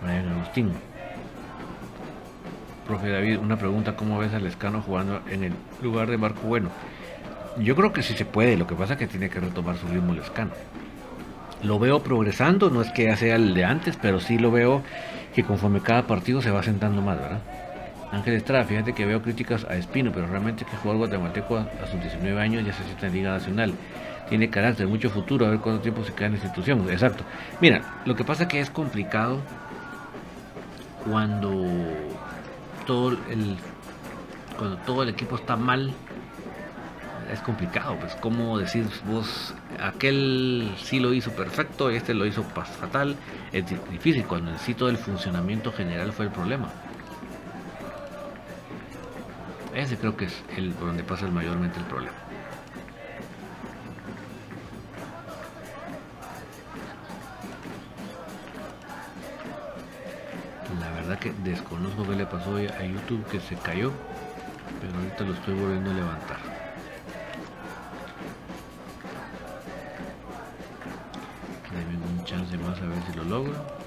Brian 0.02 0.28
Agustín. 0.34 0.91
David, 3.10 3.38
una 3.38 3.56
pregunta, 3.56 3.96
¿cómo 3.96 4.18
ves 4.18 4.32
al 4.34 4.46
Escano 4.46 4.82
jugando 4.82 5.20
en 5.30 5.44
el 5.44 5.52
lugar 5.82 6.10
de 6.10 6.18
Marco 6.18 6.42
Bueno? 6.42 6.70
Yo 7.58 7.76
creo 7.76 7.92
que 7.92 8.02
sí 8.02 8.14
se 8.14 8.24
puede, 8.24 8.56
lo 8.56 8.66
que 8.66 8.74
pasa 8.74 8.94
es 8.94 8.98
que 8.98 9.06
tiene 9.06 9.28
que 9.28 9.40
retomar 9.40 9.76
su 9.76 9.86
ritmo 9.86 10.12
el 10.12 10.20
Escano. 10.20 10.52
Lo 11.62 11.78
veo 11.78 12.02
progresando, 12.02 12.70
no 12.70 12.82
es 12.82 12.90
que 12.90 13.14
sea 13.16 13.36
el 13.36 13.54
de 13.54 13.64
antes, 13.64 13.96
pero 14.00 14.20
sí 14.20 14.38
lo 14.38 14.50
veo 14.50 14.82
que 15.34 15.44
conforme 15.44 15.80
cada 15.80 16.06
partido 16.06 16.42
se 16.42 16.50
va 16.50 16.62
sentando 16.62 17.02
más, 17.02 17.18
¿verdad? 17.18 17.40
Ángel 18.12 18.34
Estrada, 18.34 18.64
fíjate 18.64 18.92
que 18.92 19.06
veo 19.06 19.22
críticas 19.22 19.64
a 19.64 19.74
Espino, 19.76 20.12
pero 20.12 20.26
realmente 20.26 20.66
que 20.66 20.76
jugar 20.76 20.98
guatemalteco 20.98 21.56
a, 21.56 21.86
sus 21.90 22.00
19 22.00 22.40
años 22.40 22.64
ya 22.64 22.72
se 22.72 22.84
siente 22.84 23.06
en 23.06 23.14
Liga 23.14 23.30
Nacional. 23.30 23.72
Tiene 24.28 24.50
carácter, 24.50 24.86
mucho 24.86 25.08
futuro, 25.08 25.46
a 25.46 25.50
ver 25.50 25.60
cuánto 25.60 25.80
tiempo 25.80 26.04
se 26.04 26.12
queda 26.12 26.26
en 26.26 26.32
la 26.32 26.38
institución. 26.38 26.88
Exacto. 26.90 27.24
Mira, 27.60 27.80
lo 28.04 28.14
que 28.14 28.22
pasa 28.24 28.44
es 28.44 28.48
que 28.50 28.60
es 28.60 28.70
complicado 28.70 29.40
cuando 31.04 31.50
todo 32.84 33.10
el 33.30 33.56
cuando 34.58 34.76
todo 34.78 35.02
el 35.02 35.08
equipo 35.08 35.36
está 35.36 35.56
mal 35.56 35.92
es 37.32 37.40
complicado 37.40 37.96
pues 37.98 38.14
como 38.16 38.58
decir 38.58 38.86
vos 39.06 39.54
aquel 39.80 40.74
sí 40.82 41.00
lo 41.00 41.14
hizo 41.14 41.30
perfecto 41.32 41.90
este 41.90 42.14
lo 42.14 42.26
hizo 42.26 42.42
fatal 42.42 43.16
es 43.52 43.64
difícil 43.90 44.24
cuando 44.24 44.50
en 44.50 44.58
sí 44.58 44.74
todo 44.74 44.88
el 44.88 44.98
funcionamiento 44.98 45.72
general 45.72 46.12
fue 46.12 46.26
el 46.26 46.30
problema 46.30 46.68
ese 49.74 49.96
creo 49.96 50.16
que 50.16 50.26
es 50.26 50.44
el 50.56 50.78
donde 50.78 51.02
pasa 51.02 51.26
mayormente 51.28 51.78
el 51.78 51.86
problema 51.86 52.16
que 61.22 61.32
desconozco 61.44 62.02
qué 62.02 62.16
le 62.16 62.26
pasó 62.26 62.56
a 62.56 62.84
YouTube 62.84 63.24
que 63.28 63.38
se 63.38 63.54
cayó, 63.54 63.92
pero 64.80 64.92
ahorita 64.98 65.22
lo 65.22 65.34
estoy 65.34 65.54
volviendo 65.54 65.92
a 65.92 65.94
levantar. 65.94 66.38
Deme 71.70 72.18
un 72.18 72.24
chance 72.24 72.58
más 72.58 72.76
a 72.80 72.86
ver 72.86 72.98
si 73.08 73.16
lo 73.16 73.24
logro. 73.24 73.81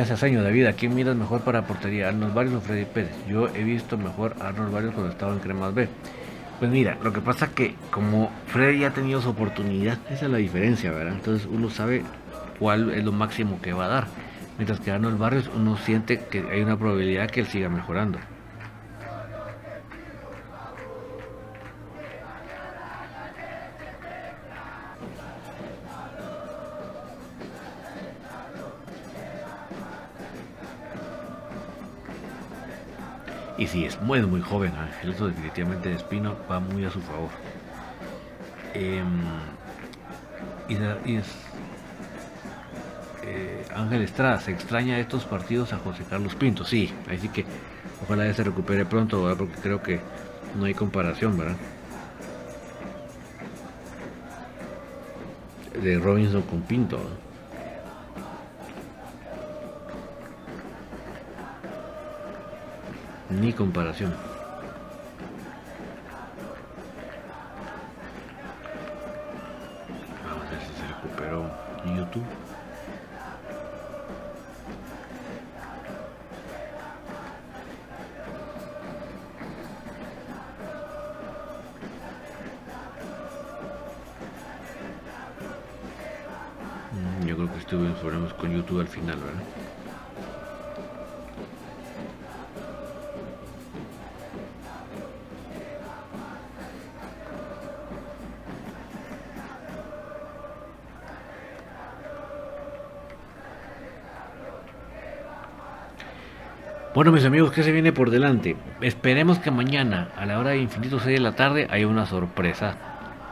Sería 0.00 0.16
Cesaño, 0.16 0.42
David, 0.42 0.64
¿a 0.64 0.72
quién 0.72 0.94
miras 0.94 1.14
mejor 1.14 1.42
para 1.42 1.66
portería? 1.66 2.08
¿Arnold 2.08 2.32
Barrios 2.32 2.54
o 2.54 2.60
Freddy 2.62 2.86
Pérez? 2.86 3.10
Yo 3.28 3.48
he 3.48 3.62
visto 3.62 3.98
mejor 3.98 4.34
a 4.40 4.48
Arnold 4.48 4.72
Barrios 4.72 4.94
cuando 4.94 5.12
estaba 5.12 5.34
en 5.34 5.40
Cremas 5.40 5.74
B. 5.74 5.88
Pues 6.58 6.70
mira, 6.70 6.96
lo 7.02 7.12
que 7.12 7.20
pasa 7.20 7.50
que 7.50 7.74
como 7.90 8.30
Freddy 8.46 8.84
ha 8.84 8.92
tenido 8.92 9.20
su 9.20 9.28
oportunidad, 9.28 9.98
esa 10.10 10.24
es 10.24 10.30
la 10.30 10.38
diferencia, 10.38 10.90
¿verdad? 10.90 11.12
Entonces 11.12 11.46
uno 11.52 11.68
sabe 11.68 12.02
cuál 12.58 12.92
es 12.92 13.04
lo 13.04 13.12
máximo 13.12 13.60
que 13.60 13.74
va 13.74 13.84
a 13.84 13.88
dar. 13.88 14.06
Mientras 14.56 14.80
que 14.80 14.90
Arnold 14.90 15.18
Barrios 15.18 15.50
uno 15.54 15.76
siente 15.76 16.18
que 16.30 16.46
hay 16.50 16.62
una 16.62 16.78
probabilidad 16.78 17.28
que 17.28 17.40
él 17.40 17.46
siga 17.46 17.68
mejorando. 17.68 18.18
Y 33.60 33.66
si 33.66 33.84
es 33.84 34.00
muy, 34.00 34.22
muy 34.22 34.40
joven 34.40 34.72
Ángel, 34.74 35.10
eso 35.10 35.28
definitivamente 35.28 35.90
de 35.90 35.96
Espino 35.96 36.34
va 36.50 36.60
muy 36.60 36.82
a 36.86 36.90
su 36.90 36.98
favor. 37.02 37.28
Em, 38.72 39.20
y, 40.66 41.16
es, 41.16 41.26
eh, 43.22 43.66
Ángel 43.74 44.00
Estrada, 44.00 44.40
se 44.40 44.52
extraña 44.52 44.98
estos 44.98 45.26
partidos 45.26 45.74
a 45.74 45.78
José 45.78 46.04
Carlos 46.08 46.34
Pinto. 46.36 46.64
Sí, 46.64 46.90
así 47.14 47.28
que 47.28 47.44
ojalá 48.02 48.24
ya 48.24 48.32
se 48.32 48.44
recupere 48.44 48.86
pronto, 48.86 49.30
porque 49.36 49.60
creo 49.60 49.82
que 49.82 50.00
no 50.58 50.64
hay 50.64 50.72
comparación, 50.72 51.36
¿verdad? 51.36 51.56
De 55.82 55.98
Robinson 55.98 56.40
con 56.42 56.62
Pinto. 56.62 56.98
Ni 63.30 63.52
comparación. 63.52 64.29
¿Qué 107.52 107.62
se 107.62 107.72
viene 107.72 107.92
por 107.92 108.10
delante? 108.10 108.56
Esperemos 108.80 109.38
que 109.38 109.50
mañana, 109.50 110.08
a 110.16 110.26
la 110.26 110.38
hora 110.38 110.50
de 110.50 110.58
infinito 110.58 110.98
6 111.00 111.16
de 111.16 111.22
la 111.22 111.32
tarde, 111.32 111.66
haya 111.70 111.86
una 111.86 112.06
sorpresa 112.06 112.76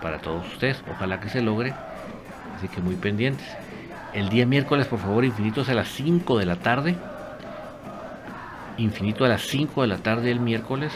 para 0.03 0.19
todos 0.19 0.47
ustedes. 0.47 0.83
Ojalá 0.91 1.21
que 1.21 1.29
se 1.29 1.43
logre. 1.43 1.75
Así 2.57 2.69
que 2.69 2.81
muy 2.81 2.97
pendientes. 2.97 3.47
El 4.13 4.29
día 4.29 4.47
miércoles, 4.47 4.87
por 4.87 4.99
favor, 4.99 5.25
infinito 5.25 5.61
es 5.61 5.69
a 5.69 5.75
las 5.75 5.89
5 5.89 6.39
de 6.39 6.47
la 6.47 6.57
tarde. 6.57 6.97
Infinito 8.79 9.25
a 9.25 9.29
las 9.29 9.43
5 9.43 9.83
de 9.83 9.89
la 9.89 9.99
tarde 9.99 10.31
el 10.31 10.41
miércoles. 10.41 10.93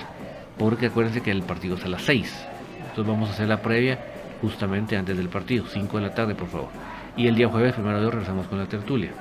Porque 0.59 0.87
acuérdense 0.87 1.23
que 1.23 1.31
el 1.31 1.43
partido 1.43 1.77
es 1.77 1.85
a 1.85 1.89
las 1.89 2.03
6. 2.03 2.47
Entonces 2.89 3.07
vamos 3.07 3.31
a 3.31 3.33
hacer 3.33 3.49
la 3.49 3.63
previa 3.63 3.99
justamente 4.41 4.97
antes 4.97 5.17
del 5.17 5.29
partido. 5.29 5.65
5 5.67 5.97
de 5.99 6.03
la 6.03 6.15
tarde, 6.15 6.35
por 6.35 6.49
favor. 6.49 6.69
Y 7.17 7.27
el 7.27 7.35
día 7.35 7.49
jueves, 7.49 7.75
primero 7.75 8.01
de 8.01 8.07
hoy, 8.07 8.13
regresamos 8.13 8.47
con 8.47 8.59
la 8.59 8.67
tertulia. 8.67 9.13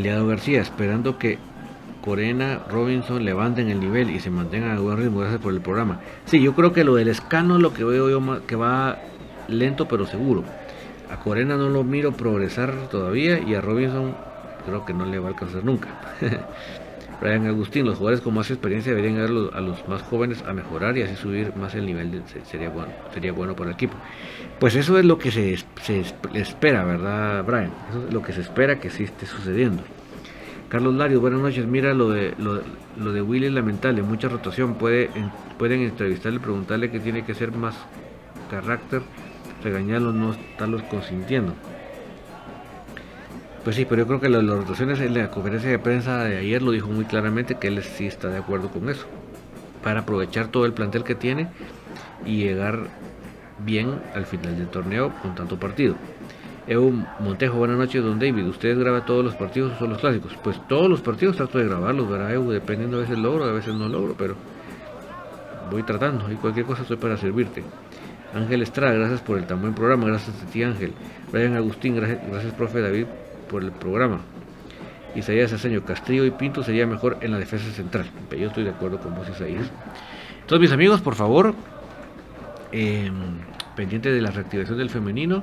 Aliado 0.00 0.26
García, 0.26 0.62
esperando 0.62 1.18
que 1.18 1.38
Corena, 2.02 2.60
Robinson 2.70 3.22
levanten 3.22 3.68
el 3.68 3.80
nivel 3.80 4.08
y 4.08 4.18
se 4.18 4.30
mantengan 4.30 4.76
a 4.76 4.80
buen 4.80 4.96
ritmo. 4.96 5.20
Gracias 5.20 5.42
por 5.42 5.52
el 5.52 5.60
programa. 5.60 6.00
Sí, 6.24 6.40
yo 6.40 6.54
creo 6.54 6.72
que 6.72 6.84
lo 6.84 6.94
del 6.94 7.08
escano 7.08 7.56
es 7.56 7.62
lo 7.62 7.74
que 7.74 7.84
veo 7.84 8.08
yo 8.08 8.46
que 8.46 8.56
va 8.56 8.98
lento 9.48 9.86
pero 9.88 10.06
seguro. 10.06 10.42
A 11.12 11.20
Corena 11.20 11.56
no 11.56 11.68
lo 11.68 11.84
miro 11.84 12.12
progresar 12.12 12.88
todavía 12.90 13.40
y 13.40 13.54
a 13.54 13.60
Robinson 13.60 14.14
creo 14.64 14.86
que 14.86 14.94
no 14.94 15.04
le 15.04 15.18
va 15.18 15.26
a 15.26 15.32
alcanzar 15.32 15.64
nunca. 15.64 15.88
Brian 17.20 17.46
Agustín, 17.46 17.84
los 17.84 17.98
jugadores 17.98 18.22
con 18.22 18.34
más 18.34 18.50
experiencia 18.50 18.94
deberían 18.94 19.20
ayudar 19.20 19.54
a 19.54 19.60
los 19.60 19.86
más 19.86 20.00
jóvenes 20.02 20.42
a 20.46 20.54
mejorar 20.54 20.96
y 20.96 21.02
así 21.02 21.16
subir 21.16 21.54
más 21.54 21.74
el 21.74 21.84
nivel, 21.84 22.22
sería, 22.44 22.70
bueno, 22.70 22.92
sería 23.12 23.32
bueno 23.32 23.54
para 23.54 23.70
el 23.70 23.74
equipo. 23.74 23.94
Pues 24.58 24.74
eso 24.74 24.98
es 24.98 25.04
lo 25.04 25.18
que 25.18 25.30
se, 25.30 25.58
espera, 26.34 26.84
¿verdad, 26.84 27.44
Brian? 27.44 27.72
Eso 27.90 28.06
es 28.06 28.14
lo 28.14 28.22
que 28.22 28.32
se 28.32 28.40
espera 28.40 28.80
que 28.80 28.88
sí 28.88 29.04
esté 29.04 29.26
sucediendo. 29.26 29.82
Carlos 30.70 30.94
Larios, 30.94 31.20
buenas 31.20 31.40
noches. 31.40 31.66
Mira 31.66 31.92
lo 31.94 32.10
de, 32.10 32.32
lo, 32.38 33.12
de 33.12 33.22
Willy 33.22 33.46
es 33.46 33.52
lamentable, 33.52 34.02
mucha 34.02 34.28
rotación. 34.28 34.74
Puede, 34.74 35.10
pueden 35.58 35.80
entrevistarle, 35.80 36.38
preguntarle 36.38 36.90
que 36.90 37.00
tiene 37.00 37.24
que 37.24 37.34
ser 37.34 37.52
más 37.52 37.74
carácter, 38.50 39.02
regañarlos, 39.64 40.14
no 40.14 40.32
estarlos 40.32 40.82
consintiendo. 40.84 41.54
Pues 43.64 43.76
sí, 43.76 43.84
pero 43.84 44.02
yo 44.02 44.06
creo 44.06 44.20
que 44.20 44.28
las, 44.30 44.46
rotaciones 44.46 45.00
en 45.00 45.14
la 45.14 45.30
conferencia 45.30 45.68
de 45.68 45.78
prensa 45.78 46.24
de 46.24 46.38
ayer 46.38 46.62
lo 46.62 46.70
dijo 46.70 46.88
muy 46.88 47.04
claramente 47.04 47.56
que 47.56 47.68
él 47.68 47.82
sí 47.82 48.06
está 48.06 48.28
de 48.28 48.38
acuerdo 48.38 48.70
con 48.70 48.88
eso. 48.88 49.04
Para 49.84 50.00
aprovechar 50.00 50.48
todo 50.48 50.64
el 50.64 50.72
plantel 50.72 51.04
que 51.04 51.14
tiene 51.14 51.48
y 52.24 52.38
llegar 52.38 52.88
bien 53.58 54.00
al 54.14 54.24
final 54.24 54.56
del 54.56 54.68
torneo 54.68 55.12
con 55.20 55.34
tanto 55.34 55.58
partido. 55.58 55.96
Evo 56.66 56.90
Montejo, 57.18 57.58
buenas 57.58 57.76
noches, 57.76 58.02
don 58.02 58.18
David. 58.18 58.46
¿Ustedes 58.46 58.78
graban 58.78 59.04
todos 59.04 59.24
los 59.24 59.34
partidos 59.34 59.72
o 59.74 59.78
son 59.78 59.90
los 59.90 59.98
clásicos? 59.98 60.38
Pues 60.42 60.58
todos 60.66 60.88
los 60.88 61.02
partidos 61.02 61.36
trato 61.36 61.58
de 61.58 61.66
grabarlos, 61.66 62.08
¿verdad, 62.08 62.32
Evo? 62.32 62.52
Dependiendo 62.52 62.96
a 62.96 63.00
veces 63.00 63.18
logro, 63.18 63.44
a 63.44 63.52
veces 63.52 63.74
no 63.74 63.88
logro, 63.88 64.14
pero 64.16 64.36
voy 65.70 65.82
tratando 65.82 66.32
y 66.32 66.36
cualquier 66.36 66.64
cosa 66.64 66.82
estoy 66.82 66.96
para 66.96 67.18
servirte. 67.18 67.62
Ángel 68.32 68.62
Estrada, 68.62 68.94
gracias 68.94 69.20
por 69.20 69.36
el 69.36 69.46
tan 69.46 69.60
buen 69.60 69.74
programa, 69.74 70.06
gracias 70.06 70.42
a 70.42 70.46
ti 70.46 70.62
Ángel. 70.62 70.94
Brian 71.30 71.56
Agustín, 71.56 71.96
gracias, 71.96 72.20
gracias 72.26 72.54
profe 72.54 72.80
David 72.80 73.06
por 73.50 73.64
el 73.64 73.72
programa. 73.72 74.20
Isaías 75.14 75.52
Aseño, 75.52 75.84
Castillo 75.84 76.24
y 76.24 76.30
Pinto 76.30 76.62
sería 76.62 76.86
mejor 76.86 77.18
en 77.20 77.32
la 77.32 77.38
defensa 77.38 77.70
central. 77.72 78.06
Yo 78.30 78.46
estoy 78.46 78.64
de 78.64 78.70
acuerdo 78.70 79.00
con 79.00 79.14
vos, 79.14 79.28
Isaías. 79.28 79.70
Entonces, 80.40 80.60
mis 80.60 80.72
amigos, 80.72 81.00
por 81.00 81.16
favor, 81.16 81.54
eh, 82.70 83.10
pendiente 83.74 84.12
de 84.12 84.20
la 84.20 84.30
reactivación 84.30 84.78
del 84.78 84.88
femenino. 84.88 85.42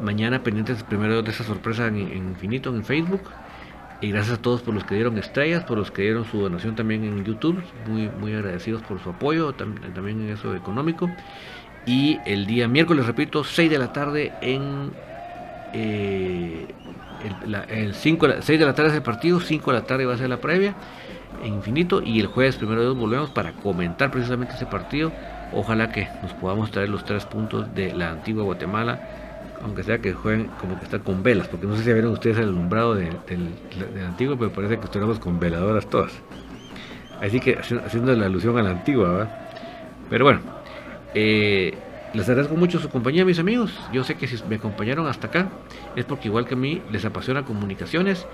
Mañana 0.00 0.42
pendientes 0.42 0.82
primero 0.84 1.22
de 1.22 1.30
esa 1.30 1.42
sorpresa 1.42 1.88
en, 1.88 1.98
Infinito 1.98 2.74
en 2.74 2.84
Facebook. 2.84 3.22
Y 4.00 4.12
gracias 4.12 4.38
a 4.38 4.42
todos 4.42 4.62
por 4.62 4.74
los 4.74 4.84
que 4.84 4.94
dieron 4.94 5.18
estrellas, 5.18 5.64
por 5.64 5.76
los 5.76 5.90
que 5.90 6.02
dieron 6.02 6.24
su 6.24 6.40
donación 6.40 6.76
también 6.76 7.02
en 7.02 7.24
YouTube. 7.24 7.60
Muy, 7.88 8.08
muy 8.20 8.32
agradecidos 8.34 8.82
por 8.82 9.00
su 9.02 9.10
apoyo, 9.10 9.52
también 9.52 10.20
en 10.20 10.28
eso 10.30 10.54
económico. 10.54 11.10
Y 11.84 12.20
el 12.24 12.46
día 12.46 12.68
miércoles, 12.68 13.06
repito, 13.06 13.42
6 13.42 13.68
de 13.68 13.78
la 13.78 13.92
tarde 13.92 14.32
en 14.40 14.92
eh, 15.72 16.66
el, 17.68 17.94
5, 17.94 18.26
6 18.40 18.58
de 18.58 18.66
la 18.66 18.74
tarde 18.74 18.90
es 18.90 18.96
el 18.96 19.02
partido, 19.02 19.40
5 19.40 19.72
de 19.72 19.78
la 19.78 19.84
tarde 19.84 20.06
va 20.06 20.14
a 20.14 20.18
ser 20.18 20.28
la 20.28 20.38
previa 20.38 20.74
Infinito 21.44 22.02
y 22.02 22.20
el 22.20 22.26
jueves 22.26 22.56
primero 22.56 22.80
de 22.80 22.86
dos 22.86 22.98
volvemos 22.98 23.30
para 23.30 23.52
comentar 23.52 24.10
precisamente 24.10 24.54
ese 24.54 24.66
partido. 24.66 25.12
Ojalá 25.52 25.90
que 25.90 26.08
nos 26.22 26.32
podamos 26.34 26.70
traer 26.70 26.88
los 26.88 27.04
tres 27.04 27.24
puntos 27.26 27.74
de 27.74 27.92
la 27.92 28.10
antigua 28.10 28.42
Guatemala, 28.44 29.56
aunque 29.62 29.82
sea 29.82 29.98
que 29.98 30.12
jueguen 30.12 30.48
como 30.60 30.78
que 30.78 30.84
están 30.84 31.00
con 31.00 31.22
velas, 31.22 31.48
porque 31.48 31.66
no 31.66 31.76
sé 31.76 31.84
si 31.84 31.92
vieron 31.92 32.12
ustedes 32.12 32.38
el 32.38 32.48
alumbrado 32.48 32.94
del, 32.94 33.16
del, 33.26 34.04
antiguo, 34.04 34.36
pero 34.36 34.52
parece 34.52 34.78
que 34.78 34.84
estuviéramos 34.84 35.20
con 35.20 35.38
veladoras 35.38 35.88
todas. 35.88 36.12
Así 37.20 37.40
que 37.40 37.56
haciendo 37.56 38.14
la 38.14 38.26
alusión 38.26 38.58
a 38.58 38.62
la 38.62 38.70
antigua, 38.70 39.28
Pero 40.10 40.24
bueno, 40.24 40.40
eh, 41.14 41.74
les 42.14 42.28
agradezco 42.28 42.56
mucho 42.56 42.78
su 42.78 42.88
compañía, 42.88 43.24
mis 43.24 43.38
amigos. 43.38 43.72
Yo 43.92 44.04
sé 44.04 44.14
que 44.16 44.26
si 44.26 44.42
me 44.48 44.56
acompañaron 44.56 45.06
hasta 45.06 45.26
acá 45.28 45.48
es 45.96 46.04
porque 46.04 46.28
igual 46.28 46.46
que 46.46 46.54
a 46.54 46.56
mí 46.56 46.82
les 46.90 47.04
apasiona 47.04 47.44
comunicaciones 47.44 48.26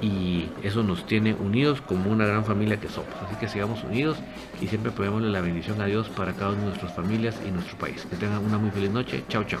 y 0.00 0.46
eso 0.62 0.82
nos 0.82 1.06
tiene 1.06 1.34
unidos 1.34 1.80
como 1.80 2.10
una 2.10 2.26
gran 2.26 2.44
familia 2.44 2.78
que 2.78 2.88
somos. 2.88 3.10
Así 3.26 3.34
que 3.36 3.48
sigamos 3.48 3.82
unidos 3.84 4.18
y 4.60 4.68
siempre 4.68 4.92
pedimosle 4.92 5.30
la 5.30 5.40
bendición 5.40 5.80
a 5.80 5.86
Dios 5.86 6.08
para 6.08 6.32
cada 6.32 6.52
una 6.52 6.60
de 6.60 6.66
nuestras 6.68 6.94
familias 6.94 7.36
y 7.46 7.50
nuestro 7.50 7.76
país. 7.78 8.06
Que 8.08 8.16
tengan 8.16 8.44
una 8.44 8.58
muy 8.58 8.70
feliz 8.70 8.90
noche. 8.90 9.24
Chao, 9.28 9.44
chao. 9.44 9.60